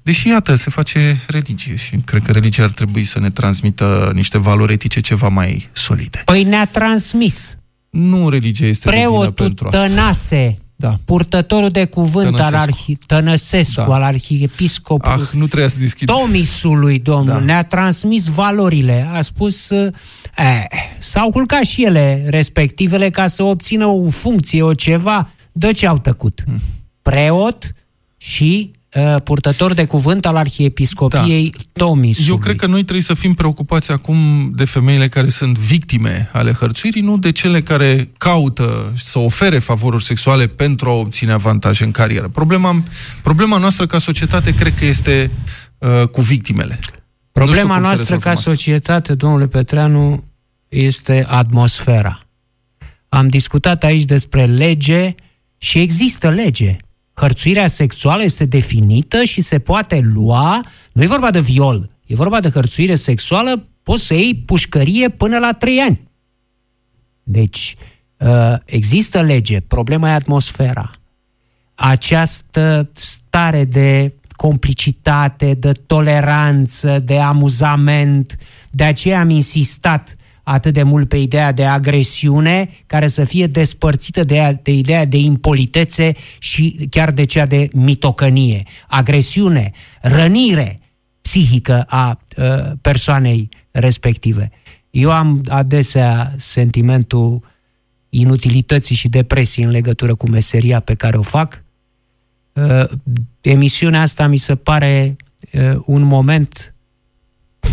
deși, 0.01 0.27
iată, 0.27 0.55
se 0.55 0.69
face 0.69 1.23
religie 1.27 1.75
și 1.75 1.95
cred 2.05 2.21
că 2.21 2.31
religia 2.31 2.63
ar 2.63 2.71
trebui 2.71 3.03
să 3.03 3.19
ne 3.19 3.29
transmită 3.29 4.11
niște 4.13 4.37
valori 4.37 4.73
etice 4.73 4.99
ceva 4.99 5.27
mai 5.27 5.69
solide. 5.71 6.21
Păi 6.25 6.43
ne-a 6.43 6.65
transmis. 6.65 7.57
Nu 7.89 8.29
religia 8.29 8.65
este 8.65 8.89
de 8.89 8.95
vină 8.95 9.07
Preotul 9.07 9.31
pentru 9.31 9.67
asta. 9.67 9.85
Tănase, 9.85 10.53
Da. 10.82 10.95
purtătorul 11.05 11.69
de 11.69 11.86
cuvânt 11.86 12.25
Tănăsescu. 12.36 12.55
al 12.55 12.61
arhi... 12.61 12.95
Tănăsescu, 13.05 13.84
Da. 13.88 13.93
al 13.93 14.01
arhiepiscopului, 14.03 15.21
Ah, 15.21 15.30
nu 15.34 15.47
trebuia 15.47 15.67
să 15.67 15.80
deschid. 15.80 16.07
Tomisului, 16.07 16.99
domnul, 16.99 17.34
Da. 17.38 17.39
ne-a 17.43 17.63
transmis 17.63 18.27
valorile. 18.27 19.09
A 19.13 19.21
spus, 19.21 19.69
uh, 19.69 19.93
eh, 20.36 20.63
s-au 20.97 21.30
culcat 21.30 21.63
și 21.63 21.84
ele 21.84 22.25
respectivele 22.30 23.09
ca 23.09 23.27
să 23.27 23.43
obțină 23.43 23.86
o 23.86 24.09
funcție, 24.09 24.61
o 24.63 24.73
ceva. 24.73 25.30
De 25.51 25.71
ce 25.71 25.88
au 25.88 25.97
tăcut? 25.97 26.41
Hmm. 26.45 26.59
Preot 27.01 27.71
și 28.17 28.71
uh, 28.73 28.78
purtător 29.23 29.73
de 29.73 29.85
cuvânt 29.85 30.25
al 30.25 30.35
arhiepiscopiei 30.35 31.49
da. 31.49 31.57
Tomisului. 31.73 32.29
Eu 32.29 32.37
cred 32.37 32.55
că 32.55 32.65
noi 32.65 32.81
trebuie 32.81 33.03
să 33.03 33.13
fim 33.13 33.33
preocupați 33.33 33.91
acum 33.91 34.17
de 34.55 34.65
femeile 34.65 35.07
care 35.07 35.29
sunt 35.29 35.57
victime 35.57 36.29
ale 36.33 36.51
hărțuirii, 36.51 37.01
nu 37.01 37.17
de 37.17 37.31
cele 37.31 37.61
care 37.61 38.11
caută 38.17 38.93
să 38.95 39.19
ofere 39.19 39.59
favoruri 39.59 40.03
sexuale 40.03 40.47
pentru 40.47 40.89
a 40.89 40.93
obține 40.93 41.31
avantaje 41.31 41.83
în 41.83 41.91
carieră. 41.91 42.27
Problema, 42.27 42.83
problema 43.21 43.57
noastră 43.57 43.85
ca 43.85 43.97
societate 43.97 44.53
cred 44.53 44.73
că 44.73 44.85
este 44.85 45.31
uh, 45.77 46.07
cu 46.07 46.21
victimele. 46.21 46.79
Nu 46.79 46.81
știu 46.81 47.01
Problema 47.31 47.73
cum 47.73 47.83
să 47.83 47.87
noastră 47.87 48.13
rezolvăm 48.13 48.33
ca 48.33 48.39
asta. 48.39 48.49
societate, 48.49 49.13
domnule 49.13 49.47
Petreanu, 49.47 50.23
este 50.67 51.25
atmosfera. 51.27 52.19
Am 53.09 53.27
discutat 53.27 53.83
aici 53.83 54.03
despre 54.03 54.45
lege 54.45 55.15
și 55.57 55.79
există 55.79 56.29
lege. 56.29 56.77
Hărțuirea 57.20 57.67
sexuală 57.67 58.24
este 58.24 58.45
definită 58.45 59.24
și 59.24 59.41
se 59.41 59.59
poate 59.59 59.99
lua, 60.13 60.65
nu 60.91 61.03
e 61.03 61.07
vorba 61.07 61.32
de 61.32 61.39
viol, 61.39 61.89
e 62.05 62.15
vorba 62.15 62.39
de 62.39 62.49
hărțuire 62.49 62.95
sexuală, 62.95 63.67
poți 63.84 64.05
să 64.05 64.13
iei 64.13 64.36
pușcărie 64.36 65.09
până 65.09 65.38
la 65.38 65.51
trei 65.51 65.80
ani. 65.80 66.07
Deci, 67.24 67.76
uh, 68.17 68.55
există 68.65 69.22
lege, 69.22 69.59
problema 69.59 70.09
e 70.09 70.13
atmosfera. 70.13 70.91
Această 71.76 72.89
stare 72.93 73.65
de 73.65 74.13
complicitate, 74.36 75.53
de 75.53 75.72
toleranță, 75.72 76.99
de 76.99 77.20
amuzament, 77.20 78.38
de 78.72 78.84
aceea 78.84 79.20
am 79.20 79.30
insistat 79.30 80.15
atât 80.52 80.74
de 80.74 80.84
mult 80.84 81.10
pe 81.10 81.18
ideea 81.18 81.52
de 81.52 81.66
agresiune, 81.66 82.70
care 82.86 83.08
să 83.08 83.24
fie 83.24 83.47
despărțită 83.47 84.24
de, 84.24 84.59
de 84.63 84.71
ideea 84.71 85.05
de 85.05 85.17
impolitețe 85.17 86.13
și 86.39 86.88
chiar 86.89 87.12
de 87.12 87.24
cea 87.24 87.46
de 87.46 87.70
mitocănie. 87.74 88.63
Agresiune, 88.88 89.71
rănire 90.01 90.80
psihică 91.21 91.82
a 91.88 92.20
uh, 92.38 92.46
persoanei 92.82 93.50
respective. 93.71 94.51
Eu 94.89 95.12
am 95.12 95.43
adesea 95.47 96.34
sentimentul 96.38 97.42
inutilității 98.09 98.96
și 98.96 99.09
depresiei 99.09 99.66
în 99.66 99.71
legătură 99.71 100.16
cu 100.16 100.30
meseria 100.30 100.80
pe 100.80 100.93
care 100.93 101.17
o 101.17 101.21
fac. 101.21 101.63
Uh, 102.54 102.89
emisiunea 103.42 104.01
asta 104.01 104.28
mi 104.28 104.38
se 104.38 104.55
pare 104.55 105.16
uh, 105.54 105.80
un 105.86 106.01
moment, 106.01 106.74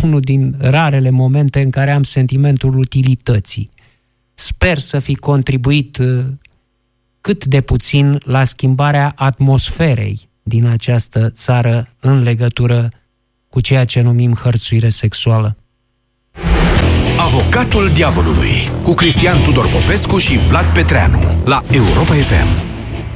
unul 0.03 0.19
din 0.19 0.55
rarele 0.59 1.09
momente 1.09 1.61
în 1.61 1.69
care 1.69 1.91
am 1.91 2.03
sentimentul 2.03 2.77
utilității. 2.77 3.69
Sper 4.33 4.77
să 4.77 4.99
fi 4.99 5.15
contribuit 5.15 5.97
uh, 5.97 6.25
cât 7.21 7.45
de 7.45 7.61
puțin 7.61 8.19
la 8.23 8.43
schimbarea 8.43 9.13
atmosferei 9.15 10.29
din 10.43 10.65
această 10.65 11.29
țară 11.29 11.93
în 11.99 12.19
legătură 12.19 12.89
cu 13.49 13.61
ceea 13.61 13.85
ce 13.85 14.01
numim 14.01 14.33
hărțuire 14.33 14.89
sexuală. 14.89 15.57
Avocatul 17.19 17.89
diavolului 17.93 18.53
cu 18.83 18.93
Cristian 18.93 19.43
Tudor 19.43 19.69
Popescu 19.69 20.17
și 20.17 20.37
Vlad 20.37 20.65
Petreanu 20.73 21.19
la 21.45 21.63
Europa 21.71 22.13
FM. 22.13 22.76